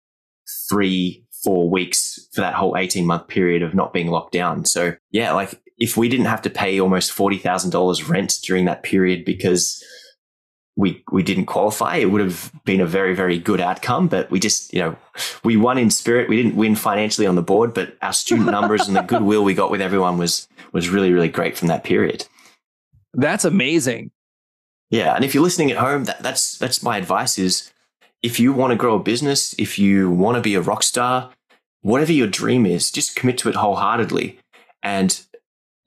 three, 0.71 1.25
four 1.43 1.69
weeks 1.69 2.29
for 2.33 2.43
that 2.43 2.55
whole 2.55 2.77
eighteen 2.77 3.07
month 3.07 3.27
period 3.27 3.63
of 3.63 3.75
not 3.75 3.93
being 3.93 4.09
locked 4.09 4.33
down. 4.33 4.65
So 4.67 4.95
yeah, 5.11 5.33
like 5.33 5.61
if 5.79 5.97
we 5.97 6.09
didn't 6.09 6.27
have 6.27 6.43
to 6.43 6.51
pay 6.51 6.79
almost 6.79 7.11
forty 7.11 7.39
thousand 7.39 7.71
dollars 7.71 8.09
rent 8.09 8.39
during 8.43 8.67
that 8.67 8.83
period 8.83 9.25
because 9.25 9.83
we 10.79 11.03
we 11.11 11.25
didn't 11.25 11.47
qualify, 11.47 11.97
it 11.97 12.07
would 12.07 12.21
have 12.21 12.53
been 12.65 12.81
a 12.81 12.87
very 12.87 13.13
very 13.15 13.37
good 13.39 13.61
outcome. 13.61 14.07
But 14.07 14.31
we 14.31 14.39
just 14.39 14.73
you 14.73 14.81
know 14.81 14.97
we 15.43 15.57
won 15.57 15.77
in 15.77 15.91
spirit. 15.91 16.29
We 16.29 16.41
didn't 16.41 16.57
win 16.57 16.77
financially 16.77 17.27
on 17.27 17.35
the 17.35 17.43
board, 17.43 17.75
but 17.75 17.97
our 18.01 18.13
student 18.13 18.51
numbers 18.57 18.87
and 18.87 18.97
the 18.97 19.03
goodwill 19.03 19.43
we 19.43 19.55
got 19.55 19.73
with 19.73 19.83
everyone 19.83 20.17
was 20.17 20.49
was 20.73 20.89
really 20.89 21.13
really 21.13 21.29
great 21.29 21.59
from 21.59 21.69
that 21.69 21.83
period. 21.83 22.27
That's 23.13 23.45
amazing. 23.45 24.13
Yeah, 24.91 25.15
and 25.15 25.25
if 25.25 25.35
you're 25.35 25.43
listening 25.43 25.73
at 25.73 25.79
home, 25.79 26.05
that, 26.05 26.23
that's 26.23 26.57
that's 26.57 26.83
my 26.83 26.97
advice 26.97 27.39
is 27.39 27.73
if 28.23 28.39
you 28.39 28.53
want 28.53 28.71
to 28.71 28.77
grow 28.77 28.95
a 28.95 29.03
business, 29.03 29.55
if 29.59 29.79
you 29.81 30.09
want 30.11 30.37
to 30.37 30.41
be 30.41 30.55
a 30.55 30.61
rock 30.61 30.85
star, 30.85 31.31
whatever 31.83 32.13
your 32.13 32.29
dream 32.29 32.65
is, 32.65 32.93
just 32.93 33.17
commit 33.17 33.37
to 33.39 33.49
it 33.49 33.57
wholeheartedly. 33.57 34.39
And 34.83 35.21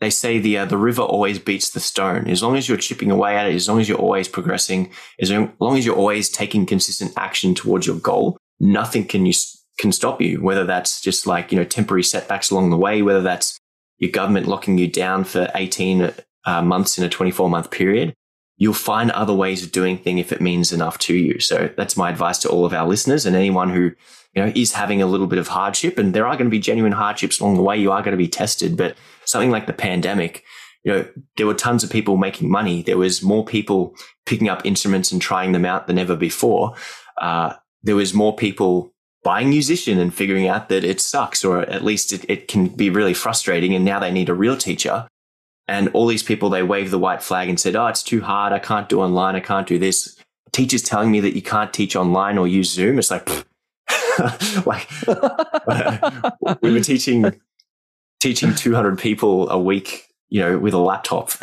they 0.01 0.09
say 0.09 0.39
the 0.39 0.57
uh, 0.57 0.65
the 0.65 0.77
river 0.77 1.03
always 1.03 1.39
beats 1.39 1.69
the 1.69 1.79
stone. 1.79 2.27
As 2.27 2.43
long 2.43 2.57
as 2.57 2.67
you're 2.67 2.77
chipping 2.77 3.11
away 3.11 3.37
at 3.37 3.47
it, 3.47 3.55
as 3.55 3.69
long 3.69 3.79
as 3.79 3.87
you're 3.87 3.99
always 3.99 4.27
progressing, 4.27 4.91
as 5.19 5.31
long 5.31 5.77
as 5.77 5.85
you're 5.85 5.95
always 5.95 6.29
taking 6.29 6.65
consistent 6.65 7.13
action 7.15 7.53
towards 7.53 7.85
your 7.87 7.97
goal, 7.97 8.37
nothing 8.59 9.05
can 9.05 9.25
you 9.25 9.33
can 9.77 9.91
stop 9.91 10.19
you. 10.19 10.41
Whether 10.41 10.65
that's 10.65 10.99
just 10.99 11.27
like 11.27 11.51
you 11.51 11.57
know 11.57 11.63
temporary 11.63 12.03
setbacks 12.03 12.49
along 12.49 12.71
the 12.71 12.77
way, 12.77 13.03
whether 13.03 13.21
that's 13.21 13.57
your 13.99 14.11
government 14.11 14.47
locking 14.47 14.79
you 14.79 14.87
down 14.87 15.23
for 15.23 15.47
18 15.53 16.11
uh, 16.45 16.61
months 16.63 16.97
in 16.97 17.03
a 17.03 17.09
24 17.09 17.47
month 17.47 17.69
period, 17.69 18.15
you'll 18.57 18.73
find 18.73 19.11
other 19.11 19.33
ways 19.33 19.63
of 19.63 19.71
doing 19.71 19.99
things 19.99 20.19
if 20.19 20.31
it 20.31 20.41
means 20.41 20.73
enough 20.73 20.97
to 20.97 21.15
you. 21.15 21.39
So 21.39 21.69
that's 21.77 21.95
my 21.95 22.09
advice 22.09 22.39
to 22.39 22.49
all 22.49 22.65
of 22.65 22.73
our 22.73 22.87
listeners 22.87 23.27
and 23.27 23.35
anyone 23.35 23.69
who 23.69 23.91
you 24.33 24.43
know 24.43 24.51
is 24.55 24.73
having 24.73 25.01
a 25.01 25.07
little 25.07 25.27
bit 25.27 25.39
of 25.39 25.47
hardship. 25.47 25.97
And 25.97 26.13
there 26.13 26.27
are 26.27 26.35
going 26.35 26.47
to 26.47 26.51
be 26.51 26.59
genuine 26.59 26.93
hardships 26.93 27.39
along 27.39 27.55
the 27.55 27.63
way. 27.63 27.77
You 27.77 27.91
are 27.91 28.01
going 28.01 28.13
to 28.13 28.17
be 28.17 28.27
tested, 28.27 28.77
but 28.77 28.95
something 29.25 29.51
like 29.51 29.67
the 29.67 29.73
pandemic, 29.73 30.43
you 30.83 30.91
know, 30.91 31.07
there 31.37 31.47
were 31.47 31.53
tons 31.53 31.83
of 31.83 31.89
people 31.89 32.17
making 32.17 32.49
money. 32.49 32.81
There 32.81 32.97
was 32.97 33.21
more 33.21 33.45
people 33.45 33.95
picking 34.25 34.49
up 34.49 34.65
instruments 34.65 35.11
and 35.11 35.21
trying 35.21 35.51
them 35.51 35.65
out 35.65 35.87
than 35.87 35.99
ever 35.99 36.15
before. 36.15 36.75
Uh, 37.17 37.53
there 37.83 37.95
was 37.95 38.13
more 38.13 38.35
people 38.35 38.93
buying 39.23 39.49
musician 39.49 39.99
and 39.99 40.13
figuring 40.13 40.47
out 40.47 40.69
that 40.69 40.83
it 40.83 40.99
sucks, 40.99 41.45
or 41.45 41.61
at 41.61 41.83
least 41.83 42.11
it, 42.11 42.25
it 42.27 42.47
can 42.47 42.67
be 42.67 42.89
really 42.89 43.13
frustrating. 43.13 43.75
And 43.75 43.85
now 43.85 43.99
they 43.99 44.11
need 44.11 44.29
a 44.29 44.33
real 44.33 44.57
teacher. 44.57 45.07
And 45.67 45.89
all 45.89 46.07
these 46.07 46.23
people, 46.23 46.49
they 46.49 46.63
waved 46.63 46.91
the 46.91 46.99
white 46.99 47.21
flag 47.21 47.47
and 47.47 47.59
said, 47.59 47.75
Oh, 47.75 47.87
it's 47.87 48.03
too 48.03 48.21
hard. 48.21 48.51
I 48.51 48.59
can't 48.59 48.89
do 48.89 49.01
online. 49.01 49.35
I 49.35 49.39
can't 49.39 49.67
do 49.67 49.77
this. 49.77 50.17
Teachers 50.51 50.81
telling 50.81 51.11
me 51.11 51.19
that 51.21 51.35
you 51.35 51.41
can't 51.41 51.71
teach 51.71 51.95
online 51.95 52.37
or 52.37 52.47
use 52.47 52.71
Zoom. 52.71 52.99
It's 52.99 53.11
like, 53.11 53.29
like 54.65 54.89
we 56.61 56.71
were 56.71 56.79
teaching 56.81 57.39
teaching 58.21 58.53
200 58.53 58.97
people 58.97 59.49
a 59.49 59.59
week, 59.59 60.07
you 60.29 60.39
know, 60.39 60.57
with 60.57 60.73
a 60.73 60.77
laptop. 60.77 61.31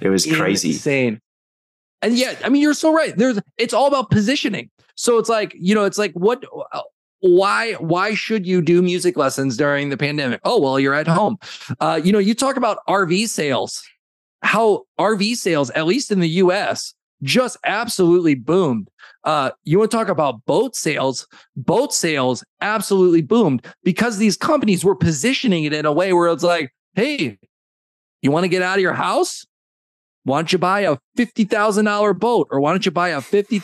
it 0.00 0.08
was 0.08 0.24
crazy. 0.26 0.70
Insane. 0.70 1.20
And 2.02 2.16
yeah, 2.16 2.34
I 2.44 2.48
mean, 2.48 2.62
you're 2.62 2.72
so 2.72 2.92
right. 2.92 3.14
There's, 3.14 3.38
it's 3.58 3.74
all 3.74 3.86
about 3.86 4.10
positioning. 4.10 4.70
So 4.94 5.18
it's 5.18 5.28
like, 5.28 5.54
you 5.58 5.74
know, 5.74 5.84
it's 5.84 5.98
like, 5.98 6.12
what, 6.12 6.44
why, 7.18 7.74
why 7.74 8.14
should 8.14 8.46
you 8.46 8.62
do 8.62 8.80
music 8.80 9.16
lessons 9.16 9.56
during 9.56 9.90
the 9.90 9.96
pandemic? 9.96 10.40
Oh, 10.44 10.58
well, 10.60 10.80
you're 10.80 10.94
at 10.94 11.08
home. 11.08 11.36
Uh, 11.80 12.00
you 12.02 12.12
know, 12.12 12.18
you 12.18 12.34
talk 12.34 12.56
about 12.56 12.78
RV 12.88 13.28
sales, 13.28 13.82
how 14.42 14.84
RV 14.98 15.36
sales, 15.36 15.70
at 15.70 15.86
least 15.86 16.10
in 16.10 16.20
the 16.20 16.28
US, 16.28 16.94
just 17.22 17.58
absolutely 17.64 18.34
boomed. 18.34 18.88
Uh, 19.24 19.50
you 19.64 19.78
want 19.78 19.90
to 19.90 19.96
talk 19.96 20.08
about 20.08 20.44
boat 20.46 20.74
sales? 20.74 21.26
Boat 21.56 21.92
sales 21.92 22.44
absolutely 22.60 23.22
boomed 23.22 23.66
because 23.84 24.18
these 24.18 24.36
companies 24.36 24.84
were 24.84 24.94
positioning 24.94 25.64
it 25.64 25.72
in 25.72 25.86
a 25.86 25.92
way 25.92 26.12
where 26.12 26.28
it's 26.28 26.42
like, 26.42 26.72
hey, 26.94 27.38
you 28.22 28.30
want 28.30 28.44
to 28.44 28.48
get 28.48 28.62
out 28.62 28.78
of 28.78 28.82
your 28.82 28.94
house? 28.94 29.46
Why 30.24 30.38
don't 30.38 30.52
you 30.52 30.58
buy 30.58 30.80
a 30.80 30.96
$50,000 31.16 32.18
boat 32.18 32.48
or 32.50 32.60
why 32.60 32.70
don't 32.70 32.84
you 32.84 32.92
buy 32.92 33.08
a 33.08 33.20
$50,000 33.20 33.60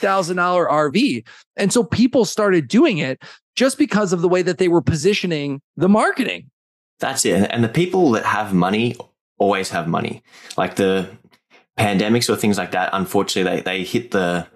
RV? 0.71 1.27
And 1.57 1.73
so 1.73 1.85
people 1.85 2.25
started 2.25 2.69
doing 2.69 2.99
it 2.99 3.23
just 3.55 3.79
because 3.79 4.13
of 4.13 4.23
the 4.23 4.29
way 4.29 4.43
that 4.43 4.59
they 4.59 4.69
were 4.69 4.83
positioning 4.83 5.61
the 5.77 5.89
marketing. 5.89 6.51
That's 6.99 7.25
it. 7.25 7.49
And 7.51 7.63
the 7.63 7.69
people 7.69 8.11
that 8.13 8.25
have 8.25 8.55
money 8.55 8.97
always 9.39 9.69
have 9.71 9.87
money. 9.87 10.23
Like 10.57 10.77
the 10.77 11.11
pandemics 11.79 12.31
or 12.31 12.37
things 12.37 12.57
like 12.57 12.71
that, 12.71 12.91
unfortunately, 12.93 13.57
they, 13.57 13.63
they 13.63 13.85
hit 13.85 14.13
the 14.13 14.47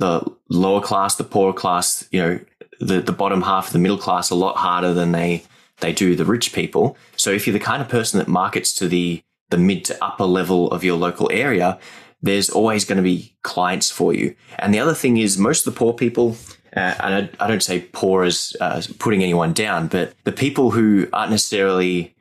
the 0.00 0.24
lower 0.48 0.80
class, 0.80 1.14
the 1.14 1.24
poorer 1.24 1.52
class, 1.52 2.08
you 2.10 2.20
know, 2.20 2.40
the, 2.80 3.00
the 3.00 3.12
bottom 3.12 3.42
half 3.42 3.68
of 3.68 3.72
the 3.74 3.78
middle 3.78 3.98
class 3.98 4.30
a 4.30 4.34
lot 4.34 4.56
harder 4.56 4.92
than 4.92 5.12
they 5.12 5.44
they 5.80 5.92
do 5.92 6.14
the 6.14 6.24
rich 6.26 6.52
people. 6.52 6.96
So 7.16 7.30
if 7.30 7.46
you're 7.46 7.54
the 7.54 7.60
kind 7.60 7.80
of 7.80 7.88
person 7.88 8.18
that 8.18 8.28
markets 8.28 8.74
to 8.74 8.88
the 8.88 9.22
the 9.50 9.58
mid 9.58 9.84
to 9.86 10.04
upper 10.04 10.24
level 10.24 10.70
of 10.70 10.84
your 10.84 10.96
local 10.96 11.30
area, 11.32 11.78
there's 12.22 12.50
always 12.50 12.84
going 12.84 12.96
to 12.98 13.02
be 13.02 13.34
clients 13.42 13.90
for 13.90 14.14
you. 14.14 14.34
And 14.58 14.72
the 14.72 14.78
other 14.78 14.94
thing 14.94 15.16
is, 15.16 15.38
most 15.38 15.66
of 15.66 15.74
the 15.74 15.78
poor 15.78 15.92
people, 15.92 16.36
uh, 16.76 16.94
and 17.00 17.30
I, 17.40 17.44
I, 17.44 17.48
don't 17.48 17.62
say 17.62 17.80
poor 17.80 18.22
as 18.22 18.56
uh, 18.60 18.80
putting 18.98 19.22
anyone 19.22 19.52
down, 19.52 19.88
but 19.88 20.14
the 20.24 20.32
people 20.32 20.70
who 20.70 21.08
aren't 21.12 21.32
necessarily 21.32 22.14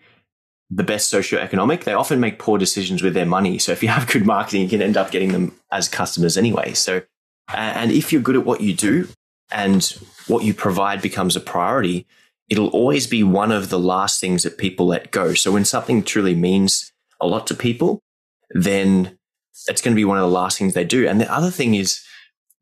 the 0.71 0.83
best 0.83 1.13
socioeconomic, 1.13 1.83
they 1.83 1.93
often 1.93 2.19
make 2.19 2.39
poor 2.39 2.57
decisions 2.57 3.03
with 3.03 3.13
their 3.13 3.25
money. 3.25 3.59
So 3.59 3.71
if 3.71 3.83
you 3.83 3.89
have 3.89 4.07
good 4.07 4.25
marketing, 4.25 4.63
you 4.63 4.69
can 4.69 4.81
end 4.81 4.97
up 4.97 5.11
getting 5.11 5.33
them 5.33 5.55
as 5.71 5.87
customers 5.87 6.37
anyway. 6.37 6.73
So, 6.73 7.01
and 7.53 7.91
if 7.91 8.11
you're 8.11 8.21
good 8.21 8.35
at 8.35 8.45
what 8.45 8.61
you 8.61 8.73
do 8.73 9.07
and 9.51 9.83
what 10.27 10.43
you 10.43 10.53
provide 10.53 11.01
becomes 11.01 11.35
a 11.35 11.39
priority, 11.39 12.05
it'll 12.49 12.69
always 12.69 13.07
be 13.07 13.23
one 13.23 13.51
of 13.51 13.69
the 13.69 13.79
last 13.79 14.19
things 14.19 14.43
that 14.43 14.57
people 14.57 14.87
let 14.87 15.11
go. 15.11 15.33
So 15.33 15.51
when 15.51 15.65
something 15.65 16.03
truly 16.03 16.35
means 16.35 16.91
a 17.21 17.27
lot 17.27 17.47
to 17.47 17.55
people, 17.55 18.01
then 18.51 19.17
it's 19.67 19.81
going 19.81 19.93
to 19.93 19.99
be 19.99 20.05
one 20.05 20.17
of 20.17 20.23
the 20.23 20.35
last 20.35 20.57
things 20.57 20.73
they 20.73 20.83
do. 20.83 21.07
And 21.07 21.19
the 21.19 21.31
other 21.31 21.51
thing 21.51 21.75
is, 21.75 22.03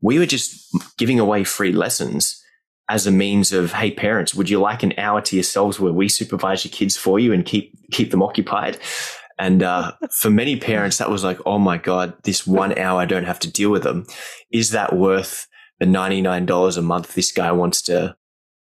we 0.02 0.20
were 0.20 0.26
just 0.26 0.68
giving 0.98 1.20
away 1.20 1.44
free 1.44 1.72
lessons 1.72 2.44
as 2.90 3.08
a 3.08 3.12
means 3.12 3.52
of, 3.52 3.74
hey, 3.74 3.92
parents, 3.92 4.34
would 4.34 4.50
you 4.50 4.60
like 4.60 4.84
an 4.84 4.94
hour 4.98 5.22
to 5.22 5.36
yourselves 5.36 5.80
where 5.80 5.94
we 5.94 6.08
supervise 6.08 6.64
your 6.64 6.72
kids 6.72 6.96
for 6.96 7.20
you 7.20 7.34
and 7.34 7.46
keep 7.46 7.74
keep 7.92 8.12
them 8.12 8.24
occupied? 8.24 8.78
And 9.40 9.62
uh, 9.62 9.94
for 10.12 10.30
many 10.30 10.58
parents, 10.58 10.98
that 10.98 11.12
was 11.12 11.24
like, 11.24 11.40
oh 11.46 11.60
my 11.60 11.78
god, 11.78 12.14
this 12.24 12.48
one 12.48 12.78
hour 12.78 13.00
I 13.00 13.06
don't 13.06 13.26
have 13.26 13.40
to 13.40 13.52
deal 13.52 13.70
with 13.70 13.84
them. 13.84 14.06
Is 14.52 14.72
that 14.72 14.96
worth 14.96 15.48
the 15.80 15.86
ninety 15.86 16.22
nine 16.22 16.46
dollars 16.46 16.78
a 16.78 16.82
month 16.82 17.14
this 17.14 17.32
guy 17.32 17.52
wants 17.52 17.82
to 17.84 18.16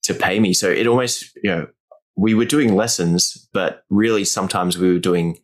to 0.03 0.13
pay 0.13 0.39
me? 0.39 0.53
So 0.53 0.69
it 0.69 0.87
almost, 0.87 1.35
you 1.43 1.49
know, 1.49 1.67
we 2.17 2.33
were 2.33 2.45
doing 2.45 2.75
lessons, 2.75 3.47
but 3.53 3.83
really 3.89 4.25
sometimes 4.25 4.77
we 4.77 4.91
were 4.91 4.99
doing 4.99 5.37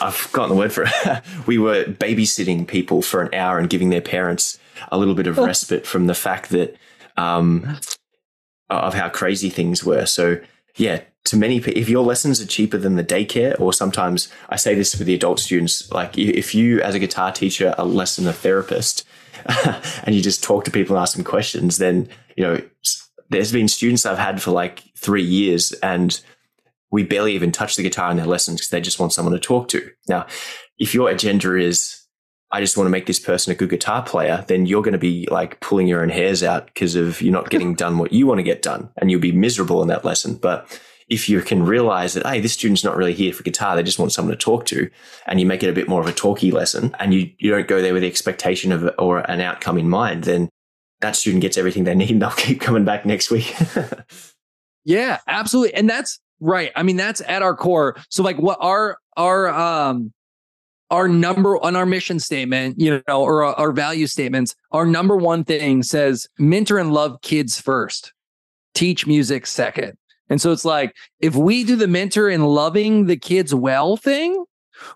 I've 0.00 0.14
forgotten 0.14 0.50
the 0.50 0.56
word 0.56 0.72
for 0.72 0.84
it. 0.86 1.22
we 1.46 1.58
were 1.58 1.84
babysitting 1.84 2.66
people 2.66 3.00
for 3.00 3.22
an 3.22 3.32
hour 3.32 3.58
and 3.58 3.70
giving 3.70 3.90
their 3.90 4.00
parents 4.00 4.58
a 4.90 4.98
little 4.98 5.14
bit 5.14 5.26
of 5.26 5.38
respite 5.38 5.86
from 5.86 6.06
the 6.06 6.14
fact 6.14 6.50
that 6.50 6.76
um, 7.16 7.78
of 8.68 8.94
how 8.94 9.08
crazy 9.08 9.50
things 9.50 9.84
were. 9.84 10.04
So 10.06 10.40
yeah, 10.76 11.00
to 11.28 11.36
many 11.36 11.60
people, 11.60 11.80
if 11.80 11.88
your 11.88 12.04
lessons 12.04 12.40
are 12.40 12.46
cheaper 12.46 12.78
than 12.78 12.96
the 12.96 13.04
daycare, 13.04 13.58
or 13.60 13.72
sometimes 13.72 14.32
I 14.48 14.56
say 14.56 14.74
this 14.74 14.94
for 14.94 15.04
the 15.04 15.14
adult 15.14 15.40
students, 15.40 15.90
like 15.92 16.16
if 16.16 16.54
you 16.54 16.80
as 16.80 16.94
a 16.94 16.98
guitar 16.98 17.32
teacher 17.32 17.74
are 17.76 17.84
less 17.84 18.16
than 18.16 18.26
a 18.26 18.32
therapist, 18.32 19.06
and 20.04 20.14
you 20.14 20.22
just 20.22 20.42
talk 20.42 20.64
to 20.64 20.70
people 20.70 20.96
and 20.96 21.02
ask 21.02 21.14
them 21.14 21.24
questions, 21.24 21.76
then 21.76 22.08
you 22.36 22.44
know 22.44 22.60
there's 23.28 23.52
been 23.52 23.68
students 23.68 24.06
I've 24.06 24.18
had 24.18 24.40
for 24.40 24.52
like 24.52 24.82
three 24.96 25.22
years 25.22 25.72
and 25.82 26.18
we 26.90 27.02
barely 27.02 27.34
even 27.34 27.52
touch 27.52 27.76
the 27.76 27.82
guitar 27.82 28.10
in 28.10 28.16
their 28.16 28.26
lessons 28.26 28.60
because 28.60 28.70
they 28.70 28.80
just 28.80 28.98
want 28.98 29.12
someone 29.12 29.34
to 29.34 29.38
talk 29.38 29.68
to. 29.68 29.90
Now, 30.08 30.26
if 30.78 30.94
your 30.94 31.10
agenda 31.10 31.56
is, 31.56 32.02
I 32.50 32.60
just 32.60 32.78
want 32.78 32.86
to 32.86 32.90
make 32.90 33.04
this 33.04 33.20
person 33.20 33.52
a 33.52 33.54
good 33.54 33.68
guitar 33.68 34.02
player, 34.02 34.42
then 34.48 34.64
you're 34.64 34.80
going 34.80 34.92
to 34.92 34.98
be 34.98 35.28
like 35.30 35.60
pulling 35.60 35.86
your 35.86 36.02
own 36.02 36.08
hairs 36.08 36.42
out 36.42 36.66
because 36.66 36.96
of 36.96 37.20
you're 37.20 37.32
not 37.32 37.50
getting 37.50 37.74
done 37.84 37.98
what 37.98 38.12
you 38.14 38.26
want 38.26 38.38
to 38.38 38.42
get 38.42 38.62
done 38.62 38.88
and 38.96 39.10
you'll 39.10 39.20
be 39.20 39.32
miserable 39.32 39.82
in 39.82 39.88
that 39.88 40.06
lesson. 40.06 40.36
But 40.36 40.80
if 41.08 41.28
you 41.28 41.40
can 41.40 41.64
realize 41.64 42.14
that, 42.14 42.26
hey, 42.26 42.40
this 42.40 42.52
student's 42.52 42.84
not 42.84 42.96
really 42.96 43.14
here 43.14 43.32
for 43.32 43.42
guitar, 43.42 43.74
they 43.74 43.82
just 43.82 43.98
want 43.98 44.12
someone 44.12 44.36
to 44.36 44.44
talk 44.44 44.66
to, 44.66 44.90
and 45.26 45.40
you 45.40 45.46
make 45.46 45.62
it 45.62 45.70
a 45.70 45.72
bit 45.72 45.88
more 45.88 46.00
of 46.00 46.06
a 46.06 46.12
talky 46.12 46.50
lesson 46.50 46.94
and 46.98 47.14
you, 47.14 47.30
you 47.38 47.50
don't 47.50 47.68
go 47.68 47.80
there 47.80 47.92
with 47.92 48.02
the 48.02 48.08
expectation 48.08 48.72
of 48.72 48.90
or 48.98 49.20
an 49.30 49.40
outcome 49.40 49.78
in 49.78 49.88
mind, 49.88 50.24
then 50.24 50.48
that 51.00 51.16
student 51.16 51.42
gets 51.42 51.56
everything 51.56 51.84
they 51.84 51.94
need 51.94 52.10
and 52.10 52.20
they'll 52.20 52.30
keep 52.36 52.60
coming 52.60 52.84
back 52.84 53.06
next 53.06 53.30
week. 53.30 53.54
yeah, 54.84 55.18
absolutely. 55.26 55.74
And 55.74 55.88
that's 55.88 56.20
Right. 56.40 56.70
I 56.76 56.82
mean, 56.82 56.96
that's 56.96 57.20
at 57.22 57.42
our 57.42 57.56
core. 57.56 57.96
So 58.10 58.22
like 58.22 58.38
what 58.38 58.58
our 58.60 58.98
our 59.16 59.48
um 59.48 60.12
our 60.90 61.08
number 61.08 61.62
on 61.62 61.76
our 61.76 61.84
mission 61.84 62.18
statement, 62.18 62.80
you 62.80 63.02
know, 63.08 63.22
or 63.22 63.44
our, 63.44 63.54
our 63.54 63.72
value 63.72 64.06
statements, 64.06 64.54
our 64.72 64.86
number 64.86 65.16
one 65.16 65.44
thing 65.44 65.82
says 65.82 66.28
mentor 66.38 66.78
and 66.78 66.92
love 66.92 67.20
kids 67.20 67.60
first, 67.60 68.12
teach 68.74 69.06
music 69.06 69.46
second. 69.46 69.98
And 70.30 70.40
so 70.40 70.52
it's 70.52 70.64
like 70.64 70.94
if 71.20 71.34
we 71.34 71.64
do 71.64 71.76
the 71.76 71.88
mentor 71.88 72.28
and 72.28 72.46
loving 72.46 73.06
the 73.06 73.16
kids 73.16 73.54
well 73.54 73.96
thing, 73.96 74.44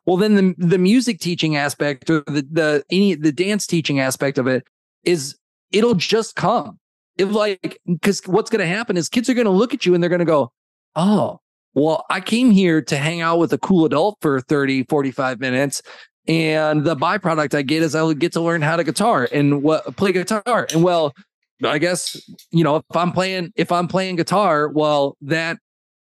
well 0.07 0.17
then 0.17 0.35
the 0.35 0.55
the 0.59 0.79
music 0.79 1.21
teaching 1.21 1.57
aspect 1.57 2.09
or 2.11 2.23
the 2.27 2.47
the 2.51 2.85
any 2.91 3.15
the 3.15 3.33
dance 3.33 3.67
teaching 3.67 4.01
aspect 4.01 4.39
of 4.39 4.47
it 4.47 4.67
is 5.05 5.37
it'll 5.73 5.95
just 5.95 6.37
come. 6.37 6.79
If 7.19 7.31
like 7.31 7.79
because 7.87 8.23
what's 8.27 8.51
going 8.51 8.61
to 8.61 8.67
happen 8.67 8.97
is 8.97 9.09
kids 9.09 9.29
are 9.29 9.35
going 9.35 9.47
to 9.47 9.51
look 9.51 9.75
at 9.75 9.85
you 9.85 9.95
and 9.95 10.03
they're 10.03 10.11
going 10.11 10.21
to 10.21 10.25
go, 10.25 10.53
oh, 10.97 11.41
well, 11.75 12.05
I 12.11 12.21
came 12.21 12.51
here 12.51 12.83
to 12.83 12.97
hang 12.97 13.21
out 13.21 13.39
with 13.39 13.53
a 13.53 13.59
cool 13.59 13.85
adult 13.85 14.19
for 14.21 14.41
30, 14.41 14.85
45 14.85 15.41
minutes. 15.41 15.83
And 16.29 16.85
the 16.85 16.95
byproduct 16.95 17.55
I 17.55 17.63
get 17.63 17.83
is 17.83 17.95
I 17.95 18.13
get 18.15 18.33
to 18.33 18.41
learn 18.41 18.63
how 18.63 18.77
to 18.77 18.85
guitar 18.85 19.29
and 19.33 19.63
what 19.63 19.97
play 19.97 20.13
guitar. 20.13 20.69
And 20.73 20.85
well, 20.85 21.15
I 21.65 21.79
guess, 21.79 22.21
you 22.51 22.65
know, 22.65 22.77
if 22.77 22.97
I'm 22.97 23.13
playing, 23.13 23.53
if 23.57 23.73
I'm 23.73 23.89
playing 23.89 24.17
guitar, 24.17 24.69
well, 24.69 25.17
that 25.23 25.59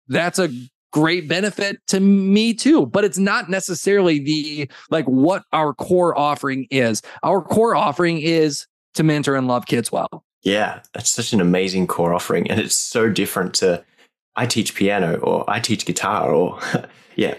that's 0.08 0.39
a 0.39 0.49
great 0.91 1.28
benefit 1.28 1.78
to 1.88 1.99
me 1.99 2.54
too. 2.54 2.86
But 2.86 3.04
it's 3.04 3.18
not 3.18 3.49
necessarily 3.49 4.20
the 4.20 4.70
like 4.89 5.06
what 5.06 5.43
our 5.54 5.74
core 5.74 6.18
offering 6.18 6.68
is. 6.70 7.02
Our 7.24 7.41
core 7.41 7.76
offering 7.76 8.20
is 8.20 8.68
to 8.95 9.04
mentor 9.04 9.36
and 9.36 9.47
love 9.47 9.66
kids 9.66 9.91
well. 9.91 10.24
Yeah, 10.43 10.82
it's 10.95 11.12
such 11.12 11.34
an 11.34 11.41
amazing 11.41 11.88
core 11.88 12.14
offering. 12.14 12.49
And 12.49 12.60
it's 12.60 12.76
so 12.76 13.10
different 13.10 13.54
to 13.56 13.84
I 14.36 14.45
teach 14.45 14.76
piano 14.76 15.18
or 15.18 15.49
I 15.49 15.60
teach 15.60 15.86
guitar 15.86 16.32
or 16.32 16.60
yeah, 17.16 17.36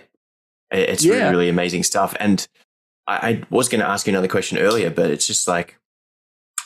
it's 0.70 1.04
yeah. 1.04 1.14
really, 1.14 1.30
really 1.30 1.48
amazing 1.48 1.82
stuff. 1.82 2.14
And 2.20 2.46
I, 3.06 3.28
I 3.28 3.42
was 3.50 3.68
going 3.68 3.80
to 3.80 3.88
ask 3.88 4.06
you 4.06 4.12
another 4.12 4.28
question 4.28 4.58
earlier, 4.58 4.90
but 4.90 5.10
it's 5.10 5.26
just 5.26 5.48
like 5.48 5.78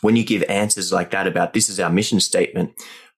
when 0.02 0.16
you 0.16 0.24
give 0.24 0.42
answers 0.48 0.92
like 0.92 1.10
that 1.10 1.26
about 1.26 1.52
this 1.52 1.68
is 1.68 1.80
our 1.80 1.90
mission 1.90 2.20
statement, 2.20 2.72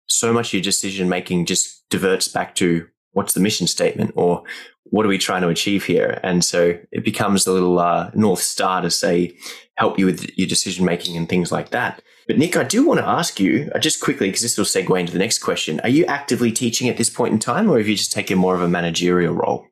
so 0.06 0.32
much 0.32 0.48
of 0.48 0.54
your 0.54 0.62
decision 0.62 1.08
making 1.08 1.46
just 1.46 1.88
diverts 1.90 2.28
back 2.28 2.54
to 2.56 2.86
what's 3.12 3.34
the 3.34 3.40
mission 3.40 3.66
statement 3.66 4.12
or 4.14 4.42
what 4.90 5.04
are 5.04 5.08
we 5.08 5.18
trying 5.18 5.42
to 5.42 5.48
achieve 5.48 5.84
here? 5.84 6.18
And 6.22 6.44
so 6.44 6.78
it 6.92 7.04
becomes 7.04 7.46
a 7.46 7.52
little 7.52 7.78
uh, 7.78 8.10
North 8.14 8.40
Star 8.40 8.80
to 8.80 8.90
say, 8.90 9.36
help 9.76 9.98
you 9.98 10.06
with 10.06 10.30
your 10.36 10.48
decision 10.48 10.84
making 10.84 11.16
and 11.16 11.28
things 11.28 11.52
like 11.52 11.70
that. 11.70 12.02
But 12.26 12.38
Nick, 12.38 12.56
I 12.56 12.64
do 12.64 12.86
want 12.86 13.00
to 13.00 13.06
ask 13.06 13.40
you 13.40 13.70
uh, 13.74 13.78
just 13.78 14.02
quickly 14.02 14.28
because 14.28 14.42
this 14.42 14.58
will 14.58 14.64
segue 14.64 14.98
into 14.98 15.12
the 15.12 15.18
next 15.18 15.38
question. 15.38 15.80
Are 15.80 15.88
you 15.88 16.04
actively 16.06 16.52
teaching 16.52 16.88
at 16.88 16.96
this 16.96 17.10
point 17.10 17.32
in 17.32 17.38
time, 17.38 17.70
or 17.70 17.78
have 17.78 17.88
you 17.88 17.96
just 17.96 18.12
taken 18.12 18.38
more 18.38 18.54
of 18.54 18.60
a 18.60 18.68
managerial 18.68 19.34
role? 19.34 19.66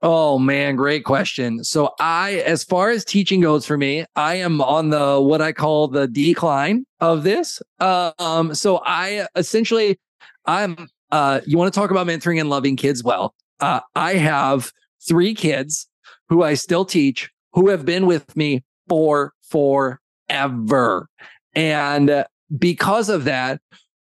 Oh 0.00 0.38
man, 0.38 0.76
great 0.76 1.04
question. 1.04 1.64
So 1.64 1.94
I, 1.98 2.42
as 2.46 2.62
far 2.62 2.90
as 2.90 3.04
teaching 3.04 3.40
goes 3.40 3.66
for 3.66 3.76
me, 3.76 4.04
I 4.14 4.36
am 4.36 4.60
on 4.60 4.90
the 4.90 5.20
what 5.20 5.42
I 5.42 5.52
call 5.52 5.88
the 5.88 6.06
decline 6.06 6.84
of 7.00 7.24
this. 7.24 7.60
Um, 7.80 8.54
so 8.54 8.80
I 8.84 9.26
essentially, 9.36 9.98
I'm. 10.46 10.88
Uh, 11.10 11.40
you 11.46 11.56
want 11.56 11.72
to 11.72 11.80
talk 11.80 11.90
about 11.90 12.06
mentoring 12.06 12.38
and 12.38 12.50
loving 12.50 12.76
kids? 12.76 13.02
Well, 13.02 13.34
uh, 13.60 13.80
I 13.96 14.14
have 14.14 14.72
three 15.08 15.34
kids 15.34 15.88
who 16.28 16.42
I 16.42 16.54
still 16.54 16.84
teach 16.84 17.30
who 17.54 17.70
have 17.70 17.84
been 17.84 18.06
with 18.06 18.36
me 18.36 18.62
for 18.88 19.32
forever. 19.42 21.08
And 21.54 22.24
because 22.56 23.08
of 23.08 23.24
that, 23.24 23.60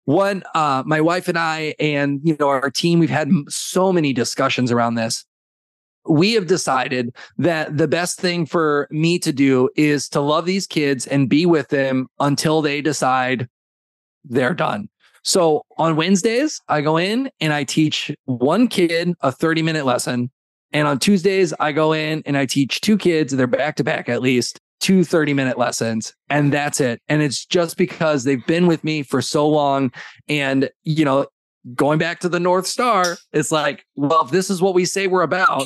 one, 0.06 0.42
uh, 0.54 0.82
my 0.84 1.00
wife 1.00 1.28
and 1.28 1.38
I, 1.38 1.74
and 1.78 2.20
you 2.24 2.36
know, 2.40 2.48
our 2.48 2.70
team, 2.70 2.98
we've 2.98 3.10
had 3.10 3.30
so 3.48 3.92
many 3.92 4.12
discussions 4.12 4.72
around 4.72 4.94
this. 4.94 5.24
We 6.06 6.32
have 6.34 6.46
decided 6.46 7.14
that 7.38 7.76
the 7.76 7.88
best 7.88 8.20
thing 8.20 8.46
for 8.46 8.88
me 8.90 9.18
to 9.20 9.32
do 9.32 9.70
is 9.76 10.08
to 10.10 10.20
love 10.20 10.46
these 10.46 10.66
kids 10.66 11.06
and 11.06 11.28
be 11.28 11.46
with 11.46 11.68
them 11.68 12.08
until 12.20 12.62
they 12.62 12.80
decide 12.80 13.48
they're 14.24 14.54
done. 14.54 14.88
So 15.22 15.64
on 15.78 15.96
Wednesdays, 15.96 16.60
I 16.68 16.82
go 16.82 16.98
in 16.98 17.30
and 17.40 17.52
I 17.52 17.64
teach 17.64 18.14
one 18.26 18.68
kid 18.68 19.14
a 19.22 19.32
30 19.32 19.62
minute 19.62 19.86
lesson. 19.86 20.30
And 20.72 20.86
on 20.86 20.98
Tuesdays, 20.98 21.54
I 21.60 21.72
go 21.72 21.92
in 21.92 22.22
and 22.26 22.36
I 22.36 22.46
teach 22.46 22.80
two 22.80 22.98
kids, 22.98 23.32
they're 23.32 23.46
back 23.46 23.76
to 23.76 23.84
back 23.84 24.08
at 24.08 24.20
least, 24.20 24.60
two 24.80 25.02
30 25.02 25.32
minute 25.32 25.56
lessons 25.56 26.12
and 26.28 26.52
that's 26.52 26.78
it. 26.78 27.00
And 27.08 27.22
it's 27.22 27.46
just 27.46 27.78
because 27.78 28.24
they've 28.24 28.44
been 28.46 28.66
with 28.66 28.84
me 28.84 29.02
for 29.02 29.22
so 29.22 29.48
long. 29.48 29.90
And, 30.28 30.68
you 30.82 31.06
know, 31.06 31.26
going 31.74 31.98
back 31.98 32.20
to 32.20 32.28
the 32.28 32.40
North 32.40 32.66
Star, 32.66 33.16
it's 33.32 33.50
like, 33.50 33.86
well, 33.96 34.24
if 34.24 34.30
this 34.30 34.50
is 34.50 34.60
what 34.60 34.74
we 34.74 34.84
say 34.84 35.06
we're 35.06 35.22
about, 35.22 35.64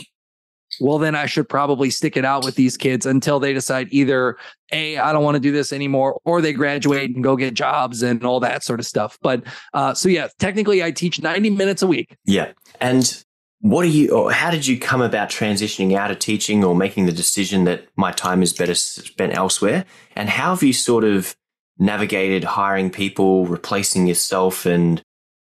well, 0.80 0.98
then 0.98 1.14
I 1.14 1.26
should 1.26 1.48
probably 1.48 1.90
stick 1.90 2.16
it 2.16 2.24
out 2.24 2.44
with 2.44 2.54
these 2.54 2.76
kids 2.76 3.06
until 3.06 3.40
they 3.40 3.52
decide 3.52 3.88
either 3.90 4.36
A, 4.72 4.98
I 4.98 5.12
don't 5.12 5.24
want 5.24 5.36
to 5.36 5.40
do 5.40 5.52
this 5.52 5.72
anymore, 5.72 6.20
or 6.24 6.40
they 6.40 6.52
graduate 6.52 7.14
and 7.14 7.22
go 7.22 7.36
get 7.36 7.54
jobs 7.54 8.02
and 8.02 8.24
all 8.24 8.40
that 8.40 8.62
sort 8.62 8.80
of 8.80 8.86
stuff. 8.86 9.18
But 9.22 9.44
uh, 9.74 9.94
so, 9.94 10.08
yeah, 10.08 10.28
technically 10.38 10.82
I 10.82 10.90
teach 10.90 11.20
90 11.22 11.50
minutes 11.50 11.82
a 11.82 11.86
week. 11.86 12.16
Yeah. 12.24 12.52
And 12.80 13.24
what 13.60 13.84
are 13.84 13.88
you 13.88 14.10
or 14.10 14.30
how 14.30 14.52
did 14.52 14.66
you 14.66 14.78
come 14.78 15.02
about 15.02 15.28
transitioning 15.28 15.96
out 15.96 16.12
of 16.12 16.20
teaching 16.20 16.62
or 16.62 16.76
making 16.76 17.06
the 17.06 17.12
decision 17.12 17.64
that 17.64 17.88
my 17.96 18.12
time 18.12 18.40
is 18.40 18.52
better 18.52 18.74
spent 18.74 19.36
elsewhere 19.36 19.84
and 20.14 20.28
how 20.28 20.50
have 20.50 20.62
you 20.62 20.72
sort 20.72 21.02
of 21.02 21.34
navigated 21.78 22.44
hiring 22.44 22.90
people 22.90 23.46
replacing 23.46 24.06
yourself 24.06 24.66
and 24.66 25.02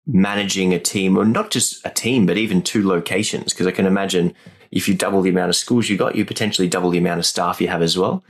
managing 0.06 0.74
a 0.74 0.80
team, 0.80 1.18
or 1.18 1.26
not 1.26 1.52
just 1.52 1.86
a 1.86 1.90
team, 1.90 2.26
but 2.26 2.38
even 2.38 2.62
two 2.62 2.88
locations? 2.88 3.54
Because 3.54 3.68
I 3.68 3.72
can 3.72 3.86
imagine 3.86 4.34
if 4.72 4.88
you 4.88 4.96
double 4.96 5.22
the 5.22 5.30
amount 5.30 5.50
of 5.50 5.56
schools 5.56 5.90
you 5.90 5.98
got, 5.98 6.16
you 6.16 6.26
potentially 6.26 6.68
double 6.68 6.90
the 6.90 6.98
amount 6.98 7.20
of 7.20 7.26
staff 7.26 7.62
you 7.62 7.68
have 7.68 7.82
as 7.82 7.98
well. 7.98 8.24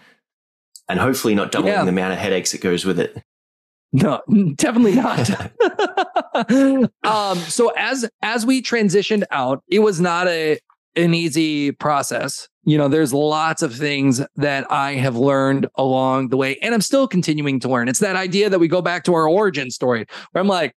And 0.90 1.00
hopefully 1.00 1.36
not 1.36 1.52
doubling 1.52 1.74
yeah. 1.74 1.84
the 1.84 1.90
amount 1.90 2.14
of 2.14 2.20
headaches 2.20 2.52
that 2.52 2.62
goes 2.62 2.86
with 2.86 3.00
it. 3.00 3.22
No, 3.92 4.22
definitely 4.56 4.96
not. 4.96 5.30
um, 7.04 7.38
so 7.40 7.72
as 7.76 8.10
as 8.22 8.46
we 8.46 8.62
transitioned 8.62 9.24
out, 9.32 9.64
it 9.68 9.80
was 9.80 10.00
not 10.00 10.28
a 10.28 10.60
an 10.96 11.14
easy 11.14 11.72
process. 11.72 12.48
You 12.64 12.78
know, 12.78 12.88
there's 12.90 13.14
lots 13.14 13.62
of 13.62 13.74
things 13.74 14.22
that 14.36 14.70
I 14.72 14.94
have 14.96 15.16
learned 15.16 15.68
along 15.76 16.30
the 16.30 16.38
way, 16.38 16.58
and 16.62 16.74
I'm 16.74 16.82
still 16.82 17.08
continuing 17.08 17.60
to 17.62 17.70
learn. 17.70 17.88
It's 17.88 18.00
that 18.00 18.16
idea 18.16 18.50
that 18.50 18.60
we 18.60 18.68
go 18.68 18.82
back 18.82 19.04
to 19.06 19.14
our 19.14 19.28
origin 19.28 19.72
story 19.72 20.06
where 20.32 20.42
I'm 20.42 20.48
like, 20.48 20.74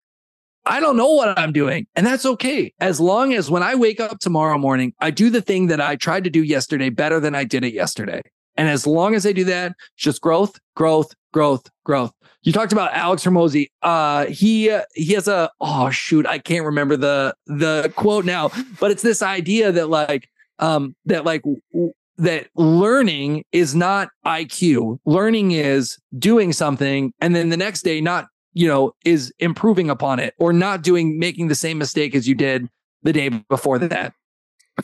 I 0.68 0.80
don't 0.80 0.96
know 0.96 1.12
what 1.12 1.38
I'm 1.38 1.52
doing. 1.52 1.86
And 1.96 2.06
that's 2.06 2.26
okay. 2.26 2.72
As 2.80 3.00
long 3.00 3.32
as 3.32 3.50
when 3.50 3.62
I 3.62 3.74
wake 3.74 4.00
up 4.00 4.18
tomorrow 4.18 4.58
morning, 4.58 4.92
I 5.00 5.10
do 5.10 5.30
the 5.30 5.42
thing 5.42 5.68
that 5.68 5.80
I 5.80 5.96
tried 5.96 6.24
to 6.24 6.30
do 6.30 6.42
yesterday 6.42 6.90
better 6.90 7.20
than 7.20 7.34
I 7.34 7.44
did 7.44 7.64
it 7.64 7.72
yesterday. 7.72 8.22
And 8.56 8.68
as 8.68 8.86
long 8.86 9.14
as 9.14 9.24
I 9.24 9.32
do 9.32 9.44
that, 9.44 9.74
just 9.96 10.20
growth, 10.20 10.58
growth, 10.74 11.14
growth, 11.32 11.70
growth. 11.84 12.12
You 12.42 12.52
talked 12.52 12.72
about 12.72 12.92
Alex 12.92 13.24
Hormozi. 13.24 13.68
Uh, 13.82 14.26
he 14.26 14.70
uh, 14.70 14.82
he 14.94 15.12
has 15.14 15.28
a 15.28 15.50
oh 15.60 15.90
shoot, 15.90 16.26
I 16.26 16.38
can't 16.38 16.64
remember 16.64 16.96
the 16.96 17.34
the 17.46 17.92
quote 17.96 18.24
now, 18.24 18.50
but 18.80 18.90
it's 18.90 19.02
this 19.02 19.22
idea 19.22 19.72
that 19.72 19.88
like 19.88 20.28
um 20.58 20.94
that 21.04 21.24
like 21.24 21.42
w- 21.42 21.92
that 22.18 22.48
learning 22.56 23.44
is 23.52 23.74
not 23.74 24.08
IQ. 24.26 24.98
Learning 25.04 25.52
is 25.52 25.98
doing 26.18 26.52
something 26.52 27.12
and 27.20 27.34
then 27.34 27.48
the 27.48 27.56
next 27.56 27.82
day 27.82 28.00
not 28.00 28.26
you 28.52 28.66
know 28.66 28.92
is 29.04 29.32
improving 29.38 29.90
upon 29.90 30.18
it 30.18 30.34
or 30.38 30.52
not 30.52 30.82
doing 30.82 31.18
making 31.18 31.48
the 31.48 31.54
same 31.54 31.78
mistake 31.78 32.14
as 32.14 32.26
you 32.26 32.34
did 32.34 32.68
the 33.02 33.12
day 33.12 33.28
before 33.48 33.78
that 33.78 34.12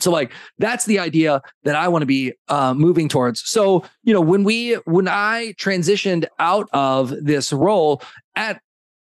so 0.01 0.11
like 0.11 0.31
that's 0.57 0.85
the 0.85 0.99
idea 0.99 1.41
that 1.63 1.75
I 1.75 1.87
want 1.87 2.01
to 2.01 2.07
be 2.07 2.33
uh, 2.49 2.73
moving 2.73 3.07
towards. 3.07 3.41
So 3.47 3.83
you 4.03 4.13
know 4.13 4.21
when 4.21 4.43
we 4.43 4.73
when 4.85 5.07
I 5.07 5.53
transitioned 5.57 6.25
out 6.39 6.67
of 6.73 7.13
this 7.23 7.53
role 7.53 8.01
at, 8.35 8.61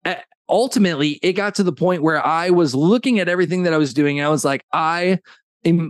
at 0.06 0.26
ultimately 0.50 1.20
it 1.22 1.34
got 1.34 1.56
to 1.56 1.64
the 1.64 1.74
point 1.74 2.04
where 2.04 2.26
I 2.26 2.50
was 2.52 2.74
looking 2.74 3.20
at 3.20 3.28
everything 3.28 3.64
that 3.64 3.74
I 3.74 3.78
was 3.78 3.94
doing. 3.94 4.20
And 4.20 4.26
I 4.26 4.30
was 4.30 4.46
like 4.46 4.64
I 4.72 5.20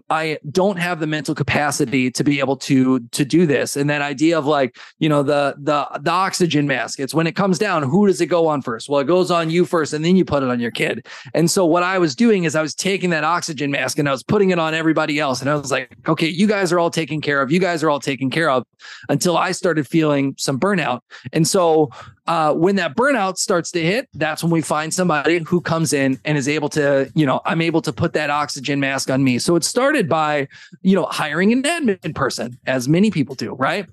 I 0.10 0.40
don't 0.52 0.78
have 0.78 1.00
the 1.00 1.08
mental 1.08 1.36
capacity 1.36 2.12
to 2.12 2.24
be 2.24 2.40
able 2.40 2.58
to 2.58 3.00
to 3.00 3.26
do 3.26 3.46
this. 3.46 3.76
And 3.76 3.90
that 3.90 4.02
idea 4.02 4.38
of 4.38 4.46
like, 4.46 4.78
you 5.00 5.10
know, 5.10 5.24
the 5.24 5.56
the 5.58 5.88
the 6.00 6.12
oxygen 6.12 6.68
mask. 6.68 7.00
It's 7.00 7.14
when 7.14 7.28
it 7.28 7.36
comes 7.36 7.60
down, 7.60 7.84
who 7.84 8.08
does 8.08 8.22
it 8.22 8.28
go 8.28 8.48
on 8.48 8.62
first? 8.62 8.90
Well, 8.90 9.00
it 9.00 9.08
goes 9.08 9.32
on 9.32 9.50
you 9.50 9.66
first, 9.66 9.94
and 9.94 10.04
then 10.04 10.16
you 10.16 10.26
put 10.26 10.44
it 10.44 10.50
on 10.50 10.60
your 10.60 10.72
kid. 10.72 11.06
And 11.34 11.50
so 11.50 11.66
what 11.66 11.84
I 11.84 11.98
was 11.98 12.16
doing 12.16 12.44
is 12.44 12.56
I 12.56 12.62
was 12.62 12.76
taking 12.76 13.10
that 13.12 13.24
oxygen 13.24 13.72
mask 13.72 14.00
and 14.00 14.08
I 14.08 14.12
was 14.12 14.24
putting 14.24 14.50
it 14.50 14.60
on 14.60 14.74
everybody 14.74 15.20
else. 15.20 15.42
And 15.42 15.50
I 15.50 15.56
was 15.56 15.72
like, 15.72 15.96
okay, 16.08 16.28
you 16.28 16.48
guys 16.48 16.72
are 16.72 16.80
all 16.80 16.92
taken 16.92 17.22
care 17.22 17.42
of. 17.42 17.52
You 17.52 17.60
guys 17.60 17.84
are 17.84 17.90
all 17.90 18.00
taken 18.00 18.30
care 18.30 18.50
of 18.50 18.66
until 19.10 19.38
I 19.38 19.52
started 19.52 19.88
feeling 19.88 20.36
some 20.38 20.60
burnout. 20.60 21.02
And 21.34 21.48
so 21.48 21.90
uh, 22.28 22.54
when 22.54 22.76
that 22.76 22.96
burnout 22.96 23.38
starts 23.38 23.72
to 23.72 23.82
hit, 23.82 24.10
that's 24.14 24.44
when 24.44 24.52
we 24.52 24.62
find 24.62 24.94
somebody 24.94 25.40
who 25.40 25.62
comes 25.62 25.94
in 25.94 26.20
and 26.26 26.38
is 26.38 26.48
able 26.48 26.70
to, 26.70 27.10
you 27.16 27.26
know, 27.26 27.42
I'm 27.46 27.62
able 27.62 27.82
to 27.84 27.94
put 27.94 28.14
that 28.14 28.30
oxygen 28.30 28.80
mask 28.80 29.10
on 29.10 29.24
me. 29.24 29.40
So 29.40 29.56
it 29.56 29.64
started 29.64 30.10
by, 30.10 30.48
you 30.82 30.96
know, 30.96 31.06
hiring 31.06 31.54
an 31.54 31.64
admin 31.64 32.14
person, 32.14 32.58
as 32.68 32.90
many 32.90 33.12
people 33.12 33.36
do, 33.36 33.54
right? 33.54 33.88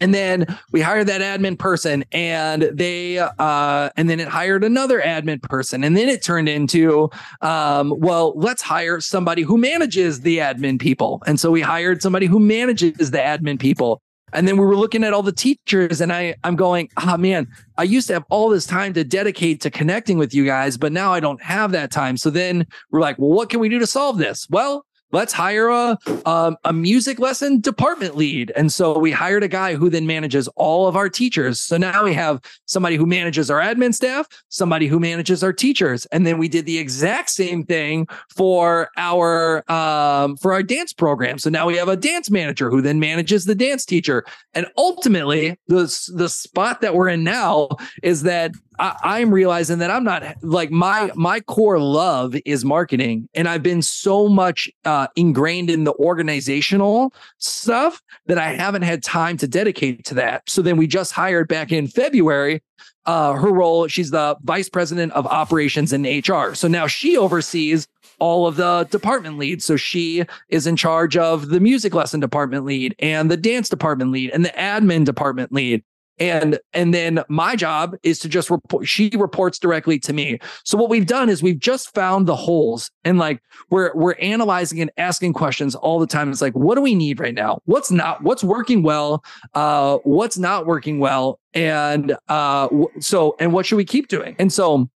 And 0.00 0.12
then 0.12 0.58
we 0.72 0.80
hired 0.80 1.06
that 1.06 1.20
admin 1.20 1.56
person 1.56 2.04
and 2.10 2.62
they, 2.62 3.18
uh, 3.20 3.90
and 3.96 4.10
then 4.10 4.18
it 4.18 4.26
hired 4.26 4.64
another 4.64 5.00
admin 5.00 5.40
person. 5.40 5.84
And 5.84 5.96
then 5.96 6.08
it 6.08 6.24
turned 6.24 6.48
into, 6.48 7.08
um, 7.40 7.94
well, 7.96 8.32
let's 8.34 8.62
hire 8.62 8.98
somebody 8.98 9.42
who 9.42 9.56
manages 9.56 10.22
the 10.22 10.38
admin 10.38 10.80
people. 10.80 11.22
And 11.24 11.38
so 11.38 11.52
we 11.52 11.60
hired 11.60 12.02
somebody 12.02 12.26
who 12.26 12.40
manages 12.40 13.12
the 13.12 13.18
admin 13.18 13.60
people. 13.60 14.01
And 14.32 14.48
then 14.48 14.56
we 14.56 14.64
were 14.64 14.76
looking 14.76 15.04
at 15.04 15.12
all 15.12 15.22
the 15.22 15.32
teachers, 15.32 16.00
and 16.00 16.12
I, 16.12 16.34
I'm 16.44 16.56
going, 16.56 16.88
oh 17.02 17.16
man, 17.16 17.48
I 17.76 17.82
used 17.84 18.06
to 18.08 18.14
have 18.14 18.24
all 18.30 18.48
this 18.48 18.66
time 18.66 18.94
to 18.94 19.04
dedicate 19.04 19.60
to 19.62 19.70
connecting 19.70 20.18
with 20.18 20.34
you 20.34 20.44
guys, 20.44 20.76
but 20.76 20.92
now 20.92 21.12
I 21.12 21.20
don't 21.20 21.42
have 21.42 21.72
that 21.72 21.90
time. 21.90 22.16
So 22.16 22.30
then 22.30 22.66
we're 22.90 23.00
like, 23.00 23.18
well, 23.18 23.30
what 23.30 23.50
can 23.50 23.60
we 23.60 23.68
do 23.68 23.78
to 23.78 23.86
solve 23.86 24.18
this? 24.18 24.46
Well, 24.50 24.86
let's 25.12 25.32
hire 25.32 25.68
a 25.68 25.98
um, 26.26 26.56
a 26.64 26.72
music 26.72 27.18
lesson 27.18 27.60
department 27.60 28.16
lead. 28.16 28.52
And 28.56 28.72
so 28.72 28.98
we 28.98 29.10
hired 29.10 29.42
a 29.42 29.48
guy 29.48 29.74
who 29.74 29.88
then 29.90 30.06
manages 30.06 30.48
all 30.48 30.88
of 30.88 30.96
our 30.96 31.08
teachers. 31.08 31.60
So 31.60 31.76
now 31.76 32.04
we 32.04 32.14
have 32.14 32.40
somebody 32.66 32.96
who 32.96 33.06
manages 33.06 33.50
our 33.50 33.60
admin 33.60 33.94
staff 33.94 34.26
somebody 34.48 34.86
who 34.86 35.00
manages 35.00 35.42
our 35.42 35.52
teachers. 35.52 36.06
And 36.06 36.26
then 36.26 36.38
we 36.38 36.48
did 36.48 36.66
the 36.66 36.78
exact 36.78 37.30
same 37.30 37.64
thing 37.64 38.06
for 38.28 38.90
our 38.96 39.70
um, 39.70 40.36
for 40.36 40.52
our 40.52 40.62
dance 40.62 40.92
program. 40.92 41.38
So 41.38 41.50
now 41.50 41.66
we 41.66 41.76
have 41.76 41.88
a 41.88 41.96
dance 41.96 42.30
manager 42.30 42.70
who 42.70 42.80
then 42.80 43.00
manages 43.00 43.44
the 43.44 43.54
dance 43.54 43.84
teacher. 43.84 44.24
And 44.54 44.66
ultimately 44.76 45.58
the 45.68 45.84
the 46.14 46.28
spot 46.28 46.80
that 46.82 46.94
we're 46.94 47.08
in 47.08 47.24
now 47.24 47.68
is 48.02 48.22
that 48.22 48.52
I, 48.78 49.20
am 49.20 49.32
realizing 49.32 49.78
that 49.78 49.90
I'm 49.90 50.04
not 50.04 50.36
like 50.42 50.70
my 50.70 51.10
my 51.14 51.40
core 51.40 51.78
love 51.78 52.34
is 52.44 52.64
marketing, 52.64 53.28
and 53.34 53.48
I've 53.48 53.62
been 53.62 53.82
so 53.82 54.28
much 54.28 54.70
uh, 54.84 55.08
ingrained 55.16 55.70
in 55.70 55.84
the 55.84 55.94
organizational 55.94 57.12
stuff 57.38 58.02
that 58.26 58.38
I 58.38 58.48
haven't 58.54 58.82
had 58.82 59.02
time 59.02 59.36
to 59.38 59.48
dedicate 59.48 60.04
to 60.06 60.14
that. 60.14 60.48
So 60.48 60.62
then 60.62 60.76
we 60.76 60.86
just 60.86 61.12
hired 61.12 61.48
back 61.48 61.72
in 61.72 61.86
February. 61.86 62.62
Uh, 63.04 63.32
her 63.32 63.52
role, 63.52 63.88
she's 63.88 64.10
the 64.10 64.36
vice 64.42 64.68
president 64.68 65.12
of 65.12 65.26
operations 65.26 65.92
and 65.92 66.04
HR. 66.06 66.54
So 66.54 66.68
now 66.68 66.86
she 66.86 67.16
oversees 67.16 67.88
all 68.20 68.46
of 68.46 68.54
the 68.54 68.86
department 68.90 69.38
leads. 69.38 69.64
So 69.64 69.76
she 69.76 70.24
is 70.48 70.68
in 70.68 70.76
charge 70.76 71.16
of 71.16 71.48
the 71.48 71.58
music 71.58 71.94
lesson 71.94 72.20
department 72.20 72.64
lead 72.64 72.94
and 73.00 73.28
the 73.28 73.36
dance 73.36 73.68
department 73.68 74.12
lead 74.12 74.30
and 74.30 74.44
the 74.44 74.50
admin 74.50 75.04
department 75.04 75.52
lead 75.52 75.82
and 76.22 76.60
and 76.72 76.94
then 76.94 77.24
my 77.28 77.56
job 77.56 77.96
is 78.04 78.20
to 78.20 78.28
just 78.28 78.48
report 78.48 78.86
she 78.86 79.10
reports 79.16 79.58
directly 79.58 79.98
to 79.98 80.12
me. 80.12 80.38
So 80.64 80.78
what 80.78 80.88
we've 80.88 81.06
done 81.06 81.28
is 81.28 81.42
we've 81.42 81.58
just 81.58 81.92
found 81.94 82.28
the 82.28 82.36
holes 82.36 82.92
and 83.04 83.18
like 83.18 83.42
we're 83.70 83.92
we're 83.96 84.14
analyzing 84.14 84.80
and 84.80 84.92
asking 84.96 85.32
questions 85.32 85.74
all 85.74 85.98
the 85.98 86.06
time. 86.06 86.30
It's 86.30 86.40
like 86.40 86.54
what 86.54 86.76
do 86.76 86.80
we 86.80 86.94
need 86.94 87.18
right 87.18 87.34
now? 87.34 87.58
What's 87.64 87.90
not 87.90 88.22
what's 88.22 88.44
working 88.44 88.84
well? 88.84 89.24
Uh 89.54 89.98
what's 90.04 90.38
not 90.38 90.64
working 90.64 91.00
well? 91.00 91.40
And 91.54 92.16
uh 92.28 92.68
so 93.00 93.34
and 93.40 93.52
what 93.52 93.66
should 93.66 93.76
we 93.76 93.84
keep 93.84 94.06
doing? 94.06 94.36
And 94.38 94.52
so 94.52 94.88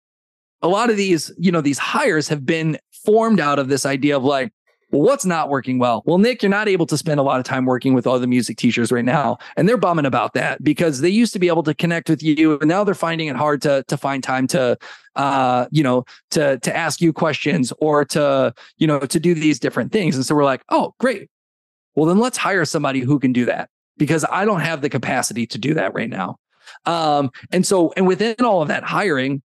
a 0.62 0.68
lot 0.68 0.92
of 0.92 0.98
these 0.98 1.32
you 1.40 1.52
know 1.52 1.62
these 1.62 1.80
hires 1.80 2.28
have 2.28 2.46
been 2.46 2.78
formed 3.04 3.40
out 3.40 3.58
of 3.58 3.68
this 3.68 3.84
idea 3.86 4.16
of 4.16 4.24
like 4.24 4.52
well, 4.92 5.02
what's 5.02 5.26
not 5.26 5.50
working 5.50 5.80
well? 5.80 6.04
Well, 6.06 6.20
Nick, 6.20 6.44
you're 6.44 6.50
not 6.50 6.68
able 6.68 6.86
to 6.86 6.98
spend 6.98 7.20
a 7.20 7.24
lot 7.24 7.40
of 7.40 7.46
time 7.46 7.66
working 7.66 7.94
with 7.94 8.06
all 8.06 8.20
the 8.20 8.28
music 8.28 8.58
teachers 8.58 8.92
right 8.92 9.04
now. 9.04 9.38
And 9.58 9.68
they're 9.68 9.78
bumming 9.78 10.06
about 10.06 10.34
that 10.36 10.64
because 10.64 11.02
they 11.02 11.10
used 11.10 11.34
to 11.34 11.40
be 11.40 11.48
able 11.48 11.64
to 11.64 11.74
connect 11.74 12.10
with 12.10 12.22
you. 12.22 12.60
And 12.60 12.68
now 12.68 12.84
they're 12.84 12.94
finding 12.94 13.28
it 13.28 13.36
hard 13.36 13.62
to, 13.64 13.84
to 13.88 13.98
find 13.98 14.24
time 14.24 14.48
to, 14.48 14.78
uh, 15.16 15.66
you 15.72 15.84
know, 15.84 16.06
to, 16.32 16.60
to 16.60 16.76
ask 16.76 17.02
you 17.02 17.12
questions 17.12 17.74
or 17.80 18.06
to, 18.06 18.54
you 18.78 18.86
know, 18.86 19.00
to 19.00 19.20
do 19.20 19.34
these 19.34 19.60
different 19.60 19.92
things. 19.92 20.16
And 20.16 20.26
so 20.26 20.36
we're 20.36 20.44
like, 20.44 20.64
oh, 20.70 20.94
great. 21.00 21.30
Well, 21.96 22.06
then 22.06 22.20
let's 22.20 22.38
hire 22.38 22.66
somebody 22.66 23.00
who 23.00 23.20
can 23.20 23.34
do 23.34 23.46
that 23.46 23.70
because 23.98 24.24
I 24.30 24.46
don't 24.46 24.62
have 24.62 24.82
the 24.82 24.90
capacity 24.90 25.48
to 25.48 25.58
do 25.58 25.74
that 25.74 25.94
right 25.94 26.10
now. 26.10 26.38
Um, 26.86 27.32
and 27.52 27.66
so, 27.66 27.94
and 27.96 28.08
within 28.08 28.36
all 28.42 28.62
of 28.62 28.68
that 28.68 28.84
hiring, 28.84 29.42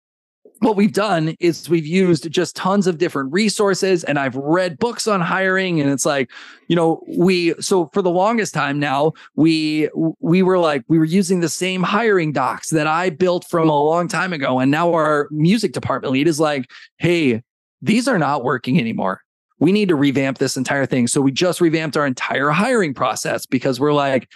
what 0.60 0.76
we've 0.76 0.92
done 0.92 1.34
is 1.40 1.68
we've 1.70 1.86
used 1.86 2.30
just 2.30 2.54
tons 2.54 2.86
of 2.86 2.98
different 2.98 3.32
resources 3.32 4.04
and 4.04 4.18
I've 4.18 4.36
read 4.36 4.78
books 4.78 5.08
on 5.08 5.20
hiring 5.20 5.80
and 5.80 5.90
it's 5.90 6.04
like, 6.04 6.30
you 6.68 6.76
know, 6.76 7.02
we 7.08 7.54
so 7.60 7.86
for 7.94 8.02
the 8.02 8.10
longest 8.10 8.52
time 8.52 8.78
now, 8.78 9.14
we 9.34 9.88
we 10.20 10.42
were 10.42 10.58
like 10.58 10.84
we 10.86 10.98
were 10.98 11.06
using 11.06 11.40
the 11.40 11.48
same 11.48 11.82
hiring 11.82 12.32
docs 12.32 12.70
that 12.70 12.86
I 12.86 13.08
built 13.08 13.46
from 13.48 13.70
a 13.70 13.82
long 13.82 14.06
time 14.06 14.34
ago 14.34 14.58
and 14.58 14.70
now 14.70 14.92
our 14.92 15.28
music 15.30 15.72
department 15.72 16.12
lead 16.12 16.28
is 16.28 16.38
like, 16.38 16.70
"Hey, 16.98 17.42
these 17.80 18.06
are 18.06 18.18
not 18.18 18.44
working 18.44 18.78
anymore. 18.78 19.22
We 19.58 19.72
need 19.72 19.88
to 19.88 19.96
revamp 19.96 20.38
this 20.38 20.58
entire 20.58 20.84
thing." 20.84 21.06
So 21.06 21.22
we 21.22 21.32
just 21.32 21.62
revamped 21.62 21.96
our 21.96 22.06
entire 22.06 22.50
hiring 22.50 22.92
process 22.92 23.46
because 23.46 23.80
we're 23.80 23.94
like, 23.94 24.28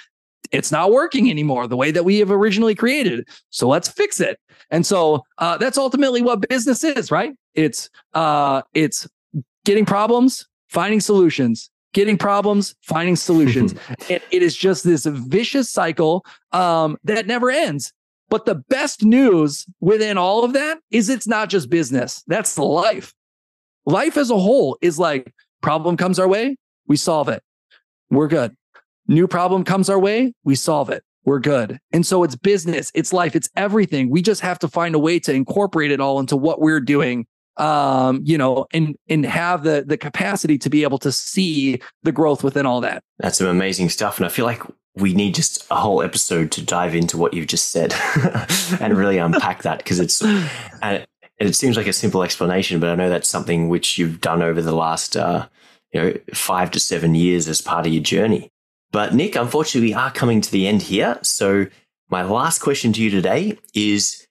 it's 0.55 0.71
not 0.71 0.93
working 0.93 1.29
anymore 1.31 1.67
the 1.67 1.77
way 1.77 1.91
that 1.91 2.05
we 2.05 2.19
have 2.19 2.31
originally 2.31 2.75
created. 2.75 3.29
So 3.51 3.69
let's 3.69 3.89
fix 3.89 4.21
it. 4.21 4.39
And 4.71 4.87
so 4.87 5.25
uh, 5.39 5.59
that's 5.59 5.77
ultimately 5.77 6.23
what 6.23 6.49
business 6.49 6.85
is, 6.85 7.11
right? 7.11 7.35
It's 7.55 7.91
uh, 8.15 8.63
it's 8.73 9.09
getting 9.65 9.85
problems, 9.85 10.47
finding 10.69 11.01
solutions, 11.01 11.71
getting 11.93 12.17
problems, 12.17 12.75
finding 12.83 13.17
solutions. 13.17 13.75
and 14.11 14.23
it 14.31 14.43
is 14.43 14.57
just 14.57 14.85
this 14.85 15.07
vicious 15.07 15.71
cycle 15.71 16.25
um, 16.53 16.97
that 17.05 17.27
never 17.27 17.51
ends. 17.51 17.93
But 18.31 18.47
the 18.47 18.55
best 18.55 19.05
news 19.05 19.67
within 19.81 20.17
all 20.17 20.45
of 20.45 20.53
that 20.55 20.79
is 20.91 21.09
it's 21.09 21.27
not 21.27 21.51
just 21.51 21.69
business. 21.69 22.23
That's 22.27 22.57
life. 22.59 23.13
Life 23.87 24.17
as 24.17 24.31
a 24.31 24.39
whole 24.39 24.79
is 24.81 24.99
like 24.99 25.35
problem 25.61 25.97
comes 25.97 26.19
our 26.19 26.29
way, 26.29 26.57
we 26.87 26.97
solve 26.97 27.29
it. 27.29 27.43
We're 28.11 28.29
good. 28.29 28.57
New 29.07 29.29
problem 29.29 29.65
comes 29.65 29.91
our 29.91 29.99
way, 29.99 30.33
we 30.45 30.55
solve 30.55 30.91
it. 30.91 31.03
We're 31.25 31.41
good. 31.41 31.79
And 31.93 32.07
so 32.07 32.23
it's 32.23 32.37
business, 32.37 32.91
it's 32.95 33.13
life, 33.13 33.35
it's 33.35 33.49
everything. 33.57 34.11
We 34.11 34.23
just 34.23 34.43
have 34.43 34.59
to 34.61 34.69
find 34.69 34.95
a 34.95 34.99
way 34.99 35.19
to 35.21 35.33
incorporate 35.33 35.91
it 35.91 36.01
all 36.01 36.21
into 36.21 36.37
what 36.37 36.61
we're 36.61 36.81
doing 36.81 37.27
um, 37.57 38.21
you 38.25 38.37
know, 38.37 38.67
and 38.73 38.97
and 39.09 39.25
have 39.25 39.63
the 39.63 39.85
the 39.87 39.97
capacity 39.97 40.59
to 40.59 40.71
be 40.71 40.83
able 40.83 40.99
to 40.99 41.13
see 41.13 41.81
the 42.03 42.13
growth 42.13 42.43
within 42.43 42.67
all 42.67 42.81
that. 42.81 43.03
That's 43.19 43.39
some 43.39 43.47
amazing 43.47 43.91
stuff, 43.91 44.19
and 44.19 44.27
I 44.27 44.29
feel 44.29 44.45
like 44.45 44.63
we 44.97 45.15
need 45.15 45.35
just 45.35 45.65
a 45.71 45.77
whole 45.77 46.03
episode 46.03 46.51
to 46.53 46.63
dive 46.65 46.95
into 46.95 47.17
what 47.17 47.35
you've 47.35 47.49
just 47.49 47.71
said 47.73 47.93
and 48.81 48.97
really 48.97 49.19
unpack 49.19 49.63
that 49.63 49.79
because 49.79 49.99
it's 49.99 50.23
and 50.23 51.07
it 51.39 51.55
seems 51.57 51.77
like 51.77 51.87
a 51.87 51.93
simple 51.93 52.23
explanation, 52.23 52.79
but 52.79 52.91
I 52.91 52.95
know 52.95 53.09
that's 53.09 53.29
something 53.29 53.69
which 53.69 53.99
you've 53.99 54.21
done 54.21 54.43
over 54.43 54.63
the 54.63 54.75
last 54.75 55.17
uh, 55.17 55.47
you 55.93 56.01
know 56.01 56.15
five 56.33 56.71
to 56.73 56.81
seven 56.81 57.15
years 57.15 57.49
as 57.49 57.61
part 57.61 57.87
of 57.87 57.93
your 57.93 58.03
journey. 58.03 58.51
But 58.95 59.13
Nick, 59.13 59.35
unfortunately, 59.35 59.89
we 59.89 59.95
are 59.95 60.13
coming 60.13 60.41
to 60.41 60.53
the 60.53 60.69
end 60.69 60.81
here. 60.81 61.19
So 61.23 61.67
my 62.11 62.23
last 62.23 62.61
question 62.61 62.93
to 62.93 63.03
you 63.03 63.11
today 63.11 63.59
is 63.75 64.25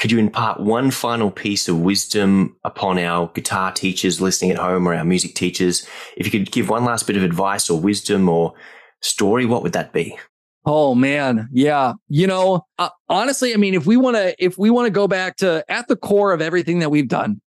could 0.00 0.10
you 0.10 0.18
impart 0.18 0.58
one 0.58 0.90
final 0.90 1.30
piece 1.30 1.68
of 1.68 1.78
wisdom 1.78 2.56
upon 2.64 2.98
our 2.98 3.28
guitar 3.28 3.70
teachers 3.70 4.20
listening 4.20 4.50
at 4.50 4.58
home 4.58 4.88
or 4.88 4.96
our 4.96 5.04
music 5.04 5.36
teachers? 5.36 5.86
If 6.16 6.26
you 6.26 6.32
could 6.32 6.50
give 6.50 6.68
one 6.68 6.84
last 6.84 7.06
bit 7.06 7.16
of 7.16 7.22
advice 7.22 7.70
or 7.70 7.78
wisdom 7.78 8.28
or 8.28 8.54
story, 9.00 9.46
what 9.46 9.62
would 9.62 9.74
that 9.74 9.92
be? 9.92 10.18
Oh 10.66 10.96
man, 10.96 11.48
yeah. 11.52 11.92
You 12.08 12.26
know, 12.26 12.66
uh, 12.80 12.88
honestly, 13.08 13.54
I 13.54 13.58
mean, 13.58 13.74
if 13.74 13.86
we 13.86 13.96
want 13.96 14.16
to, 14.16 14.34
if 14.44 14.58
we 14.58 14.70
want 14.70 14.86
to 14.86 14.90
go 14.90 15.06
back 15.06 15.36
to 15.36 15.64
at 15.68 15.86
the 15.86 15.94
core 15.94 16.32
of 16.32 16.42
everything 16.42 16.80
that 16.80 16.90
we've 16.90 17.06
done, 17.06 17.40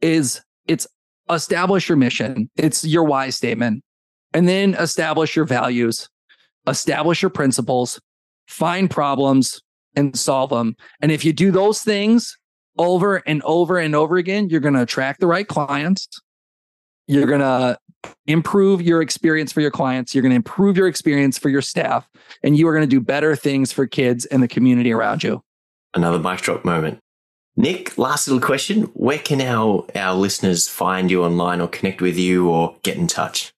is 0.00 0.42
it's 0.66 0.88
establish 1.30 1.88
your 1.88 1.94
mission. 1.96 2.50
It's 2.56 2.84
your 2.84 3.04
why 3.04 3.30
statement, 3.30 3.84
and 4.34 4.48
then 4.48 4.74
establish 4.74 5.36
your 5.36 5.44
values, 5.44 6.08
establish 6.66 7.22
your 7.22 7.30
principles, 7.30 8.00
find 8.46 8.90
problems 8.90 9.60
and 9.96 10.16
solve 10.16 10.50
them. 10.50 10.76
And 11.00 11.10
if 11.10 11.24
you 11.24 11.32
do 11.32 11.50
those 11.50 11.82
things 11.82 12.36
over 12.78 13.16
and 13.26 13.42
over 13.42 13.78
and 13.78 13.94
over 13.94 14.16
again, 14.16 14.48
you're 14.48 14.60
going 14.60 14.74
to 14.74 14.82
attract 14.82 15.20
the 15.20 15.26
right 15.26 15.46
clients. 15.46 16.08
You're 17.06 17.26
going 17.26 17.40
to 17.40 17.76
improve 18.26 18.80
your 18.80 19.02
experience 19.02 19.52
for 19.52 19.60
your 19.60 19.70
clients. 19.70 20.14
You're 20.14 20.22
going 20.22 20.30
to 20.30 20.36
improve 20.36 20.76
your 20.76 20.86
experience 20.86 21.38
for 21.38 21.48
your 21.48 21.60
staff, 21.60 22.08
and 22.42 22.56
you 22.56 22.68
are 22.68 22.72
going 22.72 22.88
to 22.88 22.88
do 22.88 23.00
better 23.00 23.34
things 23.34 23.72
for 23.72 23.86
kids 23.86 24.26
and 24.26 24.42
the 24.42 24.48
community 24.48 24.92
around 24.92 25.24
you. 25.24 25.42
Another 25.92 26.18
mic 26.18 26.40
drop 26.40 26.64
moment. 26.64 27.00
Nick, 27.56 27.98
last 27.98 28.28
little 28.28 28.40
question. 28.40 28.84
Where 28.94 29.18
can 29.18 29.40
our, 29.40 29.84
our 29.96 30.14
listeners 30.14 30.68
find 30.68 31.10
you 31.10 31.24
online 31.24 31.60
or 31.60 31.68
connect 31.68 32.00
with 32.00 32.16
you 32.16 32.48
or 32.48 32.76
get 32.82 32.96
in 32.96 33.08
touch? 33.08 33.52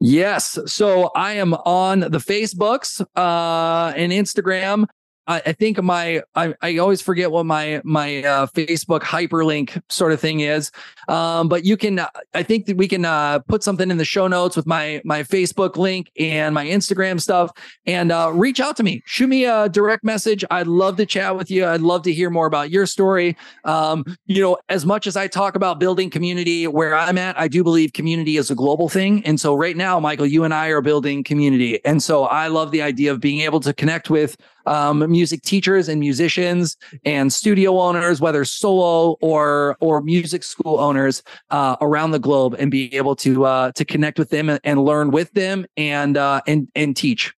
Yes. 0.00 0.58
So 0.66 1.10
I 1.14 1.34
am 1.34 1.52
on 1.52 2.00
the 2.00 2.18
Facebooks 2.18 3.02
uh, 3.16 3.92
and 3.94 4.12
Instagram 4.12 4.86
I, 5.30 5.42
I 5.46 5.52
think 5.52 5.80
my 5.80 6.22
I, 6.34 6.54
I 6.60 6.78
always 6.78 7.00
forget 7.00 7.30
what 7.30 7.46
my 7.46 7.80
my 7.84 8.24
uh, 8.24 8.46
Facebook 8.46 9.00
hyperlink 9.02 9.80
sort 9.88 10.10
of 10.12 10.20
thing 10.20 10.40
is. 10.40 10.72
Um, 11.06 11.48
but 11.48 11.64
you 11.64 11.76
can 11.76 12.04
I 12.34 12.42
think 12.42 12.66
that 12.66 12.76
we 12.76 12.88
can 12.88 13.04
uh, 13.04 13.38
put 13.40 13.62
something 13.62 13.90
in 13.92 13.96
the 13.96 14.04
show 14.04 14.26
notes 14.26 14.56
with 14.56 14.66
my 14.66 15.00
my 15.04 15.22
Facebook 15.22 15.76
link 15.76 16.10
and 16.18 16.52
my 16.52 16.66
Instagram 16.66 17.20
stuff, 17.20 17.52
and 17.86 18.10
uh, 18.10 18.32
reach 18.34 18.58
out 18.58 18.76
to 18.78 18.82
me. 18.82 19.02
Shoot 19.06 19.28
me 19.28 19.44
a 19.44 19.68
direct 19.68 20.02
message. 20.02 20.44
I'd 20.50 20.66
love 20.66 20.96
to 20.96 21.06
chat 21.06 21.36
with 21.36 21.48
you. 21.48 21.64
I'd 21.64 21.80
love 21.80 22.02
to 22.02 22.12
hear 22.12 22.28
more 22.28 22.46
about 22.46 22.70
your 22.70 22.84
story. 22.86 23.36
Um, 23.64 24.04
you 24.26 24.42
know, 24.42 24.58
as 24.68 24.84
much 24.84 25.06
as 25.06 25.16
I 25.16 25.28
talk 25.28 25.54
about 25.54 25.78
building 25.78 26.10
community 26.10 26.66
where 26.66 26.96
I'm 26.96 27.18
at, 27.18 27.38
I 27.38 27.46
do 27.46 27.62
believe 27.62 27.92
community 27.92 28.36
is 28.36 28.50
a 28.50 28.56
global 28.56 28.88
thing. 28.88 29.24
And 29.24 29.38
so 29.38 29.54
right 29.54 29.76
now, 29.76 30.00
Michael, 30.00 30.26
you 30.26 30.42
and 30.42 30.52
I 30.52 30.68
are 30.68 30.80
building 30.80 31.22
community, 31.22 31.84
and 31.84 32.02
so 32.02 32.24
I 32.24 32.48
love 32.48 32.72
the 32.72 32.82
idea 32.82 33.12
of 33.12 33.20
being 33.20 33.40
able 33.42 33.60
to 33.60 33.72
connect 33.72 34.10
with 34.10 34.36
um, 34.66 35.10
music 35.20 35.42
teachers 35.42 35.86
and 35.90 36.00
musicians 36.00 36.78
and 37.04 37.30
studio 37.30 37.78
owners, 37.78 38.22
whether 38.22 38.42
solo 38.42 39.18
or 39.20 39.76
or 39.80 40.00
music 40.00 40.42
school 40.42 40.80
owners 40.80 41.22
uh, 41.50 41.76
around 41.82 42.12
the 42.12 42.18
globe, 42.18 42.56
and 42.58 42.70
be 42.70 42.94
able 42.94 43.14
to 43.14 43.44
uh, 43.44 43.70
to 43.72 43.84
connect 43.84 44.18
with 44.18 44.30
them 44.30 44.48
and, 44.48 44.60
and 44.64 44.82
learn 44.82 45.10
with 45.10 45.30
them 45.32 45.66
and 45.76 46.16
uh, 46.16 46.40
and 46.46 46.68
and 46.74 46.96
teach. 46.96 47.34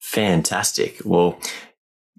Fantastic. 0.00 0.96
Well, 1.04 1.38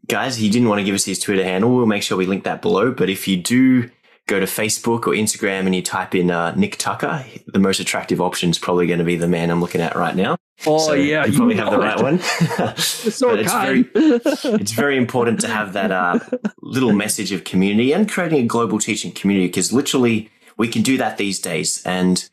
guys, 0.07 0.37
he 0.37 0.49
didn't 0.49 0.69
want 0.69 0.79
to 0.79 0.85
give 0.85 0.93
us 0.93 1.05
his 1.05 1.19
Twitter 1.19 1.43
handle. 1.43 1.75
We'll 1.75 1.87
make 1.87 2.03
sure 2.03 2.15
we 2.15 2.27
link 2.27 2.43
that 2.43 2.61
below. 2.61 2.91
But 2.91 3.09
if 3.09 3.27
you 3.27 3.37
do 3.37 3.89
go 4.27 4.39
to 4.39 4.45
Facebook 4.45 5.07
or 5.07 5.13
Instagram 5.13 5.65
and 5.65 5.75
you 5.75 5.81
type 5.81 6.15
in 6.15 6.31
uh, 6.31 6.53
Nick 6.55 6.77
Tucker, 6.77 7.25
the 7.47 7.59
most 7.59 7.79
attractive 7.79 8.21
option 8.21 8.49
is 8.49 8.59
probably 8.59 8.87
going 8.87 8.99
to 8.99 9.05
be 9.05 9.15
the 9.15 9.27
man 9.27 9.49
I'm 9.49 9.61
looking 9.61 9.81
at 9.81 9.95
right 9.95 10.15
now. 10.15 10.37
Oh 10.65 10.77
so 10.77 10.93
yeah, 10.93 11.25
you 11.25 11.37
probably 11.37 11.55
have 11.55 11.71
the 11.71 11.79
right 11.79 12.01
one. 12.01 12.19
so 12.77 13.33
it's 13.33 13.51
very 13.51 13.89
it's 13.95 14.71
very 14.71 14.97
important 14.97 15.41
to 15.41 15.47
have 15.47 15.73
that 15.73 15.91
uh, 15.91 16.19
little 16.61 16.93
message 16.93 17.31
of 17.31 17.43
community 17.43 17.93
and 17.93 18.09
creating 18.09 18.41
a 18.41 18.47
global 18.47 18.79
teaching 18.79 19.11
community 19.11 19.47
because 19.47 19.73
literally 19.73 20.29
we 20.57 20.67
can 20.67 20.83
do 20.83 20.97
that 20.97 21.17
these 21.17 21.39
days. 21.39 21.81
And 21.85 22.29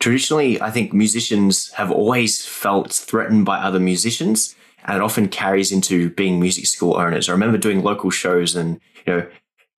traditionally, 0.00 0.60
I 0.60 0.70
think 0.70 0.92
musicians 0.92 1.70
have 1.72 1.90
always 1.90 2.44
felt 2.44 2.92
threatened 2.92 3.46
by 3.46 3.58
other 3.58 3.80
musicians, 3.80 4.54
and 4.84 4.96
it 4.96 5.02
often 5.02 5.28
carries 5.28 5.72
into 5.72 6.10
being 6.10 6.38
music 6.38 6.66
school 6.66 6.96
owners. 6.96 7.28
I 7.28 7.32
remember 7.32 7.56
doing 7.56 7.82
local 7.82 8.10
shows 8.10 8.54
and 8.54 8.80
you 9.06 9.14
know 9.14 9.26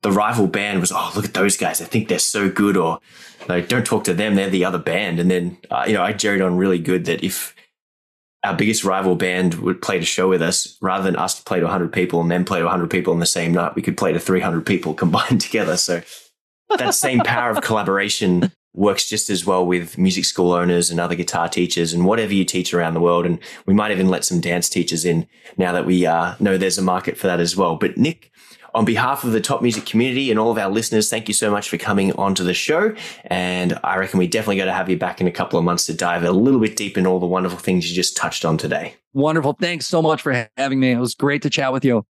the 0.04 0.12
rival 0.12 0.46
band 0.46 0.80
was, 0.80 0.92
oh, 0.92 1.12
look 1.16 1.24
at 1.24 1.32
those 1.32 1.56
guys. 1.56 1.80
I 1.80 1.86
think 1.86 2.08
they're 2.08 2.18
so 2.18 2.50
good. 2.50 2.76
Or 2.76 3.00
like, 3.48 3.68
don't 3.68 3.86
talk 3.86 4.04
to 4.04 4.12
them. 4.12 4.34
They're 4.34 4.50
the 4.50 4.66
other 4.66 4.78
band. 4.78 5.18
And 5.18 5.30
then, 5.30 5.56
uh, 5.70 5.84
you 5.86 5.94
know, 5.94 6.02
I 6.02 6.12
jerried 6.12 6.42
on 6.42 6.58
really 6.58 6.78
good 6.78 7.06
that 7.06 7.24
if 7.24 7.56
our 8.44 8.54
biggest 8.54 8.84
rival 8.84 9.16
band 9.16 9.54
would 9.54 9.80
play 9.80 9.98
a 9.98 10.04
show 10.04 10.28
with 10.28 10.42
us, 10.42 10.76
rather 10.82 11.04
than 11.04 11.16
us 11.16 11.40
play 11.40 11.58
to 11.58 11.64
100 11.64 11.90
people 11.90 12.20
and 12.20 12.30
then 12.30 12.44
play 12.44 12.58
to 12.58 12.66
100 12.66 12.90
people 12.90 13.14
in 13.14 13.20
the 13.20 13.26
same 13.26 13.52
night, 13.52 13.74
we 13.74 13.80
could 13.80 13.96
play 13.96 14.12
to 14.12 14.20
300 14.20 14.66
people 14.66 14.92
combined 15.04 15.40
together. 15.40 15.78
So 15.78 16.02
that 16.76 16.94
same 16.94 17.20
power 17.20 17.50
of 17.50 17.62
collaboration 17.62 18.52
works 18.74 19.08
just 19.08 19.30
as 19.30 19.46
well 19.46 19.64
with 19.64 19.96
music 19.96 20.26
school 20.26 20.52
owners 20.52 20.90
and 20.90 21.00
other 21.00 21.14
guitar 21.14 21.48
teachers 21.48 21.94
and 21.94 22.04
whatever 22.04 22.34
you 22.34 22.44
teach 22.44 22.74
around 22.74 22.92
the 22.92 23.00
world. 23.00 23.24
And 23.24 23.38
we 23.64 23.72
might 23.72 23.92
even 23.92 24.08
let 24.08 24.26
some 24.26 24.40
dance 24.40 24.68
teachers 24.68 25.06
in 25.06 25.26
now 25.56 25.72
that 25.72 25.86
we 25.86 26.04
uh, 26.04 26.34
know 26.40 26.58
there's 26.58 26.76
a 26.76 26.82
market 26.82 27.16
for 27.16 27.26
that 27.26 27.40
as 27.40 27.56
well. 27.56 27.76
But 27.76 27.96
Nick, 27.96 28.30
on 28.74 28.84
behalf 28.84 29.24
of 29.24 29.32
the 29.32 29.40
top 29.40 29.62
music 29.62 29.86
community 29.86 30.30
and 30.30 30.38
all 30.38 30.50
of 30.50 30.58
our 30.58 30.70
listeners, 30.70 31.08
thank 31.08 31.28
you 31.28 31.34
so 31.34 31.50
much 31.50 31.68
for 31.68 31.76
coming 31.78 32.12
onto 32.12 32.42
the 32.42 32.54
show. 32.54 32.94
And 33.24 33.78
I 33.84 33.96
reckon 33.96 34.18
we 34.18 34.26
definitely 34.26 34.56
got 34.56 34.64
to 34.64 34.72
have 34.72 34.90
you 34.90 34.98
back 34.98 35.20
in 35.20 35.26
a 35.26 35.32
couple 35.32 35.58
of 35.58 35.64
months 35.64 35.86
to 35.86 35.94
dive 35.94 36.24
a 36.24 36.32
little 36.32 36.60
bit 36.60 36.76
deep 36.76 36.98
in 36.98 37.06
all 37.06 37.20
the 37.20 37.26
wonderful 37.26 37.58
things 37.58 37.88
you 37.88 37.94
just 37.94 38.16
touched 38.16 38.44
on 38.44 38.58
today. 38.58 38.96
Wonderful. 39.12 39.52
Thanks 39.54 39.86
so 39.86 40.02
much 40.02 40.22
for 40.22 40.48
having 40.56 40.80
me. 40.80 40.90
It 40.90 40.98
was 40.98 41.14
great 41.14 41.42
to 41.42 41.50
chat 41.50 41.72
with 41.72 41.84
you. 41.84 42.04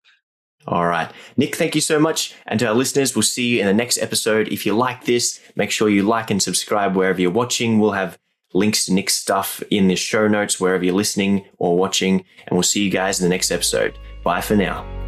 All 0.68 0.86
right. 0.86 1.12
Nick, 1.38 1.56
thank 1.56 1.74
you 1.74 1.82
so 1.82 2.00
much. 2.00 2.36
And 2.46 2.60
to 2.60 2.68
our 2.68 2.76
listeners, 2.76 3.16
we'll 3.16 3.24
see 3.24 3.48
you 3.48 3.62
in 3.62 3.66
the 3.66 3.74
next 3.74 3.98
episode. 3.98 4.48
If 4.50 4.66
you 4.66 4.76
like 4.76 5.06
this, 5.06 5.40
make 5.56 5.72
sure 5.72 5.90
you 5.90 6.04
like 6.04 6.30
and 6.30 6.42
subscribe 6.42 6.96
wherever 6.96 7.20
you're 7.20 7.32
watching. 7.32 7.80
We'll 7.80 7.92
have 7.94 8.20
links 8.54 8.86
to 8.86 8.94
Nick's 8.94 9.16
stuff 9.16 9.64
in 9.72 9.88
the 9.88 9.96
show 9.96 10.28
notes 10.28 10.60
wherever 10.60 10.86
you're 10.86 10.94
listening 10.94 11.46
or 11.58 11.76
watching. 11.76 12.26
And 12.46 12.52
we'll 12.52 12.62
see 12.62 12.84
you 12.84 12.92
guys 12.92 13.20
in 13.20 13.26
the 13.26 13.34
next 13.34 13.50
episode. 13.50 13.98
Bye 14.24 14.42
for 14.42 14.56
now. 14.56 15.01